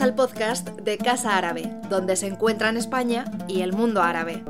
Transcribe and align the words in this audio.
Al 0.00 0.14
podcast 0.14 0.70
de 0.70 0.98
Casa 0.98 1.36
Árabe, 1.36 1.70
donde 1.88 2.16
se 2.16 2.26
encuentran 2.26 2.76
España 2.76 3.26
y 3.46 3.60
el 3.60 3.72
mundo 3.72 4.02
árabe. 4.02 4.42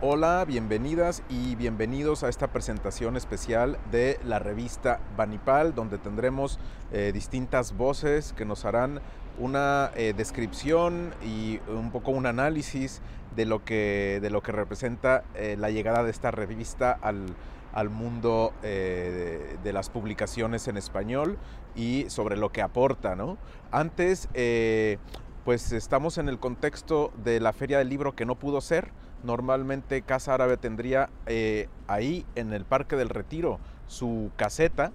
Hola, 0.00 0.44
bienvenidas 0.44 1.22
y 1.28 1.54
bienvenidos 1.54 2.24
a 2.24 2.28
esta 2.28 2.48
presentación 2.48 3.16
especial 3.16 3.78
de 3.92 4.18
la 4.24 4.40
revista 4.40 4.98
Banipal, 5.16 5.72
donde 5.74 5.98
tendremos 5.98 6.58
eh, 6.90 7.12
distintas 7.14 7.76
voces 7.76 8.32
que 8.32 8.44
nos 8.44 8.64
harán 8.64 9.00
una 9.38 9.92
eh, 9.94 10.14
descripción 10.16 11.14
y 11.24 11.60
un 11.68 11.92
poco 11.92 12.10
un 12.10 12.26
análisis 12.26 13.02
de 13.36 13.46
lo 13.46 13.64
que, 13.64 14.18
de 14.20 14.30
lo 14.30 14.42
que 14.42 14.50
representa 14.50 15.22
eh, 15.36 15.54
la 15.56 15.70
llegada 15.70 16.02
de 16.02 16.10
esta 16.10 16.32
revista 16.32 16.98
al, 17.00 17.26
al 17.72 17.90
mundo 17.90 18.52
eh, 18.62 19.56
de, 19.62 19.72
las 19.72 19.90
publicaciones 19.90 20.68
en 20.68 20.76
español 20.76 21.38
y 21.74 22.06
sobre 22.08 22.36
lo 22.36 22.50
que 22.50 22.62
aporta. 22.62 23.16
¿no? 23.16 23.38
Antes, 23.70 24.28
eh, 24.34 24.98
pues 25.44 25.72
estamos 25.72 26.18
en 26.18 26.28
el 26.28 26.38
contexto 26.38 27.12
de 27.22 27.40
la 27.40 27.52
Feria 27.52 27.78
del 27.78 27.88
Libro 27.88 28.14
que 28.14 28.26
no 28.26 28.36
pudo 28.36 28.60
ser. 28.60 28.92
Normalmente 29.22 30.02
Casa 30.02 30.34
Árabe 30.34 30.56
tendría 30.56 31.10
eh, 31.26 31.68
ahí 31.86 32.24
en 32.34 32.52
el 32.52 32.64
Parque 32.64 32.96
del 32.96 33.08
Retiro 33.08 33.60
su 33.86 34.30
caseta, 34.36 34.92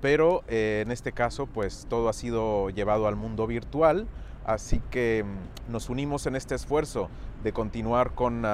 pero 0.00 0.44
en 0.48 0.90
este 0.90 1.12
caso 1.12 1.46
pues 1.46 1.86
todo 1.88 2.08
ha 2.08 2.12
sido 2.12 2.68
llevado 2.70 3.08
al 3.08 3.16
mundo 3.16 3.46
virtual, 3.46 4.06
así 4.44 4.82
que 4.90 5.24
mm, 5.24 5.72
nos 5.72 5.88
unimos 5.88 6.26
en 6.26 6.36
este 6.36 6.54
esfuerzo 6.54 7.08
de 7.42 7.52
continuar 7.52 8.14
con 8.14 8.44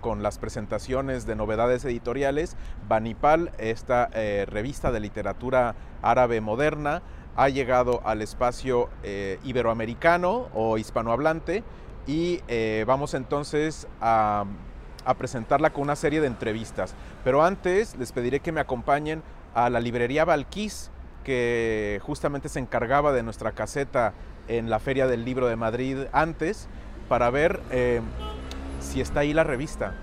con 0.00 0.22
las 0.22 0.38
presentaciones 0.38 1.26
de 1.26 1.36
novedades 1.36 1.84
editoriales. 1.84 2.56
Banipal, 2.88 3.52
esta 3.58 4.10
eh, 4.12 4.46
revista 4.48 4.90
de 4.90 5.00
literatura 5.00 5.74
árabe 6.02 6.40
moderna, 6.40 7.02
ha 7.36 7.48
llegado 7.48 8.00
al 8.04 8.22
espacio 8.22 8.88
eh, 9.02 9.38
iberoamericano 9.44 10.48
o 10.54 10.78
hispanohablante 10.78 11.62
y 12.06 12.40
eh, 12.48 12.84
vamos 12.86 13.14
entonces 13.14 13.86
a, 14.00 14.44
presentarla 15.18 15.70
con 15.70 15.82
una 15.82 15.96
serie 15.96 16.20
de 16.20 16.28
entrevistas. 16.28 16.94
Pero 17.24 17.42
antes 17.42 17.96
les 17.96 18.12
pediré 18.12 18.40
que 18.40 18.52
me 18.52 18.60
acompañen 18.60 19.22
a 19.54 19.68
la 19.68 19.80
librería 19.80 20.24
Balquís, 20.24 20.90
que 21.24 22.00
justamente 22.02 22.48
se 22.48 22.60
encargaba 22.60 23.12
de 23.12 23.24
nuestra 23.24 23.52
caseta 23.52 24.12
en 24.46 24.70
la 24.70 24.78
Feria 24.78 25.08
del 25.08 25.24
Libro 25.24 25.48
de 25.48 25.56
Madrid 25.56 25.98
antes, 26.12 26.68
para 27.08 27.28
ver 27.30 27.60
si 28.80 29.00
está 29.00 29.20
ahí 29.20 29.32
la 29.32 29.44
revista. 29.44 29.94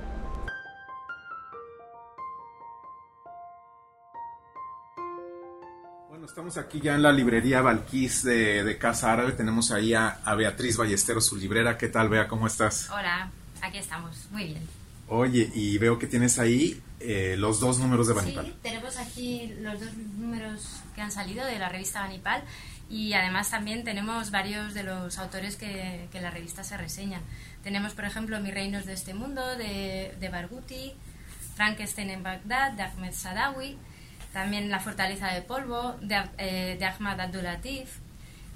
Bueno, 6.09 6.25
estamos 6.25 6.58
aquí 6.58 6.80
ya 6.80 6.95
en 6.95 7.03
la 7.03 7.11
librería 7.11 7.61
Valquís 7.61 8.23
de, 8.23 8.78
Casa 8.80 9.14
Árabe. 9.14 9.34
Tenemos 9.34 9.72
ahí 9.72 9.94
a, 9.94 10.19
Beatriz 10.38 10.78
Ballesteros, 10.78 11.25
su 11.25 11.36
librera. 11.36 11.78
¿Qué 11.78 11.89
tal, 11.89 12.09
Bea? 12.09 12.28
¿Cómo 12.28 12.47
estás? 12.47 12.89
Hola, 12.89 13.31
aquí 13.61 13.78
estamos. 13.78 14.28
Muy 14.31 14.45
bien. 14.45 14.67
Oye, 15.09 15.50
y 15.53 15.78
veo 15.78 15.97
que 15.97 16.08
tienes 16.08 16.38
ahí 16.38 16.81
eh, 17.00 17.36
los 17.38 17.59
dos 17.59 17.80
números 17.80 18.08
de 18.08 18.14
Banipal. 18.14 18.45
Sí, 18.45 18.56
tenemos 18.62 18.97
aquí 18.97 19.53
los 19.62 19.80
dos 19.80 19.94
números 19.95 20.81
que 20.95 21.02
han 21.02 21.12
salido 21.12 21.45
de 21.45 21.59
la 21.59 21.69
revista 21.69 22.02
Banipal 22.02 22.44
y 22.90 23.14
además 23.14 23.50
también 23.50 23.84
tenemos 23.84 24.32
varios 24.32 24.74
de 24.74 24.84
los 24.84 25.18
autores 25.18 25.56
que, 25.56 26.08
que 26.12 26.22
la 26.22 26.32
revista 26.32 26.64
se 26.64 26.78
reseñan. 26.78 27.22
Tenemos, 27.64 27.94
por 27.94 28.06
ejemplo, 28.06 28.40
Mi 28.40 28.52
reinos 28.52 28.86
de 28.86 28.94
este 28.94 29.14
mundo, 29.14 29.58
de, 29.58 30.16
de 30.20 30.30
Barghouti, 30.30 30.94
Frankenstein 31.56 32.10
en 32.12 32.24
Bagdad, 32.24 32.74
de 32.74 32.84
Ahmed 32.84 33.14
Sadawi, 33.14 33.78
también 34.31 34.70
La 34.70 34.80
fortaleza 34.80 35.28
de 35.34 35.42
polvo, 35.42 35.97
de, 36.02 36.22
eh, 36.38 36.78
de 36.80 36.86
Ahmad 36.86 37.20
Abdulatif 37.20 38.00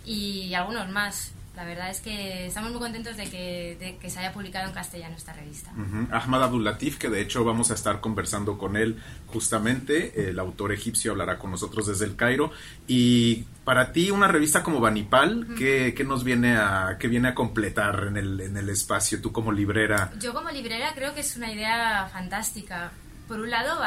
y 0.06 0.54
algunos 0.54 0.88
más. 0.90 1.34
La 1.56 1.66
verdad 1.66 1.90
es 1.90 2.00
que 2.00 2.48
estamos 2.48 2.72
muy 2.72 2.80
contentos 2.80 3.18
de 3.18 3.30
que, 3.30 4.10
se 4.10 4.20
haya 4.20 4.32
publicado 4.32 4.68
en 4.68 4.74
castellano 4.74 5.16
esta 5.18 5.34
revista. 5.34 5.72
Ahmad 6.12 6.44
Abdul 6.44 6.64
Latif, 6.64 6.98
que 6.98 7.10
de 7.10 7.22
hecho 7.22 7.44
vamos 7.44 7.72
a 7.72 7.74
estar 7.74 8.00
conversando 8.00 8.58
con 8.58 8.78
él 8.78 9.02
justamente, 9.28 10.30
el 10.30 10.40
autor 10.40 10.72
egipcio 10.72 11.12
hablará 11.12 11.38
con 11.38 11.52
nosotros 11.52 11.88
desde 11.88 12.06
el 12.06 12.16
Cairo. 12.16 12.52
Y 12.88 13.44
para 13.66 13.92
ti, 13.92 14.12
una 14.12 14.28
revista 14.28 14.64
como 14.64 14.80
Banipal, 14.80 15.48
¿qué, 15.58 15.94
nos 16.06 16.24
viene 16.24 16.58
a, 16.58 16.98
qué 16.98 17.08
viene 17.08 17.30
a 17.30 17.36
completar 17.36 18.06
en 18.08 18.18
el, 18.18 18.40
en 18.40 18.56
el 18.56 18.70
espacio, 18.70 19.22
tú 19.22 19.32
como 19.32 19.52
librera? 19.52 20.12
Yo 20.20 20.34
como 20.34 20.50
librera 20.52 20.94
creo 20.96 21.14
que 21.14 21.20
es 21.20 21.36
una 21.36 21.52
idea 21.52 22.10
fantástica 22.12 22.92
por 23.32 23.40
un 23.40 23.50
lado, 23.50 23.80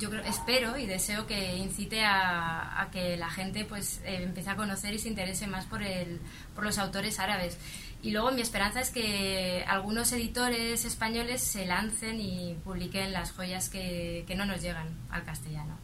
yo 0.00 0.10
espero 0.26 0.76
y 0.76 0.84
deseo 0.84 1.24
que 1.24 1.58
incite 1.58 2.02
a, 2.04 2.88
que 2.90 3.16
la 3.16 3.30
gente 3.30 3.64
pues 3.64 4.00
eh, 4.04 4.24
empiece 4.24 4.50
a 4.50 4.56
conocer 4.56 4.92
y 4.92 4.98
se 4.98 5.06
interese 5.06 5.46
más 5.46 5.64
por, 5.66 5.84
el, 5.84 6.18
por 6.56 6.64
los 6.64 6.76
autores 6.76 7.20
árabes. 7.20 7.56
Y 8.02 8.10
luego 8.10 8.32
mi 8.32 8.40
esperanza 8.40 8.80
es 8.80 8.90
que 8.90 9.64
algunos 9.68 10.10
editores 10.10 10.84
españoles 10.84 11.40
se 11.40 11.66
lancen 11.66 12.20
y 12.20 12.56
publiquen 12.64 13.12
las 13.12 13.30
joyas 13.30 13.68
que, 13.68 14.26
no 14.36 14.44
nos 14.44 14.60
llegan 14.60 14.88
al 15.10 15.22
castellano. 15.22 15.78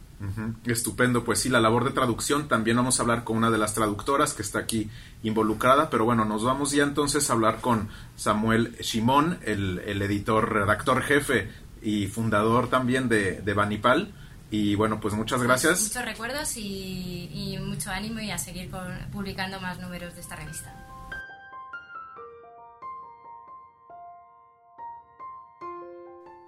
Estupendo, 0.65 1.23
pues 1.23 1.39
sí, 1.39 1.47
la 1.47 1.61
labor 1.61 1.85
de 1.85 1.91
traducción, 1.91 2.49
también 2.49 2.75
vamos 2.75 2.99
a 2.99 3.03
hablar 3.03 3.23
con 3.23 3.37
una 3.37 3.51
de 3.51 3.57
las 3.57 3.73
traductoras 3.73 4.33
que 4.33 4.41
está 4.41 4.59
aquí 4.59 4.89
involucrada, 5.23 5.89
pero 5.89 6.03
bueno, 6.03 6.25
nos 6.25 6.43
vamos 6.43 6.71
ya 6.71 6.83
entonces 6.83 7.29
a 7.29 7.33
hablar 7.33 7.61
con 7.61 7.87
Samuel 8.17 8.75
Shimón, 8.81 9.39
el, 9.43 9.79
el 9.85 10.01
editor, 10.01 10.51
redactor 10.51 11.03
jefe 11.03 11.66
y 11.87 12.07
fundador 12.07 12.69
también 12.69 13.07
de, 13.07 13.39
de 13.39 13.53
Banipal. 13.53 14.13
Y 14.51 14.75
bueno, 14.75 14.99
pues 14.99 15.13
muchas 15.13 15.41
gracias. 15.41 15.83
muchos 15.83 16.03
recuerdos 16.03 16.57
y, 16.57 17.57
mucho 17.61 17.91
ánimo 17.91 18.19
y 18.19 18.29
a 18.29 18.37
seguir 18.37 18.69
publicando 19.13 19.61
más 19.61 19.79
números 19.79 20.13
de 20.13 20.19
esta 20.19 20.35
revista. 20.35 20.73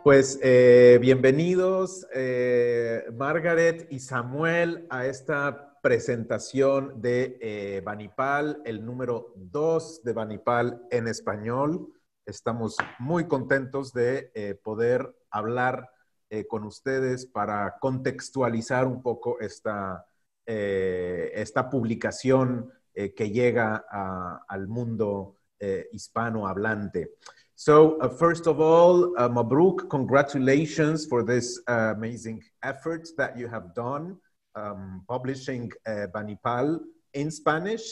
Pues 0.03 0.39
eh, 0.44 0.97
bienvenidos 1.00 2.06
eh, 2.13 3.06
Margaret 3.16 3.88
y 3.89 4.00
Samuel 4.00 4.88
a 4.89 5.06
esta 5.06 5.79
presentación 5.81 7.01
de 7.01 7.38
eh, 7.41 7.81
Banipal, 7.85 8.61
el 8.66 8.85
número 8.85 9.33
2 9.38 10.03
de 10.03 10.11
Banipal 10.11 10.81
en 10.91 11.07
español. 11.07 11.94
Estamos 12.25 12.75
muy 13.00 13.25
contentos 13.27 13.94
de 13.94 14.59
poder 14.63 15.16
hablar 15.31 15.90
eh, 16.29 16.45
con 16.47 16.63
ustedes 16.63 17.25
para 17.25 17.78
contextualizar 17.79 18.88
un 18.88 19.01
poco 19.01 19.40
esta, 19.40 20.06
eh, 20.45 21.31
esta 21.34 21.69
publicación 21.69 22.72
eh, 22.94 23.13
que 23.13 23.29
llega 23.29 23.85
a, 23.89 24.41
al 24.47 24.68
mundo 24.68 25.35
hispanohablante. 25.91 27.18
So, 27.59 28.00
uh, 28.00 28.07
first 28.07 28.47
of 28.47 28.62
all, 28.62 29.13
uh, 29.18 29.28
Mabruk, 29.28 29.89
congratulations 29.89 31.06
for 31.06 31.23
this 31.23 31.59
uh, 31.68 31.91
amazing 31.94 32.41
effort 32.63 33.09
that 33.18 33.38
you 33.38 33.50
have 33.50 33.75
done 33.75 34.16
um, 34.56 35.03
publishing 35.09 35.69
uh, 35.85 36.07
Banipal 36.16 36.79
in 37.13 37.29
Spanish. 37.29 37.84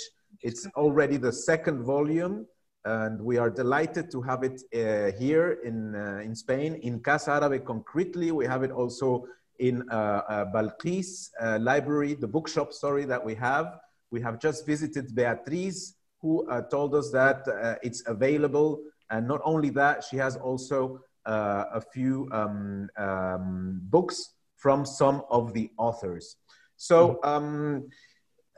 It's 0.42 0.66
already 0.78 1.18
the 1.18 1.34
second 1.34 1.84
volume. 1.84 2.46
And 2.86 3.22
we 3.22 3.38
are 3.38 3.50
delighted 3.50 4.10
to 4.12 4.22
have 4.22 4.44
it 4.44 4.62
uh, 4.74 5.18
here 5.18 5.60
in, 5.64 5.96
uh, 5.96 6.22
in 6.24 6.36
Spain. 6.36 6.76
In 6.76 7.00
Casa 7.00 7.32
Árabe 7.32 7.64
concretely, 7.66 8.32
we 8.32 8.46
have 8.46 8.64
it 8.64 8.72
also 8.72 9.28
in 9.60 9.84
uh, 9.90 10.22
uh 10.30 10.46
Balqis 10.54 11.30
uh, 11.42 11.58
library, 11.60 12.14
the 12.14 12.28
bookshop, 12.28 12.72
sorry, 12.72 13.06
that 13.06 13.24
we 13.24 13.34
have. 13.36 13.80
We 14.12 14.22
have 14.22 14.40
just 14.40 14.66
visited 14.66 15.16
Beatriz, 15.16 15.96
who 16.22 16.48
uh, 16.50 16.62
told 16.70 16.96
us 16.96 17.12
that 17.12 17.46
it's 17.84 18.04
available. 18.08 18.82
And 19.10 19.28
not 19.28 19.42
only 19.44 19.70
that, 19.72 20.04
she 20.04 20.18
has 20.18 20.36
also 20.38 21.02
a 21.26 21.82
few 21.82 22.30
um, 22.32 22.90
um, 22.98 23.82
books 23.84 24.34
from 24.56 24.86
some 24.86 25.24
of 25.30 25.54
the 25.54 25.70
authors. 25.78 26.38
So, 26.78 27.20
um, 27.24 27.90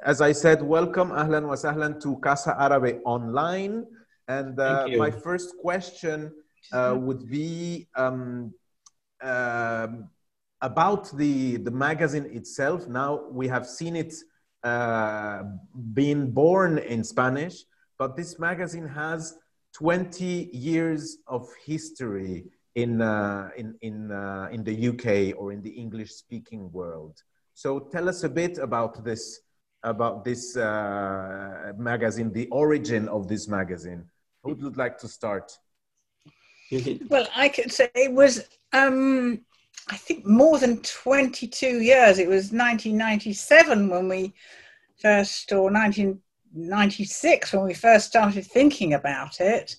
as 0.03 0.21
I 0.21 0.31
said, 0.31 0.61
welcome, 0.61 1.09
ahlan 1.09 1.47
wa 1.47 1.55
sahlan 1.55 2.01
to 2.01 2.17
Casa 2.17 2.55
Árabe 2.59 2.99
Online. 3.05 3.85
And 4.29 4.59
uh, 4.59 4.87
my 4.95 5.09
first 5.09 5.55
question 5.59 6.31
uh, 6.71 6.95
would 6.95 7.27
be 7.27 7.87
um, 7.95 8.53
uh, 9.23 9.87
about 10.61 11.17
the, 11.17 11.57
the 11.57 11.71
magazine 11.71 12.27
itself. 12.31 12.87
Now 12.87 13.23
we 13.31 13.47
have 13.47 13.65
seen 13.65 13.95
it 13.95 14.13
uh, 14.63 15.41
being 15.93 16.29
born 16.29 16.77
in 16.77 17.03
Spanish, 17.03 17.63
but 17.97 18.15
this 18.15 18.37
magazine 18.37 18.87
has 18.87 19.35
20 19.73 20.51
years 20.53 21.17
of 21.25 21.47
history 21.65 22.45
in, 22.75 23.01
uh, 23.01 23.49
in, 23.57 23.75
in, 23.81 24.11
uh, 24.11 24.47
in 24.51 24.63
the 24.63 24.89
UK 24.89 25.35
or 25.41 25.51
in 25.51 25.63
the 25.63 25.71
English 25.71 26.11
speaking 26.11 26.71
world. 26.71 27.17
So 27.55 27.79
tell 27.79 28.07
us 28.07 28.23
a 28.23 28.29
bit 28.29 28.59
about 28.59 29.03
this, 29.03 29.41
about 29.81 30.23
this 30.23 30.55
magazine, 30.55 32.31
the 32.31 32.47
origin 32.51 33.09
of 33.09 33.27
this 33.27 33.47
magazine. 33.47 34.05
Who 34.43 34.53
would 34.55 34.77
like 34.77 34.97
to 34.99 35.07
start? 35.07 35.57
well, 37.09 37.27
I 37.35 37.49
could 37.49 37.71
say 37.71 37.89
it 37.95 38.13
was 38.13 38.47
um, 38.73 39.41
I 39.89 39.97
think 39.97 40.25
more 40.25 40.59
than 40.59 40.81
22 40.81 41.81
years. 41.81 42.19
It 42.19 42.27
was 42.27 42.51
1997 42.51 43.89
when 43.89 44.07
we 44.07 44.33
first, 45.01 45.51
or 45.51 45.71
1996 45.71 47.53
when 47.53 47.63
we 47.63 47.73
first 47.73 48.07
started 48.07 48.45
thinking 48.45 48.93
about 48.93 49.39
it. 49.39 49.75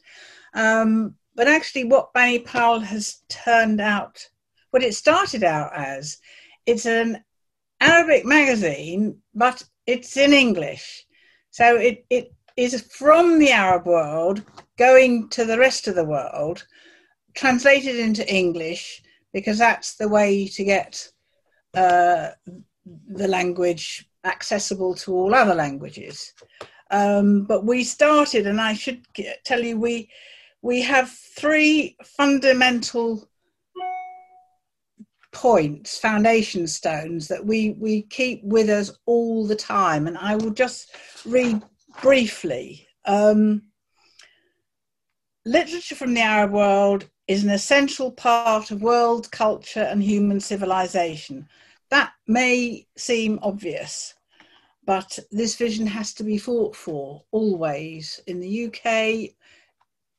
Um, 0.54 1.14
but 1.36 1.46
actually, 1.46 1.84
what 1.84 2.12
Banipal 2.12 2.82
has 2.82 3.22
turned 3.28 3.80
out, 3.80 4.26
what 4.70 4.82
it 4.82 4.94
started 4.94 5.44
out 5.44 5.70
as, 5.74 6.18
it's 6.66 6.86
an 6.86 7.22
Arabic 7.80 8.24
magazine, 8.24 9.18
but 9.34 9.62
it's 9.86 10.16
in 10.16 10.32
English. 10.32 11.06
So 11.50 11.76
it, 11.76 12.04
it 12.10 12.32
is 12.56 12.80
from 12.90 13.38
the 13.38 13.50
Arab 13.50 13.86
world 13.86 14.42
going 14.76 15.28
to 15.30 15.44
the 15.44 15.58
rest 15.58 15.88
of 15.88 15.94
the 15.94 16.04
world, 16.04 16.66
translated 17.34 17.96
into 17.96 18.28
English, 18.32 19.02
because 19.32 19.58
that's 19.58 19.96
the 19.96 20.08
way 20.08 20.46
to 20.48 20.64
get 20.64 21.08
uh, 21.74 22.28
the 23.08 23.28
language 23.28 24.08
accessible 24.24 24.94
to 24.94 25.14
all 25.14 25.34
other 25.34 25.54
languages. 25.54 26.32
Um, 26.90 27.44
but 27.44 27.64
we 27.64 27.84
started, 27.84 28.46
and 28.46 28.60
I 28.60 28.74
should 28.74 29.04
tell 29.44 29.62
you, 29.62 29.78
we 29.78 30.10
we 30.62 30.82
have 30.82 31.10
three 31.10 31.96
fundamental 32.04 33.28
points, 35.32 35.96
foundation 35.98 36.66
stones 36.66 37.28
that 37.28 37.44
we 37.44 37.70
we 37.78 38.02
keep 38.02 38.42
with 38.42 38.68
us 38.68 38.90
all 39.06 39.46
the 39.46 39.54
time. 39.54 40.06
And 40.06 40.18
I 40.18 40.34
will 40.34 40.50
just 40.50 40.96
read 41.24 41.62
briefly. 42.02 42.86
Um, 43.04 43.62
literature 45.44 45.94
from 45.94 46.14
the 46.14 46.20
Arab 46.20 46.52
world 46.52 47.08
is 47.26 47.44
an 47.44 47.50
essential 47.50 48.10
part 48.10 48.70
of 48.70 48.82
world 48.82 49.30
culture 49.30 49.82
and 49.82 50.02
human 50.02 50.40
civilization. 50.40 51.48
That 51.90 52.12
may 52.26 52.86
seem 52.96 53.38
obvious, 53.42 54.14
but 54.84 55.18
this 55.30 55.56
vision 55.56 55.86
has 55.86 56.12
to 56.14 56.24
be 56.24 56.38
fought 56.38 56.74
for 56.74 57.22
always 57.30 58.20
in 58.26 58.40
the 58.40 58.66
UK, 58.66 59.30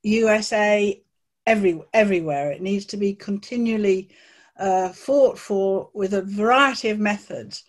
USA, 0.03 1.01
every, 1.45 1.81
everywhere. 1.93 2.51
It 2.51 2.61
needs 2.61 2.85
to 2.87 2.97
be 2.97 3.13
continually 3.13 4.09
uh, 4.57 4.89
fought 4.89 5.37
for 5.37 5.89
with 5.93 6.13
a 6.13 6.21
variety 6.21 6.89
of 6.89 6.99
methods. 6.99 7.63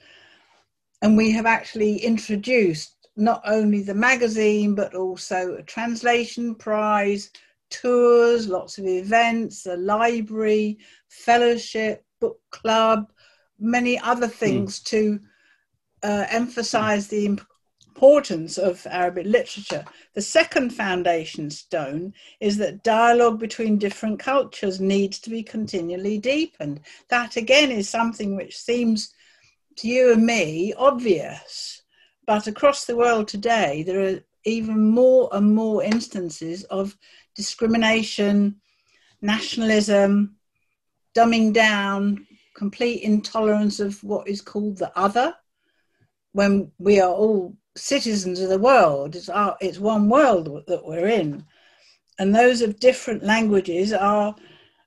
And 1.01 1.17
we 1.17 1.33
have 1.33 1.47
actually 1.47 1.97
introduced 1.97 3.02
not 3.17 3.43
only 3.45 3.83
the 3.83 3.95
magazine, 3.95 4.75
but 4.75 4.95
also 4.95 5.55
a 5.55 5.63
translation 5.63 6.55
prize, 6.55 7.31
tours, 7.71 8.49
lots 8.49 8.79
of 8.79 8.87
events, 8.87 9.67
a 9.67 9.77
library, 9.77 10.79
fellowship, 11.09 12.05
book 12.21 12.41
club, 12.51 13.13
many 13.59 13.99
other 13.99 14.27
hmm. 14.27 14.33
things 14.33 14.81
mm. 14.81 14.85
to 14.85 15.21
uh, 16.03 16.27
emphasize 16.31 17.09
the 17.09 17.27
importance 17.95 18.59
of 18.59 18.87
Arabic 18.91 19.27
literature. 19.27 19.85
The 20.15 20.23
second 20.23 20.71
foundation 20.71 21.51
stone 21.51 22.15
is 22.41 22.57
that 22.57 22.83
dialogue 22.83 23.39
between 23.39 23.79
different 23.79 24.19
cultures 24.19 24.81
needs 24.81 25.21
to 25.21 25.31
be 25.31 25.43
continually 25.43 26.19
deepened. 26.19 26.81
That 27.09 27.37
again 27.37 27.71
is 27.71 27.89
something 27.89 28.35
which 28.35 28.59
seems 28.59 29.13
to 29.77 29.89
you 29.89 30.13
and 30.13 30.27
me 30.27 30.75
obvious, 30.77 31.82
but 32.27 32.47
across 32.47 32.85
the 32.85 32.97
world 32.97 33.29
today, 33.29 33.83
there 33.83 34.01
are 34.01 34.21
even 34.45 34.91
more 34.91 35.29
and 35.33 35.55
more 35.55 35.83
instances 35.83 36.65
of 36.65 36.97
discrimination, 37.35 38.61
nationalism, 39.21 40.37
dumbing 41.15 41.53
down, 41.53 42.27
complete 42.55 43.03
intolerance 43.03 43.81
of 43.81 44.03
what 44.05 44.29
is 44.29 44.41
called 44.41 44.79
the 44.79 44.97
other, 44.99 45.35
when 46.33 46.71
we 46.79 47.01
are 47.01 47.13
all 47.13 47.57
citizens 47.77 48.41
of 48.41 48.49
the 48.49 48.59
world. 48.59 49.17
It's, 49.17 49.29
our, 49.29 49.57
it's 49.61 49.79
one 49.79 50.09
world 50.09 50.65
that 50.67 50.85
we're 50.85 51.09
in. 51.09 51.45
And 52.19 52.35
those 52.35 52.61
of 52.61 52.81
different 52.81 53.23
languages 53.23 53.93
are 53.93 54.35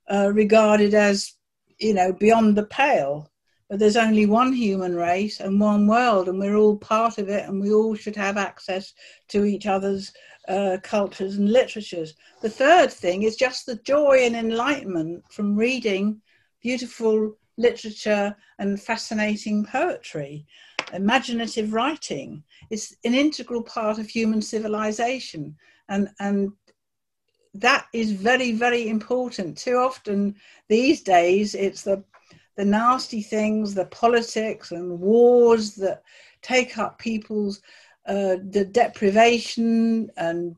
uh, 0.09 0.31
regarded 0.33 0.93
as, 0.93 1.33
you 1.79 1.93
know, 1.93 2.13
beyond 2.13 2.55
the 2.55 2.63
pale. 2.63 3.31
But 3.69 3.79
there's 3.79 3.97
only 3.97 4.27
one 4.27 4.53
human 4.53 4.95
race 4.95 5.39
and 5.39 5.59
one 5.59 5.87
world, 5.87 6.29
and 6.29 6.37
we're 6.37 6.55
all 6.55 6.77
part 6.77 7.17
of 7.17 7.29
it, 7.29 7.47
and 7.47 7.59
we 7.59 7.73
all 7.73 7.95
should 7.95 8.15
have 8.15 8.37
access 8.37 8.93
to 9.29 9.43
each 9.45 9.65
other's 9.65 10.13
uh, 10.47 10.77
cultures 10.83 11.37
and 11.37 11.51
literatures. 11.51 12.13
The 12.41 12.49
third 12.49 12.91
thing 12.91 13.23
is 13.23 13.35
just 13.35 13.65
the 13.65 13.77
joy 13.77 14.19
and 14.21 14.35
enlightenment 14.35 15.23
from 15.31 15.55
reading 15.55 16.21
beautiful 16.61 17.35
literature 17.57 18.35
and 18.59 18.79
fascinating 18.79 19.65
poetry. 19.65 20.45
Imaginative 20.93 21.73
writing 21.73 22.43
is 22.69 22.95
an 23.03 23.15
integral 23.15 23.63
part 23.63 23.97
of 23.97 24.07
human 24.07 24.41
civilization, 24.41 25.55
and, 25.89 26.09
and 26.19 26.51
that 27.55 27.87
is 27.93 28.11
very, 28.11 28.51
very 28.51 28.89
important. 28.89 29.57
Too 29.57 29.77
often 29.77 30.35
these 30.67 31.01
days, 31.01 31.55
it's 31.55 31.81
the 31.81 32.03
the 32.55 32.65
nasty 32.65 33.21
things, 33.21 33.73
the 33.73 33.85
politics 33.85 34.71
and 34.71 34.99
wars 34.99 35.75
that 35.75 36.03
take 36.41 36.77
up 36.77 36.99
people's 36.99 37.61
uh, 38.07 38.37
the 38.49 38.63
deprivation 38.63 40.09
and 40.17 40.55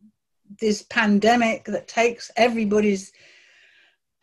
this 0.60 0.84
pandemic 0.84 1.64
that 1.66 1.88
takes 1.88 2.30
everybody's 2.36 3.12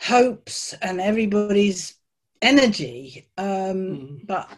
hopes 0.00 0.74
and 0.82 1.00
everybody's 1.00 1.94
energy. 2.42 3.26
Um, 3.38 3.46
mm. 3.46 4.26
But 4.26 4.50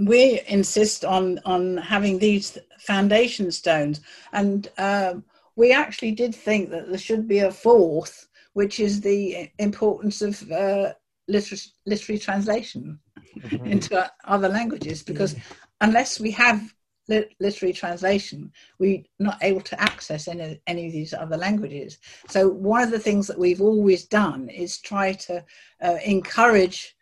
we 0.00 0.40
insist 0.48 1.04
on 1.04 1.40
on 1.44 1.76
having 1.76 2.18
these 2.18 2.58
foundation 2.80 3.50
stones, 3.50 4.00
and 4.32 4.68
um, 4.78 5.24
we 5.54 5.72
actually 5.72 6.12
did 6.12 6.34
think 6.34 6.70
that 6.70 6.88
there 6.88 6.98
should 6.98 7.26
be 7.26 7.38
a 7.38 7.50
fourth, 7.50 8.28
which 8.52 8.80
is 8.80 9.00
the 9.00 9.50
importance 9.58 10.22
of 10.22 10.50
uh, 10.50 10.92
literary, 11.28 11.60
literary 11.86 12.18
translation 12.18 12.98
mm-hmm. 13.38 13.66
into 13.66 14.10
other 14.24 14.48
languages, 14.48 15.02
because 15.02 15.34
yeah. 15.34 15.40
unless 15.80 16.20
we 16.20 16.30
have 16.32 16.74
literary 17.08 17.72
translation, 17.72 18.52
we're 18.78 19.02
not 19.18 19.38
able 19.42 19.60
to 19.60 19.80
access 19.80 20.28
any, 20.28 20.60
any 20.66 20.86
of 20.86 20.92
these 20.92 21.14
other 21.14 21.36
languages. 21.36 21.98
So, 22.28 22.48
one 22.48 22.82
of 22.82 22.90
the 22.90 22.98
things 22.98 23.26
that 23.26 23.38
we've 23.38 23.60
always 23.60 24.04
done 24.04 24.48
is 24.48 24.78
try 24.78 25.12
to 25.12 25.44
uh, 25.82 25.98
encourage 26.04 26.96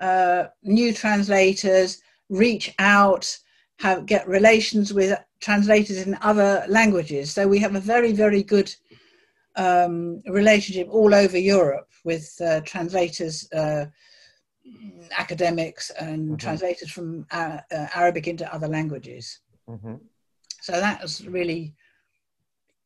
uh, 0.00 0.44
new 0.62 0.92
translators, 0.92 2.02
reach 2.28 2.74
out, 2.78 3.38
have 3.78 4.06
get 4.06 4.26
relations 4.26 4.92
with 4.92 5.18
translators 5.40 5.98
in 5.98 6.18
other 6.20 6.64
languages. 6.68 7.32
So, 7.32 7.46
we 7.46 7.58
have 7.60 7.76
a 7.76 7.80
very, 7.80 8.12
very 8.12 8.42
good 8.42 8.74
um, 9.56 10.20
relationship 10.26 10.88
all 10.90 11.14
over 11.14 11.38
Europe 11.38 11.88
with 12.04 12.34
uh, 12.40 12.60
translators. 12.60 13.50
Uh, 13.52 13.86
academics 15.18 15.90
and 15.90 16.24
mm-hmm. 16.24 16.36
translators 16.36 16.90
from 16.90 17.26
uh, 17.30 17.58
uh, 17.70 17.86
Arabic 17.94 18.26
into 18.26 18.52
other 18.54 18.68
languages. 18.68 19.40
Mm-hmm. 19.68 19.96
So 20.62 20.72
that 20.72 21.02
was 21.02 21.26
really, 21.26 21.74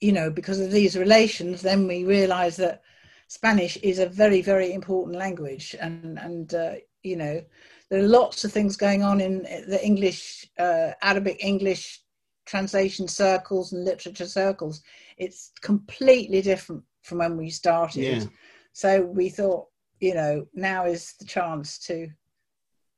you 0.01 0.13
know, 0.13 0.31
because 0.31 0.59
of 0.59 0.73
these 0.73 0.97
relations, 0.97 1.63
then 1.63 1.87
we 1.87 2.05
realized 2.05 2.59
that 2.59 2.83
Spanish 3.29 3.77
is 3.79 4.01
a 4.01 4.09
very, 4.09 4.43
very 4.43 4.73
important 4.73 5.17
language. 5.17 5.77
And, 5.81 6.19
and 6.19 6.55
uh, 6.55 6.73
you 7.03 7.17
know, 7.17 7.43
there 7.89 8.01
are 8.01 8.09
lots 8.09 8.45
of 8.45 8.53
things 8.53 8.77
going 8.77 9.03
on 9.03 9.21
in 9.21 9.43
the 9.43 9.79
English, 9.83 10.51
uh, 10.59 10.93
Arabic 11.03 11.39
English 11.45 12.03
translation 12.45 13.07
circles 13.07 13.73
and 13.73 13.85
literature 13.85 14.27
circles. 14.27 14.83
It's 15.17 15.53
completely 15.61 16.43
different 16.43 16.83
from 17.03 17.19
when 17.19 17.37
we 17.37 17.51
started. 17.51 18.23
Yeah. 18.23 18.25
So 18.73 19.03
we 19.03 19.29
thought, 19.29 19.67
you 20.01 20.15
know, 20.15 20.47
now 20.55 20.87
is 20.87 21.15
the 21.19 21.25
chance 21.25 21.79
to 21.81 22.09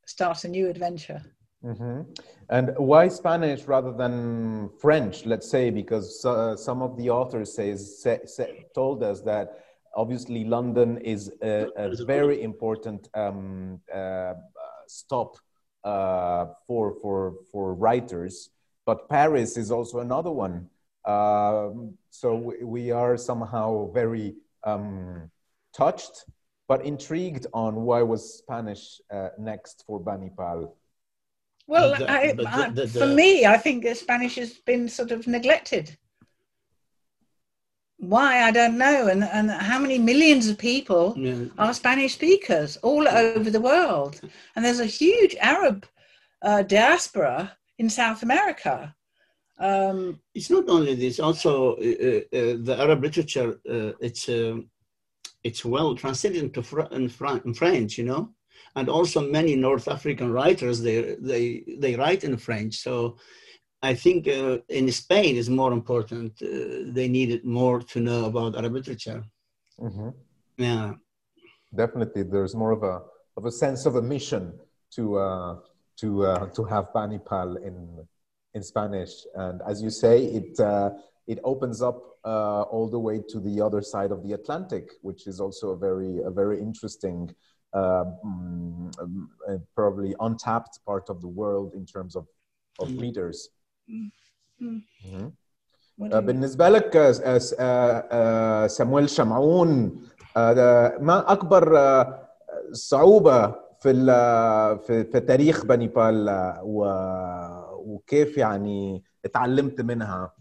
start 0.05 0.45
a 0.45 0.49
new 0.49 0.69
adventure. 0.69 1.23
Mm-hmm. 1.65 2.03
And 2.49 2.75
why 2.79 3.09
Spanish 3.09 3.65
rather 3.65 3.93
than 3.93 4.71
French, 4.81 5.27
let's 5.27 5.51
say, 5.51 5.71
because 5.71 6.25
uh, 6.25 6.57
some 6.57 6.83
of 6.83 6.97
the 6.97 7.11
authors 7.11 7.55
says, 7.55 8.03
say, 8.03 8.21
say, 8.25 8.67
told 8.75 9.03
us 9.03 9.21
that 9.23 9.65
obviously 9.95 10.45
London 10.45 10.99
is 10.99 11.33
a, 11.43 11.69
a 11.77 12.05
very 12.05 12.43
important 12.43 13.09
um, 13.15 13.81
uh, 13.95 14.35
stop 14.87 15.37
uh, 15.85 16.47
for, 16.67 16.95
for, 17.01 17.35
for 17.53 17.75
writers, 17.75 18.51
but 18.87 19.09
Paris 19.09 19.57
is 19.57 19.71
also 19.71 20.01
another 20.01 20.31
one. 20.31 20.69
Um, 21.05 21.95
so 22.11 22.55
we 22.63 22.91
are 22.91 23.17
somehow 23.17 23.91
very 23.93 24.35
um, 24.65 25.31
touched, 25.83 26.15
but 26.71 26.85
intrigued 26.85 27.47
on 27.53 27.73
why 27.87 28.01
was 28.03 28.23
Spanish 28.43 28.85
uh, 29.17 29.31
next 29.39 29.85
for 29.87 29.97
Banipal. 30.09 30.59
Well, 31.67 31.91
the, 31.99 32.11
I, 32.11 32.33
the, 32.33 32.87
the, 32.87 32.87
for 33.03 33.07
me, 33.07 33.47
I 33.47 33.57
think 33.65 33.87
Spanish 33.97 34.35
has 34.43 34.53
been 34.71 34.89
sort 34.89 35.11
of 35.13 35.27
neglected. 35.27 35.87
why 38.01 38.43
I 38.49 38.51
don't 38.51 38.79
know, 38.79 39.09
and 39.09 39.23
and 39.25 39.51
how 39.51 39.79
many 39.79 39.99
millions 39.99 40.49
of 40.49 40.57
people 40.57 41.15
Yeah. 41.17 41.45
are 41.59 41.75
Spanish 41.75 42.15
speakers 42.15 42.79
all 42.83 43.07
over 43.07 43.51
the 43.51 43.61
world, 43.61 44.21
and 44.55 44.65
there's 44.65 44.81
a 44.81 44.87
huge 44.87 45.37
Arab 45.41 45.87
uh, 46.43 46.63
diaspora 46.63 47.57
in 47.79 47.91
South 47.91 48.23
America. 48.23 48.95
Um, 49.59 50.21
It's 50.35 50.51
not 50.51 50.69
only 50.69 50.95
this. 50.95 51.21
Also, 51.21 51.77
uh, 51.77 52.21
uh, 52.39 52.57
the 52.67 52.77
Arab 52.79 53.03
literature. 53.03 53.61
Uh, 53.69 53.93
it's 54.01 54.29
um 54.29 54.70
it's 55.45 55.65
well 55.65 55.95
translated 55.95 56.43
into 56.43 56.63
Fr- 56.63 56.93
in, 56.93 57.09
Fran- 57.09 57.43
in 57.45 57.55
French, 57.55 57.99
you 57.99 58.05
know, 58.05 58.31
and 58.77 58.89
also 58.89 59.21
many 59.21 59.57
North 59.57 59.89
African 59.89 60.33
writers 60.33 60.81
they 60.81 61.17
they 61.21 61.65
they 61.79 61.97
write 61.97 62.25
in 62.25 62.37
French. 62.37 62.77
So, 62.77 63.17
I 63.83 63.95
think 63.95 64.29
uh, 64.29 64.59
in 64.69 64.91
Spain 64.93 65.37
is 65.37 65.49
more 65.49 65.73
important. 65.73 66.33
Uh, 66.43 66.93
they 66.97 67.09
needed 67.09 67.45
more 67.45 67.81
to 67.81 68.01
know 68.01 68.27
about 68.27 68.57
Arab 68.57 68.75
literature. 68.75 69.25
Mhm. 69.79 70.13
Yeah. 70.59 70.95
Definitely, 71.75 72.25
there's 72.25 72.55
more 72.55 72.73
of 72.73 72.83
a 72.83 73.03
of 73.37 73.47
a 73.47 73.53
sense 73.53 73.87
of 73.87 73.97
a 73.97 74.03
mission 74.03 74.59
to 74.97 75.17
uh, 75.17 75.57
to 76.01 76.27
uh, 76.27 76.47
to 76.57 76.65
have 76.65 76.93
Banipal 76.95 77.57
in 77.63 78.07
in 78.55 78.63
Spanish, 78.63 79.13
and 79.35 79.63
as 79.67 79.81
you 79.81 79.91
say, 79.91 80.25
it 80.25 80.59
uh, 80.61 80.91
it 81.27 81.39
opens 81.45 81.81
up 81.81 82.10
uh, 82.32 82.64
all 82.74 82.88
the 82.96 83.00
way 83.08 83.18
to 83.32 83.38
the 83.48 83.56
other 83.68 83.82
side 83.94 84.12
of 84.16 84.20
the 84.26 84.34
Atlantic, 84.40 84.86
which 85.08 85.22
is 85.32 85.38
also 85.46 85.66
a 85.76 85.78
very 85.88 86.14
a 86.30 86.32
very 86.42 86.58
interesting, 86.68 87.20
uh, 87.80 88.06
mm, 88.26 89.02
um, 89.02 89.30
uh, 89.50 89.60
probably 89.80 90.12
untapped 90.28 90.76
part 90.90 91.06
of 91.14 91.18
the 91.26 91.32
world 91.42 91.70
in 91.80 91.84
terms 91.96 92.14
of 92.20 92.26
of 92.84 92.88
Mm. 92.90 93.00
readers. 93.06 93.38
Mm. 93.90 94.10
Mhm. 95.04 95.32
what 95.98 96.14
آه، 96.14 96.20
do 96.20 96.24
you- 96.24 96.26
بالنسبة 96.26 96.70
لك 96.70 96.96
آه، 96.96 97.14
آه، 97.60 98.08
آه، 98.12 98.68
سمويل 98.68 99.10
شمعون 99.10 100.02
آه، 100.38 100.54
ده 100.54 100.98
ما 101.00 101.32
أكبر 101.32 101.78
آه، 101.80 102.28
صعوبة 102.72 103.56
في 103.80 103.92
ال- 103.92 104.80
في 104.80 105.04
في 105.04 105.20
تاريخ 105.20 105.66
بنيبال 105.66 106.30
آه، 106.30 106.62
و- 106.64 107.94
وكيف 107.96 108.38
يعني 108.38 109.04
اتعلمت 109.26 109.82
منها؟ 109.82 110.34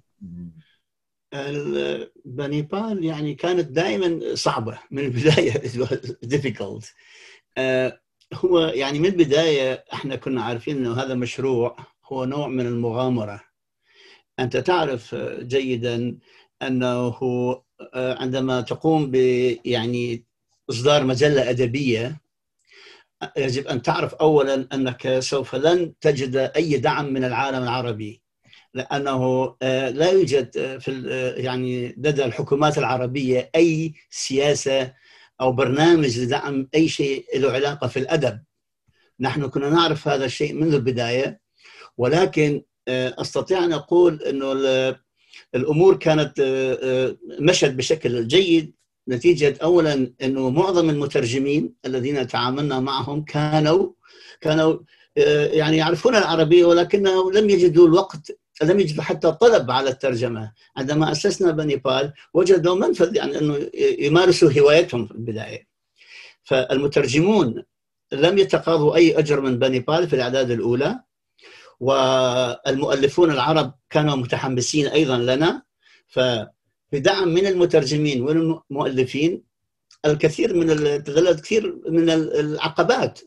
ال- 1.33 2.11
بنيبال 2.25 3.03
يعني 3.05 3.35
كانت 3.35 3.67
دائما 3.71 4.35
صعبة 4.35 4.79
من 4.91 5.13
was 5.83 6.13
difficult. 6.25 6.85
آه، 7.57 8.01
هو 8.33 8.59
يعني 8.59 8.99
من 8.99 9.05
البداية 9.05 9.85
إحنا 9.93 10.15
كنا 10.15 10.43
عارفين 10.43 10.77
إنه 10.77 10.93
هذا 10.93 11.13
مشروع 11.15 11.77
هو 12.05 12.25
نوع 12.25 12.47
من 12.47 12.65
المغامرة. 12.65 13.41
أنت 14.39 14.57
تعرف 14.57 15.15
آه، 15.15 15.43
جيدا 15.43 16.17
أنه 16.61 17.13
آه، 17.93 18.15
عندما 18.21 18.61
تقوم 18.61 19.11
ب 19.11 19.15
يعني 19.65 20.25
إصدار 20.69 21.03
مجلة 21.03 21.49
أدبية 21.49 22.21
آه، 23.21 23.33
يجب 23.37 23.67
أن 23.67 23.81
تعرف 23.81 24.13
اولا 24.13 24.67
أنك 24.73 25.19
سوف 25.19 25.55
لن 25.55 25.93
تجد 26.01 26.35
أي 26.35 26.77
دعم 26.77 27.05
من 27.13 27.23
العالم 27.23 27.63
العربي. 27.63 28.21
لأنه 28.73 29.55
آه، 29.61 29.89
لا 29.89 30.09
يوجد 30.11 30.57
آه، 30.57 30.77
في 30.77 31.03
آه، 31.09 31.35
يعني 31.41 31.87
لدى 31.97 32.25
الحكومات 32.25 32.77
العربية 32.77 33.49
أي 33.55 33.93
سياسة 34.09 34.93
أو 35.41 35.51
برنامج 35.51 36.19
لدعم 36.19 36.67
أي 36.75 36.87
شيء 36.87 37.25
له 37.35 37.51
علاقة 37.51 37.87
في 37.87 37.99
الأدب. 37.99 38.39
نحن 39.19 39.47
كنا 39.47 39.69
نعرف 39.69 40.07
هذا 40.07 40.25
الشيء 40.25 40.53
منذ 40.53 40.73
البداية 40.73 41.39
ولكن 41.97 42.61
أستطيع 42.89 43.63
أن 43.65 43.73
أقول 43.73 44.21
إنه 44.23 44.51
ال- 44.51 44.95
الأمور 45.55 45.95
كانت 45.97 46.33
مشت 47.39 47.69
بشكل 47.71 48.27
جيد 48.27 48.73
نتيجة 49.09 49.57
اولا 49.63 50.13
إنه 50.21 50.49
معظم 50.49 50.89
المترجمين 50.89 51.73
الذين 51.85 52.27
تعاملنا 52.27 52.79
معهم 52.79 53.23
كانوا 53.23 53.89
كانوا 54.41 54.79
يعني 55.51 55.77
يعرفون 55.77 56.15
العربية 56.15 56.65
ولكنهم 56.65 57.31
لم 57.33 57.49
يجدوا 57.49 57.87
الوقت 57.87 58.37
لم 58.63 58.79
يجدوا 58.79 59.03
حتى 59.03 59.31
طلب 59.31 59.71
على 59.71 59.89
الترجمة. 59.89 60.51
عندما 60.77 61.11
أسسنا 61.11 61.51
بنيبال 61.51 62.13
وجدوا 62.33 62.75
منفذ 62.75 63.15
يعني 63.15 63.39
إنه 63.39 63.69
يمارسوا 63.99 64.51
هوايتهم 64.59 65.05
في 65.05 65.11
البداية. 65.11 65.67
فالمترجمون 66.43 67.63
لم 68.11 68.37
يتقاضوا 68.37 68.95
أي 68.95 69.19
أجر 69.19 69.41
من 69.41 69.59
بنيبال 69.59 70.07
في 70.07 70.15
الأعداد 70.15 70.51
الأولى 70.51 70.99
والمؤلفون 71.79 73.31
العرب 73.31 73.73
كانوا 73.89 74.15
متحمسين 74.15 74.87
أيضا 74.87 75.17
لنا. 75.17 75.63
فبدعم 76.07 77.27
من 77.27 77.45
المترجمين 77.47 78.21
والمؤلفين 78.21 79.43
الكثير 80.05 80.53
من 80.55 80.67
تذللت 81.03 81.39
كثير 81.39 81.81
من 81.89 82.09
ال- 82.09 82.39
العقبات. 82.39 83.19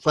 ف 0.00 0.10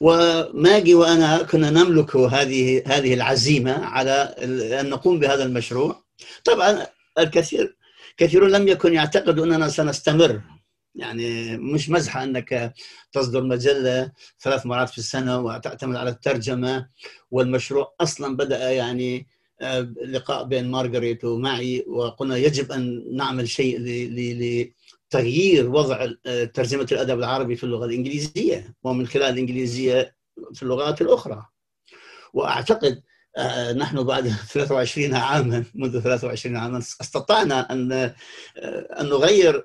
وماجي 0.00 0.94
وأنا 0.94 1.42
كنا 1.42 1.70
نملك 1.70 2.16
هذه 2.16 2.82
هذه 2.86 3.14
العزيمة 3.14 3.72
على 3.72 4.34
أن 4.80 4.90
نقوم 4.90 5.18
بهذا 5.18 5.44
المشروع. 5.44 6.04
طبعا 6.44 6.86
الكثير 7.18 7.76
كثيرون 8.16 8.50
لم 8.50 8.68
يكن 8.68 8.94
يعتقدوا 8.94 9.44
أننا 9.44 9.68
سنستمر. 9.68 10.40
يعني 10.94 11.56
مش 11.56 11.90
مزحه 11.90 12.22
أنك 12.24 12.74
تصدر 13.12 13.42
مجلة 13.42 14.12
ثلاث 14.40 14.66
مرات 14.66 14.90
في 14.90 14.98
السنة 14.98 15.40
وتعتمد 15.40 15.96
على 15.96 16.10
الترجمة. 16.10 16.88
والمشروع 17.30 17.94
أصلا 18.00 18.36
بدأ 18.36 18.70
يعني 18.70 19.26
آه، 19.60 19.80
لقاء 20.06 20.44
بين 20.44 20.70
مارغريت 20.70 21.24
ومعي 21.24 21.84
وقلنا 21.88 22.36
يجب 22.36 22.72
أن 22.72 23.04
نعمل 23.16 23.48
شيء 23.48 23.78
ل- 23.78 24.14
ل- 24.16 24.72
لتغيير 25.18 25.70
وضع 25.70 26.08
آه، 26.26 26.44
ترجمة 26.44 26.86
الأدب 26.92 27.18
العربي 27.18 27.56
في 27.56 27.64
اللغة 27.64 27.84
الإنجليزية 27.86 28.74
ومن 28.82 29.06
خلال 29.06 29.32
الإنجليزية 29.32 30.16
في 30.54 30.62
اللغات 30.62 31.00
الأخرى. 31.02 31.46
وأعتقد 32.32 33.02
آه، 33.36 33.72
نحن 33.72 34.02
بعد 34.02 34.28
23 34.52 35.14
عاما 35.14 35.64
منذ 35.74 36.00
23 36.00 36.56
عاما 36.56 36.78
استطعنا 36.78 37.72
أن 37.72 37.92
آه، 37.92 38.14
أن 39.00 39.08
نغير 39.08 39.62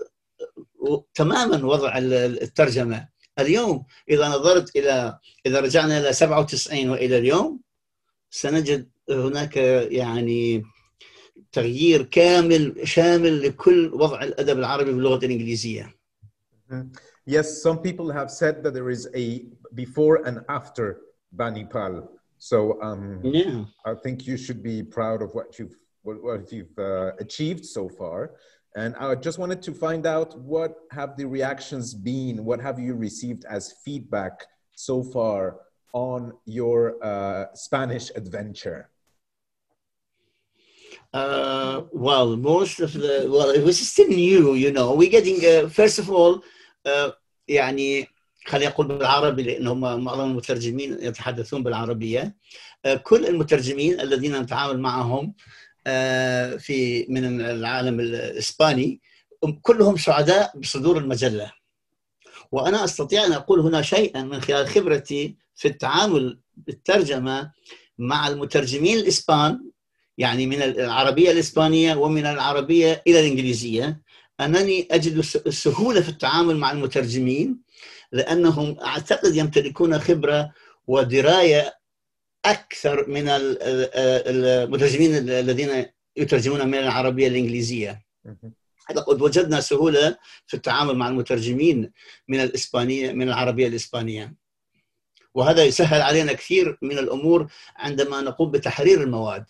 تماما 1.13 1.65
وضع 1.65 1.97
ال- 1.97 2.41
الترجمة. 2.43 3.07
اليوم 3.39 3.85
إذا 4.09 4.27
نظرت 4.29 4.75
إلى 4.75 5.19
إذا 5.45 5.59
رجعنا 5.59 5.97
إلى 5.99 6.13
97 6.13 6.89
وإلى 6.89 7.17
اليوم 7.17 7.59
سنجد 8.31 8.89
هناك 9.09 9.57
يعني 9.91 10.63
تغيير 11.52 12.02
كامل 12.02 12.88
شامل 12.88 13.42
لكل 13.42 13.94
وضع 13.94 14.22
الادب 14.22 14.58
العربي 14.58 14.92
باللغه 14.92 15.24
الانجليزيه. 15.24 15.94
Yes, 17.26 17.62
some 17.62 17.78
people 17.78 18.10
have 18.10 18.30
said 18.30 18.62
that 18.62 18.74
there 18.74 18.90
is 18.90 19.08
a 19.14 19.46
before 19.74 20.16
and 20.26 20.40
after 20.48 21.00
Banipal. 21.36 22.08
So 22.38 22.80
um, 22.82 23.20
Yeah. 23.22 23.64
I 23.86 23.94
think 23.94 24.26
you 24.26 24.36
should 24.36 24.62
be 24.62 24.82
proud 24.82 25.22
of 25.22 25.34
what 25.34 25.58
you've 25.58 25.76
what, 26.02 26.22
what 26.22 26.52
you've 26.52 26.78
uh, 26.78 27.12
achieved 27.24 27.64
so 27.64 27.88
far. 27.88 28.18
And 28.76 28.94
I 28.96 29.14
just 29.14 29.38
wanted 29.38 29.62
to 29.62 29.72
find 29.72 30.04
out 30.04 30.38
what 30.38 30.72
have 30.90 31.16
the 31.16 31.26
reactions 31.26 31.94
been? 31.94 32.44
What 32.44 32.60
have 32.60 32.78
you 32.78 32.94
received 32.94 33.44
as 33.56 33.72
feedback 33.84 34.34
so 34.88 35.02
far 35.02 35.60
on 35.92 36.32
your 36.44 37.02
uh, 37.02 37.44
Spanish 37.54 38.10
adventure? 38.20 38.90
Uh, 41.11 41.81
well, 41.91 42.37
most 42.37 42.79
of 42.79 42.93
the 42.93 43.25
well, 43.27 43.49
it 43.49 43.63
was 43.63 43.79
still 43.91 44.07
new, 44.07 44.53
you 44.53 44.71
know. 44.71 44.93
We're 44.93 45.09
getting 45.09 45.39
uh, 45.43 45.67
first 45.67 45.97
of 45.97 46.09
all, 46.11 46.43
uh, 46.85 47.11
يعني 47.47 48.07
خليني 48.45 48.67
أقول 48.67 48.87
بالعربي 48.87 49.43
لأنهم 49.43 50.03
معظم 50.03 50.31
المترجمين 50.31 50.97
يتحدثون 51.01 51.63
بالعربية. 51.63 52.35
uh, 52.87 52.89
كل 52.89 53.25
المترجمين 53.25 53.99
الذين 54.01 54.35
نتعامل 54.41 54.79
معهم 54.79 55.33
uh, 55.37 56.57
في 56.57 57.05
من 57.09 57.41
العالم 57.41 57.99
الإسباني 57.99 59.01
كلهم 59.61 59.97
سعداء 59.97 60.57
بصدور 60.57 60.97
المجلة. 60.97 61.51
وأنا 62.51 62.83
أستطيع 62.83 63.25
أن 63.25 63.31
أقول 63.31 63.59
هنا 63.59 63.81
شيئا 63.81 64.23
من 64.23 64.41
خلال 64.41 64.67
خبرتي 64.67 65.37
في 65.55 65.67
التعامل 65.67 66.39
بالترجمه 66.57 67.51
مع 67.97 68.27
المترجمين 68.27 68.97
الإسبان 68.97 69.69
يعني 70.19 70.47
من 70.47 70.61
العربية 70.61 71.31
الإسبانية 71.31 71.95
ومن 71.95 72.25
العربية 72.25 73.03
إلى 73.07 73.19
الإنجليزية 73.19 74.01
أنني 74.39 74.87
أجد 74.91 75.17
السهولة 75.47 76.01
في 76.01 76.09
التعامل 76.09 76.57
مع 76.57 76.71
المترجمين 76.71 77.57
لأنهم 78.11 78.79
أعتقد 78.79 79.35
يمتلكون 79.35 79.99
خبرة 79.99 80.51
ودراية 80.87 81.79
أكثر 82.45 83.09
من 83.09 83.23
المترجمين 83.29 85.15
الذين 85.15 85.85
يترجمون 86.17 86.67
من 86.67 86.77
العربية 86.77 87.27
الإنجليزية. 87.27 88.01
قد 88.89 89.21
وجدنا 89.21 89.61
سهولة 89.61 90.17
في 90.47 90.53
التعامل 90.53 90.95
مع 90.95 91.07
المترجمين 91.07 91.91
من 92.27 92.39
الإسبانية 92.39 93.11
من 93.11 93.27
العربية 93.27 93.67
الإسبانية. 93.67 94.33
وهذا 95.33 95.63
يسهل 95.63 96.01
علينا 96.01 96.33
كثير 96.33 96.77
من 96.81 96.97
الأمور 96.97 97.47
عندما 97.75 98.21
نقوم 98.21 98.51
بتحرير 98.51 99.03
المواد. 99.03 99.45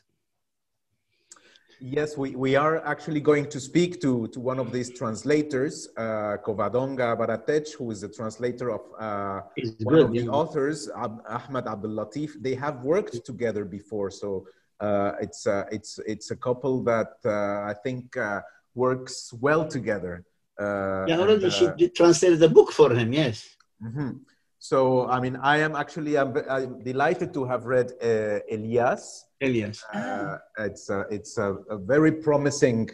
Yes, 1.81 2.17
we, 2.17 2.35
we 2.35 2.55
are 2.55 2.85
actually 2.85 3.21
going 3.21 3.47
to 3.49 3.59
speak 3.59 4.01
to, 4.01 4.27
to 4.29 4.39
one 4.39 4.59
of 4.59 4.71
these 4.71 4.89
translators, 4.97 5.87
uh, 5.97 6.35
Covadonga 6.45 7.15
Baratech, 7.17 7.73
who 7.73 7.91
is 7.91 8.01
the 8.01 8.09
translator 8.09 8.71
of 8.71 8.81
uh, 8.99 9.41
one 9.83 9.95
good, 9.95 10.05
of 10.05 10.11
the 10.11 10.27
authors, 10.27 10.89
Ab- 10.95 11.21
Ahmed 11.27 11.67
Abdul 11.67 11.91
Latif. 11.91 12.31
They 12.41 12.55
have 12.55 12.83
worked 12.83 13.25
together 13.25 13.63
before, 13.63 14.11
so 14.11 14.45
uh, 14.81 15.13
it's, 15.21 15.47
uh, 15.47 15.65
it's, 15.71 15.99
it's 16.05 16.31
a 16.31 16.35
couple 16.35 16.83
that 16.83 17.13
uh, 17.23 17.29
I 17.71 17.73
think 17.81 18.17
uh, 18.17 18.41
works 18.75 19.33
well 19.39 19.65
together. 19.65 20.25
Uh, 20.59 21.05
Yeah, 21.07 21.13
and, 21.13 21.21
already 21.21 21.49
she 21.49 21.89
translated 21.89 22.39
the 22.39 22.49
book 22.49 22.71
for 22.73 22.93
him, 22.93 23.13
yes. 23.13 23.55
Mhm. 23.81 24.19
So, 24.59 25.07
I 25.07 25.19
mean, 25.21 25.37
I 25.37 25.57
am 25.57 25.75
actually 25.75 26.17
I'm, 26.17 26.35
I'm 26.49 26.83
delighted 26.83 27.33
to 27.33 27.45
have 27.45 27.65
read 27.65 27.93
uh, 28.03 28.39
Elias. 28.51 29.25
Elias. 29.41 29.83
Uh, 29.85 30.37
it's 30.59 30.89
a, 30.89 31.05
it's 31.09 31.37
a, 31.37 31.55
a 31.69 31.77
very 31.77 32.11
promising 32.11 32.89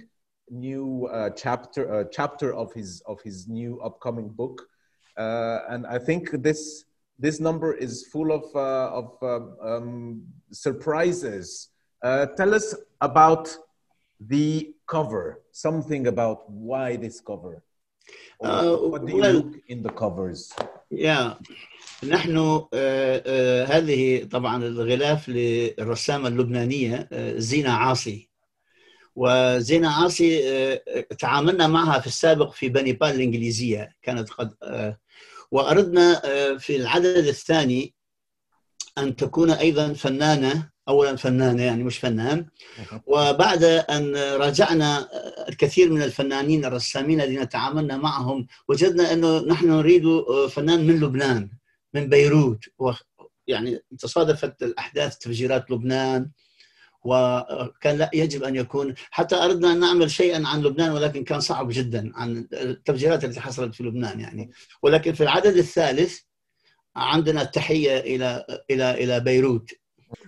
new 0.50 1.08
uh, 1.12 1.32
chapter 1.32 1.92
uh, 1.92 2.04
chapter 2.12 2.54
of 2.54 2.72
his 2.74 3.02
of 3.08 3.22
his 3.22 3.48
new 3.48 3.80
upcoming 3.82 4.30
book, 4.30 4.62
uh, 5.18 5.60
and 5.70 5.88
I 5.88 5.98
think 5.98 6.30
this 6.44 6.86
this 7.18 7.40
number 7.40 7.74
is 7.74 8.08
full 8.12 8.32
of 8.32 8.44
uh, 8.56 8.90
of 8.94 9.18
um, 9.24 9.56
um, 9.62 10.24
surprises. 10.52 11.70
Uh, 12.04 12.28
tell 12.38 12.54
us 12.54 12.76
about 13.02 13.56
the 14.20 14.74
cover. 14.88 15.42
Something 15.52 16.08
about 16.08 16.50
why 16.50 16.96
this 16.96 17.20
cover. 17.20 17.64
Uh, 18.44 18.76
what 18.92 19.02
do 19.06 19.12
you 19.14 19.22
well- 19.22 19.34
look 19.36 19.56
in 19.70 19.82
the 19.84 19.94
covers? 20.02 20.54
يا 20.92 21.40
نحن 22.04 22.38
آه، 22.38 22.70
آه، 22.74 23.66
هذه 23.66 24.24
طبعا 24.24 24.64
الغلاف 24.66 25.30
للرسامة 25.30 26.28
اللبنانية 26.28 27.10
زينة 27.38 27.70
عاصي 27.72 28.30
وزينة 29.16 29.90
عاصي 29.90 30.42
تعاملنا 31.20 31.68
معها 31.68 32.00
في 32.00 32.08
السابق 32.08 32.52
في 32.52 32.70
بنيبال 32.70 33.08
الإنجليزية 33.10 33.96
كانت 34.02 34.30
قد 34.30 34.54
وأردنا 35.52 36.22
في 36.58 36.76
العدد 36.76 37.28
الثاني 37.28 37.94
أن 38.98 39.16
تكون 39.16 39.52
أيضا 39.52 39.94
فنانة 39.94 40.70
أولا 40.88 41.16
فنانة 41.16 41.64
يعني 41.64 41.84
مش 41.84 41.98
فنان. 41.98 42.46
وبعد 43.06 43.64
أن 43.64 44.16
راجعنا 44.16 45.10
الكثير 45.50 45.90
من 45.90 46.02
الفنانين 46.02 46.66
الرسامين 46.66 47.22
الذين 47.22 47.50
تعاملنا 47.50 47.98
معهم 47.98 48.48
وجدنا 48.68 49.14
أنه 49.14 49.40
نحن 49.40 49.70
نريد 49.70 50.04
فنان 50.50 50.88
من 50.88 51.00
لبنان 51.00 51.50
من 51.94 52.10
بيروت. 52.10 52.66
يعني 53.48 53.80
تصادفت 54.00 54.64
الأحداث 54.64 55.18
تفجيرات 55.18 55.72
لبنان. 55.72 56.30
وكان 57.08 57.98
لا 57.98 58.10
يجب 58.14 58.44
أن 58.44 58.56
يكون 58.56 58.94
حتى 59.12 59.36
أردنا 59.36 59.72
أن 59.72 59.80
نعمل 59.80 60.12
شيئا 60.12 60.48
عن 60.48 60.62
لبنان 60.62 60.92
ولكن 60.92 61.24
كان 61.24 61.40
صعب 61.40 61.68
جدا 61.72 62.12
عن 62.16 62.48
التفجيرات 62.54 63.26
التي 63.26 63.40
حصلت 63.40 63.76
في 63.76 63.84
لبنان 63.84 64.20
يعني. 64.20 64.52
ولكن 64.82 65.14
في 65.14 65.24
العدد 65.24 65.58
الثالث 65.58 66.20
عندنا 66.96 67.42
التحية 67.42 68.00
إلى 68.00 68.46
إلى 68.72 69.04
إلى 69.04 69.20
بيروت. 69.20 69.72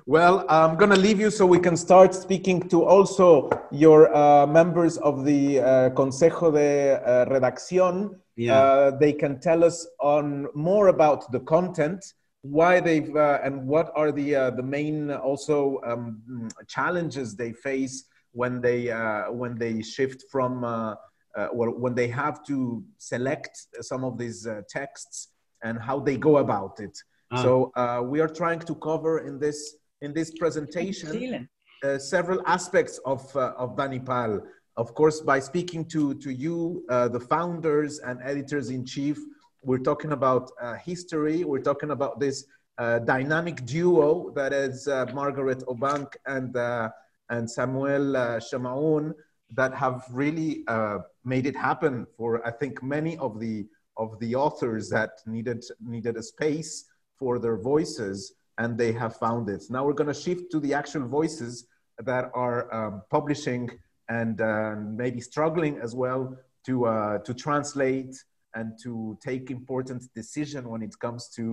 Well, 0.06 0.46
I'm 0.50 0.78
going 0.78 0.92
to 0.92 0.98
leave 0.98 1.20
you 1.20 1.30
so 1.30 1.46
we 1.46 1.60
can 1.60 1.76
start 1.76 2.14
speaking 2.14 2.70
to 2.70 2.84
also 2.84 3.50
your 3.72 4.16
uh, 4.16 4.48
members 4.48 4.98
of 4.98 5.26
the 5.26 5.60
uh, 5.60 5.90
Consejo 5.92 6.54
de 6.54 6.94
uh, 6.94 7.26
Redacción. 7.26 8.16
Yeah. 8.36 8.58
Uh, 8.58 8.92
they 8.98 9.14
can 9.14 9.40
tell 9.40 9.64
us 9.64 9.88
on 10.00 10.48
more 10.54 10.88
about 10.88 11.32
the 11.32 11.40
content, 11.42 12.06
why 12.42 12.80
they've 12.80 13.14
uh, 13.16 13.40
and 13.44 13.68
what 13.68 13.92
are 13.96 14.12
the 14.12 14.36
uh, 14.36 14.50
the 14.52 14.64
main 14.64 15.12
also 15.12 15.82
um, 15.86 16.50
challenges 16.68 17.36
they 17.36 17.52
face 17.52 18.06
when 18.32 18.62
they 18.62 18.90
uh, 18.92 19.32
when 19.32 19.58
they 19.58 19.82
shift 19.82 20.24
from 20.32 20.64
uh, 20.64 20.96
uh, 21.38 21.48
when 21.52 21.94
they 21.96 22.08
have 22.08 22.44
to 22.46 22.84
select 22.98 23.68
some 23.82 24.04
of 24.04 24.18
these 24.18 24.48
uh, 24.48 24.62
texts 24.70 25.30
and 25.64 25.80
how 25.80 26.00
they 26.00 26.18
go 26.18 26.38
about 26.38 26.80
it. 26.80 26.98
Ah. 27.32 27.44
So 27.44 27.72
uh, 27.76 28.02
we 28.04 28.20
are 28.20 28.28
trying 28.28 28.60
to 28.60 28.76
cover 28.76 29.20
in 29.28 29.40
this 29.40 29.76
in 30.02 30.14
this 30.14 30.32
presentation 30.32 31.48
uh, 31.84 31.98
several 31.98 32.42
aspects 32.46 33.00
of 33.06 33.36
uh, 33.36 33.54
of 33.58 33.76
Banipal. 33.76 34.42
Of 34.78 34.94
course, 34.94 35.22
by 35.22 35.40
speaking 35.40 35.86
to 35.86 36.14
to 36.16 36.32
you, 36.32 36.86
uh, 36.90 37.08
the 37.08 37.20
founders 37.20 38.00
and 38.00 38.20
editors 38.24 38.70
in 38.70 38.86
chief, 38.86 39.18
we're 39.64 39.86
talking 39.92 40.12
about 40.12 40.52
uh, 40.62 40.76
history. 40.76 41.44
We're 41.44 41.62
talking 41.72 41.92
about 41.92 42.20
this 42.20 42.46
uh, 42.78 43.00
dynamic 43.00 43.66
duo 43.66 44.32
that 44.36 44.54
is 44.54 44.88
uh, 44.88 45.08
Margaret 45.14 45.64
Obank 45.68 46.16
and 46.26 46.56
uh, 46.56 46.90
and 47.30 47.50
Samuel 47.50 48.16
uh, 48.16 48.40
Shamaoun 48.40 49.14
that 49.56 49.74
have 49.74 50.04
really 50.12 50.64
uh, 50.68 51.00
made 51.24 51.46
it 51.46 51.56
happen 51.56 52.06
for 52.16 52.46
I 52.46 52.52
think 52.52 52.84
many 52.84 53.18
of 53.18 53.40
the 53.40 53.66
of 53.98 54.20
the 54.20 54.36
authors 54.36 54.90
that 54.90 55.12
needed 55.26 55.64
needed 55.82 56.18
a 56.18 56.24
space 56.24 56.86
for 57.19 57.39
their 57.39 57.57
voices 57.57 58.35
and 58.59 58.77
they 58.77 58.93
have 58.93 59.17
found 59.17 59.49
it. 59.49 59.63
Now 59.71 59.85
we're 59.87 59.95
going 60.03 60.13
to 60.17 60.21
shift 60.27 60.51
to 60.53 60.61
the 60.61 60.73
actual 60.75 61.07
voices 61.09 61.67
that 61.99 62.31
are 62.35 62.61
um, 62.75 63.03
publishing 63.11 63.71
and 64.09 64.41
uh, 64.41 64.75
maybe 65.03 65.21
struggling 65.21 65.79
as 65.79 65.95
well 65.95 66.37
to 66.67 66.75
uh, 66.87 67.19
to 67.27 67.33
translate 67.35 68.15
and 68.55 68.73
to 68.85 69.17
take 69.29 69.51
important 69.51 70.01
decision 70.15 70.69
when 70.69 70.83
it 70.83 70.95
comes 70.99 71.23
to 71.37 71.45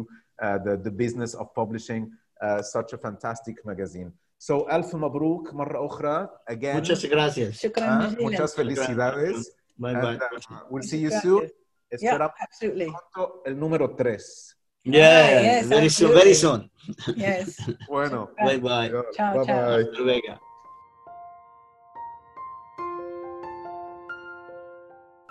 uh, 0.41 0.57
the, 0.65 0.75
the 0.77 0.91
business 0.91 1.33
of 1.33 1.45
publishing 1.55 2.11
uh, 2.41 2.61
such 2.61 2.93
a 2.93 2.97
fantastic 2.97 3.55
magazine. 3.65 4.11
So 4.41 4.67
ألف 4.71 4.95
مبروك 4.95 5.53
مرة 5.53 5.85
أخرى 5.85 6.29
again. 6.49 6.75
Muchas 6.81 7.05
gracias. 7.05 7.51
شكرا 7.61 7.85
Uh, 7.85 8.05
جزيلا. 8.09 8.29
muchas 8.29 8.53
felicidades. 8.55 9.45
Bye 9.77 9.91
And, 9.93 10.01
bye. 10.01 10.17
uh, 10.17 10.59
we'll 10.69 10.83
see 10.83 10.97
you 10.97 11.09
Gracias. 11.09 11.23
soon. 11.23 11.49
Yeah, 11.91 12.13
Esperamos 12.13 12.33
absolutely. 12.41 12.87
pronto 13.13 13.41
el 13.45 13.55
número 13.59 13.95
3. 13.95 14.55
Yeah, 14.84 15.40
yes, 15.40 15.66
very 15.66 15.88
soon, 15.88 16.10
absolutely. 16.10 16.20
very 16.20 16.34
soon. 16.34 16.70
Yes. 17.16 17.56
Bueno. 17.88 18.30
Bye 18.36 18.58
bye. 18.58 18.90
Ciao, 19.14 19.34
bye 19.34 19.44
ciao. 19.46 19.66
bye. 19.66 19.82
Hasta 19.82 20.00
luego. 20.00 20.40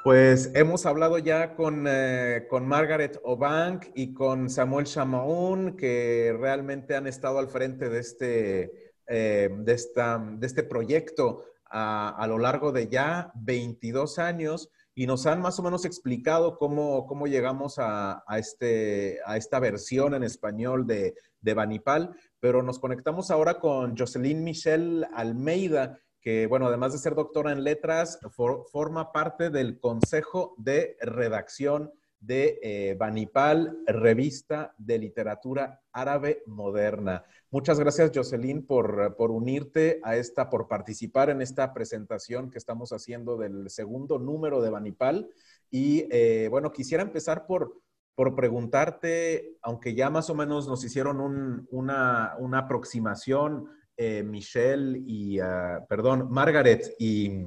Pues 0.03 0.51
hemos 0.55 0.85
hablado 0.85 1.17
ya 1.19 1.55
con, 1.55 1.85
eh, 1.87 2.45
con 2.49 2.67
Margaret 2.67 3.21
Obank 3.23 3.85
y 3.95 4.13
con 4.13 4.49
Samuel 4.49 4.85
Chamaun, 4.85 5.77
que 5.77 6.35
realmente 6.37 6.95
han 6.95 7.07
estado 7.07 7.37
al 7.39 7.47
frente 7.47 7.89
de 7.89 7.99
este, 7.99 8.95
eh, 9.07 9.49
de 9.55 9.73
esta, 9.73 10.17
de 10.17 10.45
este 10.47 10.63
proyecto 10.63 11.45
a, 11.69 12.09
a 12.09 12.27
lo 12.27 12.37
largo 12.37 12.71
de 12.73 12.89
ya 12.89 13.31
22 13.35 14.19
años 14.19 14.71
y 14.95 15.07
nos 15.07 15.25
han 15.25 15.41
más 15.41 15.57
o 15.59 15.63
menos 15.63 15.85
explicado 15.85 16.57
cómo, 16.57 17.05
cómo 17.07 17.27
llegamos 17.27 17.79
a, 17.79 18.23
a 18.27 18.37
este, 18.39 19.19
a 19.25 19.37
esta 19.37 19.59
versión 19.59 20.13
en 20.13 20.23
español 20.23 20.85
de, 20.85 21.15
de 21.41 21.53
Banipal, 21.53 22.15
pero 22.39 22.61
nos 22.61 22.79
conectamos 22.79 23.31
ahora 23.31 23.59
con 23.59 23.97
Jocelyn 23.97 24.43
Michelle 24.43 25.05
Almeida, 25.13 25.97
que, 26.21 26.47
bueno, 26.47 26.67
además 26.67 26.93
de 26.93 26.99
ser 26.99 27.15
doctora 27.15 27.51
en 27.51 27.63
letras, 27.63 28.19
for- 28.31 28.65
forma 28.71 29.11
parte 29.11 29.49
del 29.49 29.79
Consejo 29.79 30.53
de 30.57 30.95
Redacción 31.01 31.91
de 32.25 32.59
eh, 32.63 32.95
Banipal, 32.97 33.77
Revista 33.85 34.73
de 34.77 34.97
Literatura 34.97 35.81
Árabe 35.91 36.41
Moderna. 36.45 37.23
Muchas 37.51 37.79
gracias, 37.79 38.11
Jocelyn, 38.15 38.65
por, 38.65 39.15
por 39.17 39.29
unirte 39.31 39.99
a 40.03 40.15
esta, 40.15 40.49
por 40.49 40.67
participar 40.67 41.29
en 41.29 41.41
esta 41.41 41.73
presentación 41.73 42.49
que 42.49 42.57
estamos 42.57 42.91
haciendo 42.93 43.37
del 43.37 43.69
segundo 43.69 44.19
número 44.19 44.61
de 44.61 44.69
Banipal. 44.69 45.29
Y, 45.69 46.07
eh, 46.11 46.47
bueno, 46.49 46.71
quisiera 46.71 47.03
empezar 47.03 47.45
por, 47.45 47.81
por 48.15 48.35
preguntarte, 48.35 49.57
aunque 49.61 49.93
ya 49.93 50.09
más 50.09 50.29
o 50.29 50.35
menos 50.35 50.67
nos 50.67 50.83
hicieron 50.85 51.19
un- 51.19 51.67
una, 51.71 52.35
una 52.39 52.59
aproximación, 52.59 53.67
eh, 53.97 54.23
Michelle 54.23 54.97
y, 55.05 55.39
ah, 55.39 55.85
perdón, 55.89 56.27
Margaret 56.31 56.95
y, 56.97 57.43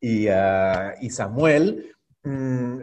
y, 0.00 0.28
ah, 0.28 0.94
Samuel, 1.10 1.94
mm, 2.22 2.78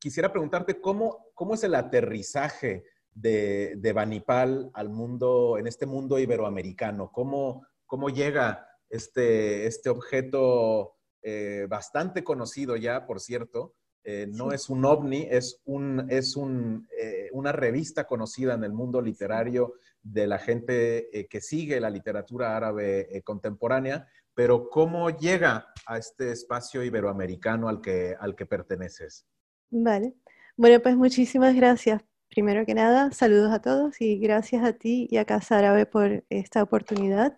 quisiera 0.00 0.32
preguntarte 0.32 0.80
cómo, 0.80 1.26
cómo 1.34 1.54
es 1.54 1.62
el 1.62 1.74
aterrizaje 1.74 2.84
de, 3.14 3.74
de 3.76 3.92
Banipal 3.92 4.70
al 4.74 4.88
mundo, 4.88 5.58
en 5.58 5.66
este 5.66 5.86
mundo 5.86 6.18
iberoamericano, 6.18 7.12
cómo, 7.12 7.66
cómo 7.86 8.08
llega 8.08 8.66
este, 8.88 9.66
este 9.66 9.90
objeto 9.90 10.94
eh, 11.22 11.66
bastante 11.68 12.24
conocido 12.24 12.76
ya, 12.76 13.06
por 13.06 13.20
cierto, 13.20 13.74
eh, 14.02 14.26
no 14.30 14.52
es 14.52 14.70
un 14.70 14.86
ovni, 14.86 15.28
es, 15.30 15.60
un, 15.66 16.06
es 16.08 16.34
un, 16.34 16.88
eh, 16.98 17.28
una 17.32 17.52
revista 17.52 18.06
conocida 18.06 18.54
en 18.54 18.64
el 18.64 18.72
mundo 18.72 19.02
literario 19.02 19.74
de 20.02 20.26
la 20.26 20.38
gente 20.38 21.28
que 21.28 21.40
sigue 21.42 21.78
la 21.78 21.90
literatura 21.90 22.56
árabe 22.56 23.22
contemporánea, 23.22 24.08
pero 24.32 24.70
¿cómo 24.70 25.10
llega 25.10 25.66
a 25.84 25.98
este 25.98 26.32
espacio 26.32 26.82
iberoamericano 26.82 27.68
al 27.68 27.82
que, 27.82 28.16
al 28.18 28.34
que 28.34 28.46
perteneces? 28.46 29.26
Vale. 29.70 30.14
Bueno, 30.56 30.80
pues 30.80 30.96
muchísimas 30.96 31.54
gracias. 31.54 32.02
Primero 32.30 32.64
que 32.66 32.74
nada, 32.74 33.10
saludos 33.12 33.52
a 33.52 33.60
todos 33.60 34.00
y 34.00 34.18
gracias 34.18 34.64
a 34.64 34.72
ti 34.72 35.08
y 35.10 35.16
a 35.16 35.24
Casa 35.24 35.58
Árabe 35.58 35.86
por 35.86 36.24
esta 36.28 36.62
oportunidad. 36.62 37.36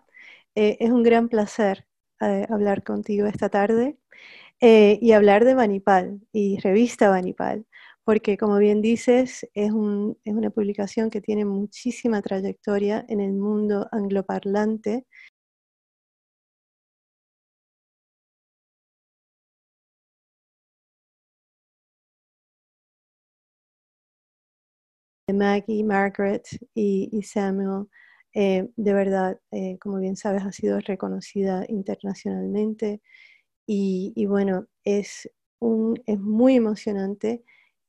Eh, 0.55 0.77
es 0.79 0.91
un 0.91 1.03
gran 1.03 1.29
placer 1.29 1.85
eh, 2.21 2.45
hablar 2.49 2.83
contigo 2.83 3.27
esta 3.27 3.49
tarde 3.49 3.97
eh, 4.61 4.99
y 5.01 5.13
hablar 5.13 5.45
de 5.45 5.55
Banipal 5.55 6.21
y 6.33 6.59
revista 6.59 7.09
Banipal, 7.09 7.65
porque 8.03 8.37
como 8.37 8.57
bien 8.57 8.81
dices, 8.81 9.47
es, 9.53 9.71
es 10.25 10.33
una 10.35 10.49
publicación 10.51 11.09
que 11.09 11.21
tiene 11.21 11.45
muchísima 11.45 12.21
trayectoria 12.21 13.05
en 13.09 13.21
el 13.21 13.33
mundo 13.33 13.87
angloparlante 13.91 15.05
Maggie, 25.31 25.83
Margaret 25.83 26.45
y, 26.75 27.21
Samuel, 27.23 27.87
eh, 28.33 28.67
de 28.75 28.93
verdad, 28.93 29.39
eh, 29.51 29.77
como 29.79 29.99
bien 29.99 30.17
sabes, 30.17 30.43
ha 30.43 30.51
sido 30.51 30.79
reconocida 30.81 31.65
internacionalmente 31.69 33.01
y, 33.65 34.25
bueno, 34.27 34.67
es, 34.83 35.29
un, 35.59 36.01
es 36.05 36.19
muy 36.19 36.55
emocionante 36.55 37.43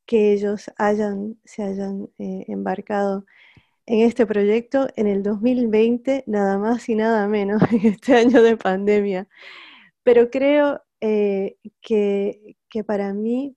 que 0.06 0.32
ellos 0.32 0.70
hayan, 0.78 1.38
se 1.44 1.64
hayan 1.64 2.08
eh, 2.18 2.44
embarcado 2.48 3.24
en 3.86 4.00
este 4.06 4.26
proyecto 4.26 4.88
en 4.96 5.08
el 5.08 5.22
2020, 5.22 6.24
nada 6.26 6.58
más 6.58 6.88
y 6.88 6.94
nada 6.96 7.28
menos, 7.28 7.62
en 7.72 7.86
este 7.86 8.14
año 8.14 8.42
de 8.42 8.56
pandemia. 8.56 9.28
Pero 10.04 10.30
creo 10.30 10.82
que, 11.00 11.58
que 12.70 12.84
para 12.84 13.12
mí 13.14 13.56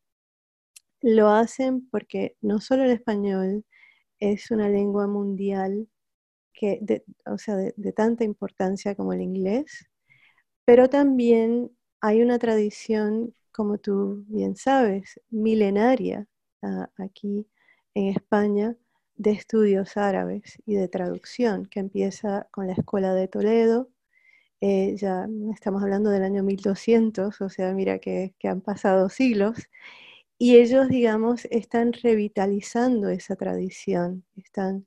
lo 1.02 1.30
hacen 1.30 1.88
porque 1.90 2.38
no 2.42 2.60
solo 2.62 2.84
el 2.84 2.92
español 2.92 3.66
es 4.20 4.52
una 4.52 4.70
lengua 4.70 5.08
mundial 5.08 5.88
que 6.54 7.04
o 7.26 7.38
sea, 7.38 7.56
de, 7.56 7.94
tanta 7.94 8.24
importancia 8.24 8.96
como 8.96 9.14
el 9.14 9.22
inglés, 9.22 9.88
pero 10.66 10.90
también 10.90 11.72
hay 12.02 12.22
una 12.22 12.40
tradición, 12.40 13.36
como 13.52 13.78
tú 13.78 14.26
bien 14.28 14.56
sabes, 14.56 15.20
milenaria 15.30 16.28
ah, 16.64 16.90
aquí 16.98 17.48
en 17.94 18.08
España 18.08 18.76
de 19.16 19.32
estudios 19.32 19.98
árabes 19.98 20.58
y 20.66 20.76
de 20.76 20.88
traducción, 20.88 21.66
que 21.68 21.80
empieza 21.80 22.48
con 22.52 22.68
la 22.68 22.74
Escuela 22.74 23.14
de 23.14 23.28
Toledo, 23.28 23.90
eh, 24.62 24.96
ya 24.98 25.28
estamos 25.54 25.84
hablando 25.84 26.10
del 26.10 26.24
año 26.24 26.44
1200, 26.44 27.42
o 27.42 27.50
sea, 27.50 27.74
mira 27.74 28.00
que 28.00 28.34
han 28.44 28.62
pasado 28.62 29.10
siglos, 29.10 29.70
y 30.40 30.58
ellos, 30.58 30.88
digamos, 30.90 31.46
están 31.46 31.94
revitalizando 31.94 33.10
esa 33.10 33.36
tradición, 33.36 34.24
están 34.36 34.86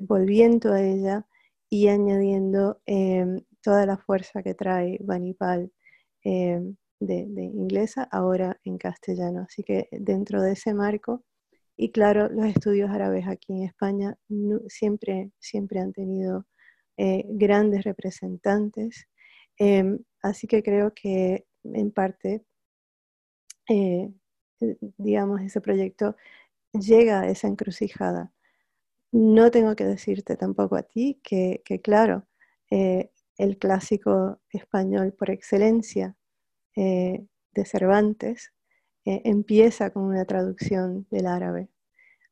volviendo 0.00 0.72
a 0.72 0.82
ella 0.82 1.26
y 1.70 1.88
añadiendo 1.88 2.80
em, 2.86 3.40
toda 3.62 3.86
la 3.86 3.98
fuerza 3.98 4.42
que 4.42 4.54
trae 4.54 4.98
Vanipal 5.02 5.70
em, 6.22 6.76
de, 7.00 7.16
inglesa 7.42 8.08
ahora 8.10 8.58
en 8.64 8.78
castellano. 8.78 9.42
Así 9.48 9.62
que 9.62 9.88
dentro 9.92 10.42
de 10.42 10.52
ese 10.52 10.74
marco, 10.74 11.24
y 11.76 11.92
claro, 11.92 12.28
los 12.28 12.46
estudios 12.46 12.90
árabes 12.90 13.26
aquí 13.28 13.52
en 13.52 13.64
España 13.64 14.16
siempre, 14.68 15.30
siempre 15.38 15.80
han 15.80 15.92
tenido 15.92 16.46
eh, 16.96 17.24
grandes 17.28 17.84
representantes. 17.84 19.06
Em, 19.58 19.98
así 20.22 20.46
que 20.46 20.62
creo 20.62 20.92
que 20.94 21.46
en 21.64 21.90
parte 21.92 22.44
eh, 23.68 24.10
digamos, 24.60 25.40
ese 25.42 25.60
proyecto 25.60 26.16
llega 26.72 27.20
a 27.20 27.28
esa 27.28 27.48
encrucijada. 27.48 28.32
No 29.12 29.50
tengo 29.50 29.76
que 29.76 29.84
decirte 29.84 30.36
tampoco 30.36 30.76
a 30.76 30.82
ti 30.82 31.20
que, 31.22 31.62
claro, 31.82 32.26
eh, 32.70 33.10
el 33.38 33.58
clásico 33.58 34.40
español 34.50 35.14
por 35.14 35.30
excelencia 35.30 36.16
eh, 36.76 37.26
de 37.52 37.64
Cervantes 37.64 38.52
empieza 39.04 39.90
con 39.90 40.02
una 40.04 40.26
traducción 40.26 41.06
del 41.10 41.26
árabe. 41.26 41.70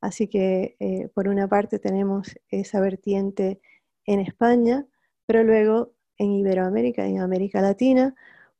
Así 0.02 0.28
que 0.28 0.76
por 1.14 1.26
una 1.28 1.48
parte 1.48 1.78
tenemos 1.78 2.36
esa 2.50 2.80
vertiente 2.80 3.62
en 4.04 4.20
España, 4.20 4.86
pero 5.24 5.42
luego 5.42 5.94
en 6.18 6.32
Iberoamérica, 6.32 7.06
en 7.06 7.20
América 7.20 7.60
Latina, 7.60 8.14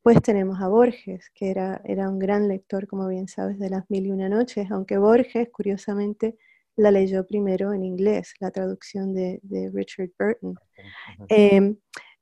pues 0.07 0.23
tenemos 0.23 0.61
a 0.61 0.69
Borges, 0.69 1.33
que 1.35 1.51
era, 1.51 1.81
era 1.85 2.09
un 2.09 2.21
gran 2.21 2.47
lector, 2.47 2.87
como 2.87 3.09
bien 3.09 3.27
sabes, 3.27 3.59
de 3.59 3.71
las 3.71 3.91
mil 3.91 4.07
y 4.07 4.13
una 4.13 4.29
noches, 4.29 4.71
aunque 4.71 4.99
Borges, 4.99 5.49
curiosamente, 5.51 6.39
la 6.77 6.93
leyó 6.93 7.27
primero 7.27 7.73
en 7.73 7.83
inglés, 7.83 8.33
la 8.39 8.53
traducción 8.53 9.13
de, 9.13 9.41
Richard 9.75 10.11
Burton. 10.17 10.55
Em, 11.29 11.79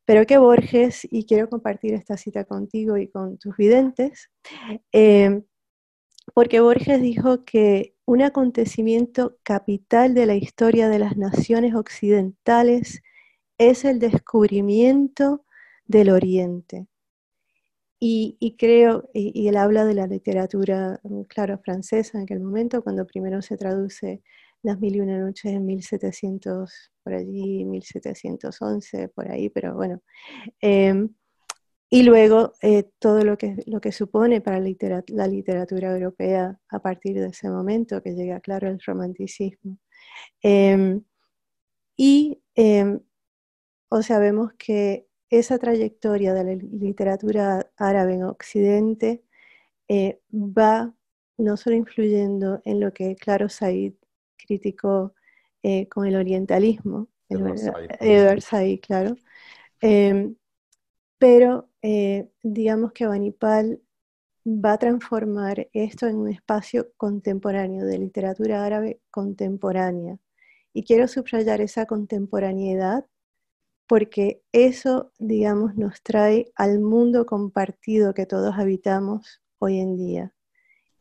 pero 0.06 0.24
que 0.24 0.38
Borges, 0.38 1.06
y 1.10 1.26
quiero 1.26 1.50
compartir 1.50 1.92
esta 1.92 2.16
cita 2.16 2.46
contigo 2.46 2.96
y 2.96 3.08
con 3.08 3.36
tus 3.36 3.54
videntes, 3.54 4.30
em, 4.90 5.44
porque 6.32 6.60
Borges 6.60 7.02
dijo 7.02 7.44
que 7.44 7.96
un 8.06 8.22
acontecimiento 8.22 9.36
capital 9.42 10.14
de 10.14 10.24
la 10.24 10.36
historia 10.36 10.88
de 10.88 11.00
las 11.00 11.18
naciones 11.18 11.74
occidentales 11.74 13.02
es 13.58 13.84
el 13.84 13.98
descubrimiento 13.98 15.44
del 15.86 16.08
Oriente. 16.08 16.88
Y, 18.06 18.56
creo, 18.58 19.08
y, 19.14 19.48
él 19.48 19.56
habla 19.56 19.86
de 19.86 19.94
la 19.94 20.06
literatura, 20.06 21.00
mm, 21.04 21.22
claro, 21.22 21.58
francesa 21.64 22.18
en 22.18 22.24
aquel 22.24 22.40
momento, 22.40 22.82
cuando 22.82 23.06
primero 23.06 23.40
se 23.40 23.56
traduce 23.56 24.22
Las 24.62 24.78
Mil 24.78 24.96
y 24.96 25.00
Una 25.00 25.18
Noches 25.18 25.52
en 25.52 25.64
1700, 25.64 26.92
por 27.02 27.14
allí, 27.14 27.64
1711, 27.64 29.08
por 29.08 29.30
ahí, 29.30 29.48
pero 29.48 29.74
bueno. 29.74 30.02
Em, 30.60 31.14
y 31.90 32.02
luego 32.02 32.52
eh, 32.62 32.90
todo 32.98 33.24
lo 33.24 33.38
que, 33.38 33.56
lo 33.66 33.80
que 33.80 33.92
supone 33.92 34.42
para 34.42 34.60
la 34.60 35.26
literatura 35.26 35.92
europea 35.92 36.60
a 36.68 36.80
partir 36.80 37.18
de 37.18 37.28
ese 37.28 37.48
momento, 37.48 38.02
que 38.02 38.14
llega, 38.14 38.40
claro, 38.40 38.68
el 38.68 38.80
romanticismo. 38.86 39.78
Em, 40.42 41.02
y, 41.96 42.42
em, 42.54 43.00
o 43.88 44.02
sea, 44.02 44.18
vemos 44.18 44.52
que 44.58 45.06
esa 45.38 45.58
trayectoria 45.58 46.34
de 46.34 46.44
la 46.44 46.54
literatura 46.54 47.70
árabe 47.76 48.14
en 48.14 48.24
Occidente 48.24 49.22
eh, 49.88 50.20
va 50.32 50.94
no 51.36 51.56
solo 51.56 51.76
influyendo 51.76 52.60
en 52.64 52.80
lo 52.80 52.92
que 52.92 53.16
Claro 53.16 53.48
Said 53.48 53.94
criticó 54.36 55.14
eh, 55.62 55.88
con 55.88 56.06
el 56.06 56.16
orientalismo, 56.16 57.08
Edward 57.28 58.42
Said, 58.42 58.80
claro, 58.80 59.16
em, 59.80 60.36
pero 61.18 61.70
eh, 61.82 62.28
digamos 62.42 62.92
que 62.92 63.06
Banipal 63.06 63.80
va 64.46 64.74
a 64.74 64.78
transformar 64.78 65.68
esto 65.72 66.06
en 66.06 66.16
un 66.16 66.28
espacio 66.28 66.92
contemporáneo, 66.96 67.84
de 67.86 67.98
literatura 67.98 68.64
árabe 68.64 69.00
contemporánea. 69.10 70.18
Y 70.74 70.84
quiero 70.84 71.08
subrayar 71.08 71.60
esa 71.60 71.86
contemporaneidad 71.86 73.06
porque 73.86 74.42
eso, 74.52 75.12
digamos, 75.18 75.76
nos 75.76 76.02
trae 76.02 76.52
al 76.56 76.80
mundo 76.80 77.26
compartido 77.26 78.14
que 78.14 78.26
todos 78.26 78.54
habitamos 78.56 79.42
hoy 79.58 79.78
en 79.78 79.96
día. 79.96 80.34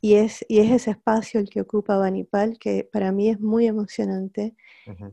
Y 0.01 0.15
es, 0.15 0.45
y 0.49 0.59
es 0.59 0.69
ese 0.71 0.91
espacio 0.91 1.39
el 1.39 1.49
que 1.49 1.61
ocupa 1.61 1.97
Banipal, 1.97 2.57
que 2.59 2.89
para 2.91 3.11
mí 3.13 3.29
es 3.29 3.39
muy 3.39 3.67
emocionante. 3.67 4.55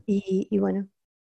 y, 0.05 0.57
bueno, 0.59 0.89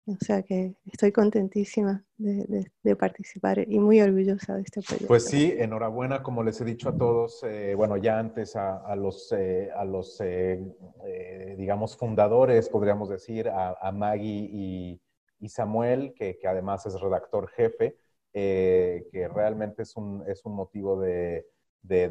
o 0.06 0.15
sea 0.23 0.41
que 0.43 0.76
estoy 0.86 1.12
contentísima 1.12 2.06
de, 2.17 2.95
participar 2.95 3.60
y 3.60 3.80
muy 3.80 4.00
orgullosa 4.00 4.56
de 4.56 4.62
este 4.62 4.82
proyecto. 4.82 5.08
Pues 5.08 5.26
sí, 5.26 5.54
enhorabuena, 5.58 6.23
como 6.23 6.43
les 6.43 6.62
he 6.62 6.65
dicho 6.65 6.89
a 6.89 6.97
todos, 6.97 7.43
eh, 7.43 7.73
bueno, 7.76 7.97
ya 7.97 8.17
antes 8.17 8.56
a, 8.56 8.95
los, 8.95 9.34
a 9.34 9.84
los 9.84 10.21
eh, 10.21 10.63
eh, 11.04 11.56
digamos, 11.58 11.97
fundadores, 11.97 12.69
podríamos 12.69 13.10
decir, 13.10 13.50
a, 13.50 13.76
a 13.82 13.91
Maggie 13.91 14.50
y, 14.52 15.02
y 15.39 15.50
Samuel, 15.50 16.13
que, 16.13 16.39
además 16.47 16.86
es 16.86 17.00
redactor 17.00 17.50
jefe, 17.50 17.97
eh, 18.34 19.08
que 19.12 19.28
realmente 19.28 19.84
es 19.84 19.95
un, 19.95 20.23
es 20.28 20.45
un 20.45 20.54
motivo 20.54 21.00
de, 21.00 21.45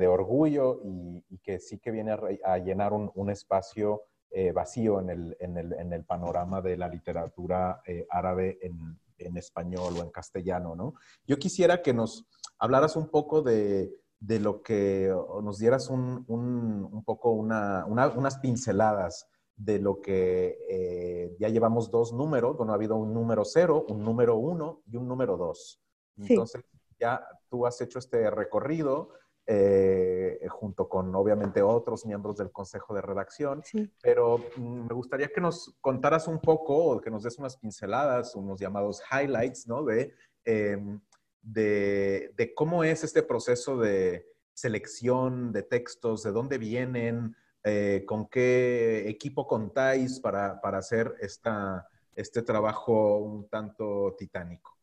orgullo 0.09 0.81
y, 0.85 1.39
que 1.43 1.59
sí 1.59 1.79
que 1.79 1.91
viene 1.91 2.17
a, 2.45 2.59
llenar 2.59 2.93
un, 2.93 3.31
espacio 3.31 4.03
eh, 4.31 4.53
vacío 4.53 5.01
en 5.01 5.11
el, 5.11 5.37
en, 5.41 5.93
el, 5.93 6.05
panorama 6.05 6.61
de 6.61 6.77
la 6.77 6.89
literatura 6.89 7.81
eh, 7.87 8.07
árabe 8.11 8.59
en, 8.63 8.99
español 9.37 9.95
o 9.99 10.03
en 10.03 10.11
castellano, 10.11 10.77
¿no? 10.77 10.95
Yo 11.27 11.39
quisiera 11.39 11.81
que 11.81 11.95
nos 11.95 12.27
hablaras 12.59 12.97
un 12.97 13.09
poco 13.09 13.41
de, 13.41 13.91
lo 14.21 14.63
que, 14.63 15.15
nos 15.43 15.59
dieras 15.59 15.89
un, 15.89 16.25
un 16.29 17.03
poco 17.05 17.31
unas 17.31 18.39
pinceladas 18.41 19.27
de 19.57 19.79
lo 19.79 20.01
que 20.01 20.59
eh, 20.69 21.37
ya 21.39 21.49
llevamos 21.49 21.91
dos 21.91 22.13
números, 22.13 22.57
bueno, 22.57 22.73
ha 22.73 22.77
habido 22.77 22.97
un 22.97 23.15
número 23.15 23.45
cero, 23.45 23.87
un 23.89 24.05
número 24.05 24.37
uno 24.37 24.83
y 24.87 24.97
un 24.97 25.09
número 25.09 25.37
dos. 25.37 25.81
Entonces, 26.19 26.63
ya 26.99 27.27
tú 27.49 27.67
has 27.67 27.81
hecho 27.81 27.99
este 27.99 28.31
recorrido 28.31 29.11
eh, 29.49 30.41
junto 30.49 30.89
con, 30.89 31.15
obviamente, 31.15 31.63
otros 31.63 32.05
miembros 32.05 32.37
del 32.37 32.51
Consejo 32.51 32.95
de 32.95 33.01
Redacción, 33.01 33.63
pero 34.03 34.39
mm, 34.57 34.87
me 34.89 34.95
gustaría 34.95 35.29
que 35.29 35.41
nos 35.41 35.77
contaras 35.81 36.27
un 36.27 36.41
poco 36.41 36.77
o 36.77 37.01
que 37.01 37.11
nos 37.11 37.23
des 37.23 37.39
unas 37.39 37.57
pinceladas, 37.57 38.35
unos 38.35 38.59
llamados 38.59 39.01
highlights, 39.13 39.69
¿no? 39.69 39.85
De, 39.85 40.13
em, 40.45 41.01
de, 41.43 42.53
cómo 42.57 42.83
es 42.83 43.05
este 43.05 43.23
proceso 43.23 43.79
de 43.79 44.27
selección 44.53 45.53
de 45.53 45.63
textos, 45.63 46.25
de 46.25 46.33
dónde 46.33 46.59
vienen, 46.59 47.37
eh, 47.69 48.05
con 48.07 48.29
qué 48.29 49.09
equipo 49.09 49.45
contáis 49.45 50.21
para, 50.21 50.61
hacer 50.63 51.15
esta, 51.21 51.85
este 52.15 52.43
trabajo 52.43 53.19
un 53.19 53.49
tanto 53.49 54.15
titánico. 54.17 54.79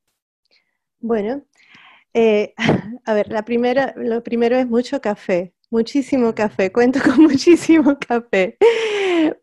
Bueno, 0.99 1.45
eh, 2.13 2.53
a 3.05 3.13
ver, 3.13 3.29
la 3.31 3.45
primera, 3.45 3.93
lo 3.95 4.21
primero 4.21 4.57
es 4.57 4.67
mucho 4.67 4.99
café, 4.99 5.53
muchísimo 5.69 6.35
café, 6.35 6.73
cuento 6.73 6.99
con 7.01 7.21
muchísimo 7.23 7.97
café. 7.97 8.57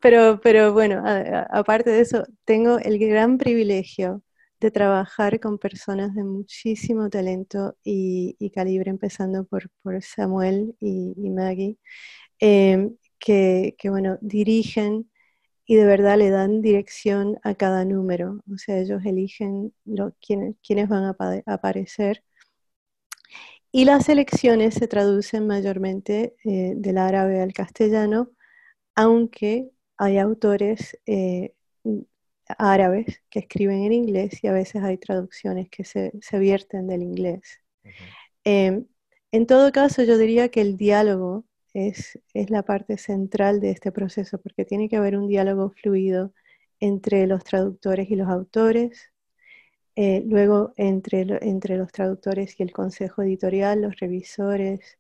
Pero, 0.03 0.39
pero 0.43 0.75
bueno, 0.75 1.03
aparte 1.51 1.89
de 1.89 2.01
eso, 2.01 2.25
tengo 2.45 2.79
el 2.79 2.99
gran 2.99 3.39
privilegio 3.39 4.23
de 4.61 4.71
trabajar 4.71 5.41
con 5.41 5.57
personas 5.57 6.15
de 6.15 6.25
muchísimo 6.25 7.09
talento 7.09 7.79
y, 7.83 8.37
calibre, 8.55 8.91
empezando 8.91 9.47
por, 9.47 9.71
por 9.83 10.03
Samuel 10.03 10.77
y, 10.79 11.31
Maggie, 11.31 11.79
em, 12.39 12.97
que, 13.21 13.77
que, 13.79 13.91
bueno, 13.91 14.19
dirigen 14.21 15.11
y 15.71 15.77
de 15.77 15.87
verdad 15.87 16.19
le 16.19 16.31
dan 16.31 16.63
dirección 16.63 17.39
a 17.45 17.55
cada 17.55 17.85
número. 17.85 18.43
O 18.53 18.59
sea, 18.59 18.79
ellos 18.79 19.03
eligen 19.05 19.73
lo, 19.85 20.15
quiénes, 20.21 20.89
van 20.89 21.05
a, 21.05 21.17
aparecer. 21.47 22.25
Y 23.71 23.85
las 23.85 24.09
elecciones 24.09 24.75
se 24.75 24.89
traducen 24.89 25.47
mayormente 25.47 26.35
eh, 26.45 26.73
del 26.77 26.99
árabe 26.99 27.41
al 27.41 27.53
castellano, 27.53 28.33
aunque 28.97 29.71
hay 29.97 30.19
autores 30.19 30.99
eh, 31.07 31.55
árabes 32.59 33.23
que 33.31 33.39
escriben 33.41 33.85
en 33.85 33.93
inglés 33.93 34.43
y 34.43 34.49
a 34.49 34.53
veces 34.53 34.83
hay 34.83 34.99
traducciones 34.99 35.69
que 35.71 35.85
se, 35.85 36.13
vierten 36.33 36.89
del 36.89 37.03
inglés. 37.03 37.61
Em, 38.45 38.87
en 39.33 39.47
todo 39.47 39.71
caso, 39.73 40.03
yo 40.03 40.19
diría 40.19 40.49
que 40.49 40.63
el 40.63 40.77
diálogo 40.77 41.45
es, 41.75 42.19
la 42.35 42.63
parte 42.65 42.99
central 42.99 43.61
de 43.61 43.71
este 43.71 43.93
proceso, 43.93 44.41
porque 44.41 44.65
tiene 44.65 44.89
que 44.89 44.97
haber 44.97 45.17
un 45.17 45.29
diálogo 45.29 45.71
fluido 45.71 46.33
entre 46.81 47.27
los 47.27 47.45
traductores 47.45 48.11
y 48.11 48.17
los 48.17 48.29
autores, 48.29 49.13
eh, 49.97 50.23
luego 50.27 50.73
entre, 50.77 51.27
entre, 51.43 51.77
los 51.77 51.93
traductores 51.93 52.59
y 52.59 52.63
el 52.63 52.73
consejo 52.73 53.23
editorial, 53.23 53.83
los 53.83 53.97
revisores 53.99 54.99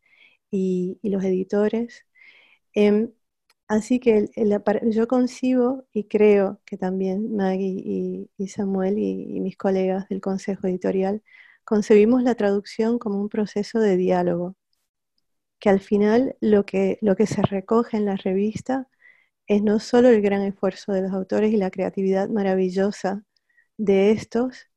y, 0.50 0.98
los 1.02 1.24
editores. 1.24 2.06
Em, 2.74 3.12
Así 3.70 4.00
que 4.00 4.28
yo 4.90 5.06
concibo 5.06 5.85
y 5.92 6.09
creo 6.09 6.61
que 6.66 6.76
también 6.76 7.37
Maggie 7.37 8.28
y, 8.37 8.48
Samuel 8.48 8.98
y, 8.98 9.38
mis 9.40 9.56
colegas 9.56 10.09
del 10.09 10.20
Consejo 10.20 10.66
Editorial 10.66 11.22
concebimos 11.64 12.24
la 12.24 12.35
traducción 12.35 12.98
como 12.98 13.20
un 13.20 13.28
proceso 13.28 13.78
de 13.78 13.96
diálogo, 13.96 14.56
que 15.61 15.68
al 15.70 15.81
final 15.81 16.37
lo 16.40 16.66
que, 16.66 16.99
lo 17.03 17.16
que 17.16 17.27
se 17.27 17.42
recoge 17.42 17.96
en 17.99 18.07
la 18.07 18.16
revista 18.16 18.88
es 19.46 19.62
no 19.62 19.81
solo 19.81 20.09
el 20.09 20.23
gran 20.23 20.42
esfuerzo 20.42 20.92
de 20.92 21.03
los 21.03 21.12
autores 21.12 21.53
y 21.53 21.57
la 21.57 21.70
creatividad 21.70 22.29
maravillosa 22.31 23.25
de 23.79 24.12
estos, 24.12 24.68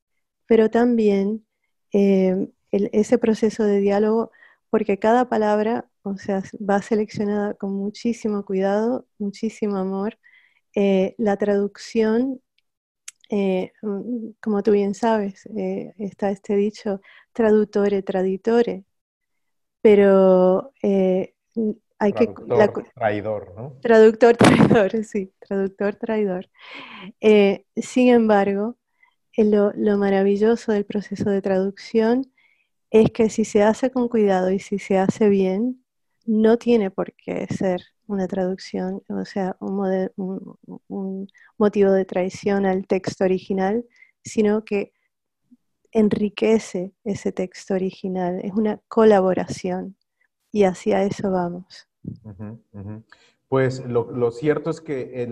pero 0.48 0.69
también 0.72 1.46
eh, 1.93 2.50
ese 2.72 3.17
proceso 3.19 3.65
de 3.65 3.80
diálogo, 3.82 4.32
porque 4.69 5.00
cada 5.00 5.30
palabra 5.30 5.89
o 6.04 6.17
sea, 6.17 6.43
va 6.69 6.82
seleccionada 6.82 7.54
con 7.56 7.74
muchísimo 7.74 8.46
cuidado, 8.46 9.08
muchísimo 9.19 9.78
amor. 9.78 10.19
Eh, 10.76 11.15
la 11.17 11.38
traducción, 11.38 12.41
eh, 13.30 13.72
mm, 13.82 14.32
como 14.41 14.63
tú 14.63 14.72
bien 14.72 14.96
sabes, 14.96 15.48
está 15.98 16.32
este 16.32 16.56
dicho 16.56 17.02
traductore, 17.34 18.04
traditore, 18.04 18.86
pero 19.84 20.72
hay 22.00 22.13
que... 22.13 22.34
traidor, 22.96 23.54
¿no? 23.56 23.78
Traductor, 23.82 24.36
traidor, 24.38 25.04
sí, 25.04 25.32
traductor, 25.39 25.96
traidor. 25.96 26.50
sin 27.76 28.10
embargo, 28.10 28.78
lo, 29.38 29.72
lo 29.76 29.98
maravilloso 29.98 30.72
del 30.72 30.86
proceso 30.86 31.30
de 31.30 31.41
traducción 31.43 32.32
es 32.89 33.12
que 33.12 33.30
si 33.30 33.46
se 33.46 33.62
hace 33.62 33.91
con 33.91 34.08
cuidado 34.08 34.52
y 34.52 34.60
si 34.60 34.80
se 34.80 34.98
hace 34.98 35.28
bien, 35.28 35.84
no 36.26 36.58
tiene 36.58 36.89
por 36.91 37.13
qué 37.13 37.48
ser 37.48 37.82
una 38.08 38.28
traducción, 38.28 39.02
o 39.10 39.26
sea, 39.26 39.58
un, 39.60 41.28
motivo 41.58 41.91
de 41.91 42.06
traición 42.06 42.65
al 42.65 42.86
texto 42.88 43.24
original, 43.24 43.86
sino 44.24 44.63
que 44.63 44.93
enriquece 45.93 46.93
ese 47.03 47.32
texto 47.32 47.73
original, 47.73 48.39
es 48.43 48.53
una 48.53 48.79
colaboración 48.88 49.95
y 50.51 50.63
hacia 50.63 51.03
eso 51.03 51.32
vamos. 51.32 51.88
Pues 53.47 53.86
lo, 53.86 54.32
cierto 54.32 54.71
es 54.71 54.82
que 54.82 55.27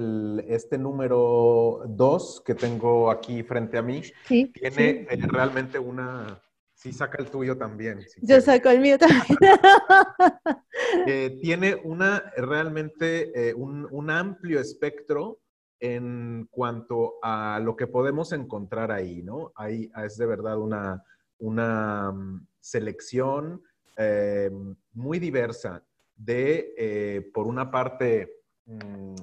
este 0.48 0.78
número 0.78 1.84
2 1.88 2.44
que 2.46 2.56
tengo 2.56 3.10
aquí 3.10 3.44
frente 3.44 3.78
a 3.78 3.82
mí 3.82 4.02
tiene 4.28 5.08
eh, 5.10 5.20
realmente 5.28 5.80
una, 5.80 6.42
Sí, 6.82 6.92
saca 6.92 7.22
el 7.22 7.30
tuyo 7.30 7.56
también. 7.56 8.04
Yo 8.24 8.42
saco 8.42 8.70
el 8.70 8.80
mío 8.80 8.98
también. 8.98 9.38
tiene 11.42 11.76
una, 11.76 12.34
realmente 12.36 13.50
eh, 13.50 13.54
un, 13.54 14.10
amplio 14.10 14.60
espectro 14.60 15.40
en 15.82 16.48
cuanto 16.50 17.16
a 17.22 17.60
lo 17.62 17.76
que 17.76 17.88
podemos 17.88 18.32
encontrar 18.32 18.92
ahí, 18.92 19.22
¿no? 19.22 19.52
Ahí 19.56 19.92
es 20.06 20.16
de 20.18 20.26
verdad 20.26 20.58
una, 20.58 21.04
una 21.40 22.12
mm, 22.14 22.48
selección 22.62 23.62
eh, 23.98 24.50
muy 24.94 25.20
diversa 25.20 25.84
de, 26.16 26.74
eh, 26.78 27.30
por 27.34 27.48
una 27.48 27.70
parte, 27.70 28.44
mm, 28.66 29.16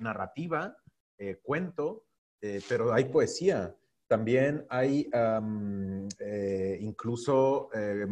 narrativa, 0.00 0.76
cuento, 1.42 2.04
pero 2.68 2.92
hay 2.92 3.06
poesía, 3.06 3.74
también 4.08 4.64
hay 4.70 5.10
eh, 6.20 6.78
incluso 6.80 7.68
eh, 7.74 8.06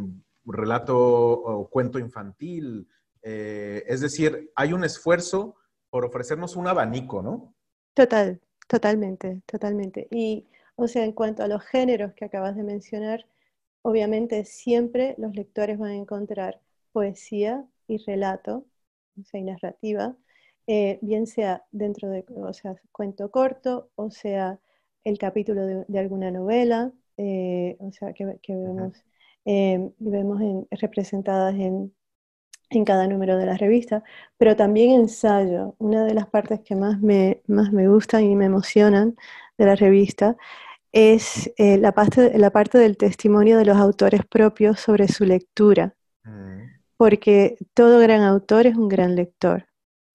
relato 0.44 0.96
o 0.96 1.68
cuento 1.70 1.98
infantil. 1.98 2.87
Eh, 3.22 3.82
es 3.87 4.02
decir, 4.02 4.52
hay 4.54 4.74
un 4.74 4.85
esfuerzo 4.85 5.56
por 5.90 6.04
ofrecernos 6.04 6.54
un 6.54 6.68
abanico, 6.68 7.22
¿no? 7.22 7.55
Total, 7.96 8.38
totalmente, 8.68 9.40
totalmente. 9.46 10.06
Y, 10.11 10.44
o 10.76 10.87
sea, 10.87 11.02
en 11.04 11.12
cuanto 11.12 11.42
a 11.42 11.48
los 11.48 11.64
géneros 11.64 12.12
que 12.12 12.26
acabas 12.26 12.54
de 12.54 12.62
mencionar, 12.62 13.24
obviamente 13.80 14.44
siempre 14.44 15.14
los 15.16 15.35
lectores 15.35 15.78
van 15.78 15.92
a 15.92 15.96
encontrar 15.96 16.61
poesía 16.92 17.64
y 17.88 17.96
relato, 18.04 18.66
o 19.18 19.24
sea, 19.24 19.40
y 19.40 19.44
narrativa, 19.44 20.14
bien 21.00 21.26
sea 21.26 21.64
dentro 21.72 22.11
de, 22.11 22.22
o 22.28 22.52
sea, 22.52 22.74
cuento 22.92 23.30
corto, 23.30 23.88
o 23.94 24.11
sea, 24.11 24.61
el 25.04 25.16
capítulo 25.16 25.64
de, 25.88 25.98
alguna 25.98 26.30
novela, 26.30 26.92
eh, 27.16 27.78
o 27.78 27.92
sea, 27.92 28.12
que, 28.12 28.26
vemos, 28.48 28.92
em, 29.46 29.90
vemos 29.98 30.66
representadas 30.70 31.54
en, 31.54 31.94
cada 32.85 33.07
número 33.07 33.37
de 33.37 33.46
la 33.46 33.57
revista, 33.57 34.02
pero 34.37 34.57
también 34.57 34.90
ensayo. 34.92 35.74
Una 35.79 36.05
de 36.05 36.14
las 36.14 36.26
partes 36.26 36.61
que 36.61 36.74
más 36.74 37.00
me, 37.00 37.42
más 37.46 37.72
me 37.72 37.88
gustan 37.88 38.24
y 38.24 38.37
me 38.37 38.46
emocionan 38.46 39.16
de 39.59 39.66
la 39.66 39.76
revista 39.76 40.37
es 40.92 41.52
eh, 41.59 41.79
la, 41.79 41.92
parte, 41.92 42.38
la 42.38 42.50
parte 42.50 42.79
del 42.79 42.96
testimonio 42.96 43.59
de 43.59 43.66
los 43.66 43.76
autores 43.76 44.22
propios 44.24 44.81
sobre 44.81 45.09
su 45.09 45.24
lectura, 45.24 45.94
mm. 46.24 46.62
porque 46.96 47.57
todo 47.74 47.98
gran 48.00 48.22
autor 48.22 48.66
es 48.66 48.76
un 48.76 48.88
gran 48.88 49.14
lector. 49.14 49.66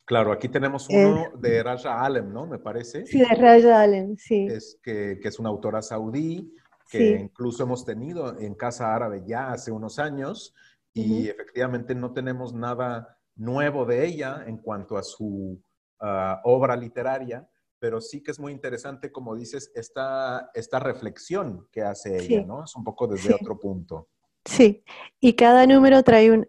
Claro, 0.05 0.31
aquí 0.31 0.49
tenemos 0.49 0.89
uno 0.89 1.31
de 1.37 1.63
Raja 1.63 2.03
Alem, 2.03 2.33
¿no? 2.33 2.45
Me 2.45 2.59
parece. 2.59 3.05
Sí, 3.05 3.19
de 3.19 3.33
Raja 3.35 3.81
Alem, 3.81 4.17
sí. 4.17 4.47
Es 4.49 4.77
que, 4.83 5.19
es 5.23 5.39
una 5.39 5.49
autora 5.49 5.81
saudí 5.81 6.53
que 6.89 7.11
incluso 7.11 7.63
hemos 7.63 7.85
tenido 7.85 8.37
en 8.37 8.53
Casa 8.53 8.93
Árabe 8.93 9.23
ya 9.25 9.51
hace 9.53 9.71
unos 9.71 9.97
años 9.99 10.53
y 10.93 11.27
efectivamente 11.27 11.95
no 11.95 12.13
tenemos 12.13 12.53
nada 12.53 13.17
nuevo 13.35 13.85
de 13.85 14.05
ella 14.05 14.43
en 14.45 14.57
cuanto 14.57 14.97
a 14.97 15.03
su 15.03 15.61
ah, 15.99 16.41
obra 16.43 16.75
literaria, 16.75 17.47
pero 17.79 17.99
sí 18.01 18.21
que 18.21 18.31
es 18.31 18.39
muy 18.39 18.51
interesante, 18.51 19.11
como 19.11 19.35
dices, 19.35 19.71
esta, 19.73 20.51
esta 20.53 20.79
reflexión 20.79 21.67
que 21.71 21.81
hace 21.81 22.17
ella, 22.17 22.45
¿no? 22.45 22.63
Es 22.63 22.75
un 22.75 22.83
poco 22.83 23.07
desde 23.07 23.33
otro 23.33 23.57
punto. 23.57 24.09
Sí, 24.45 24.83
y 25.19 25.33
cada 25.33 25.65
número 25.65 26.03
trae 26.03 26.31
un, 26.31 26.47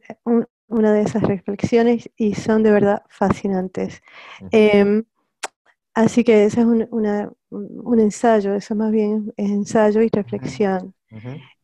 una 0.73 0.93
de 0.93 1.03
esas 1.03 1.23
reflexiones 1.23 2.11
y 2.17 2.35
son 2.35 2.63
de 2.63 2.73
verdad 2.73 3.03
fascinantes. 3.09 4.03
Em, 4.51 5.05
así 5.95 6.25
que 6.25 6.45
ese 6.45 6.63
es 6.63 6.67
un, 6.67 8.01
ensayo, 8.01 8.55
eso 8.55 8.75
más 8.75 8.91
bien 8.91 9.33
es 9.37 9.51
ensayo 9.51 10.01
y 10.01 10.09
reflexión. 10.09 10.95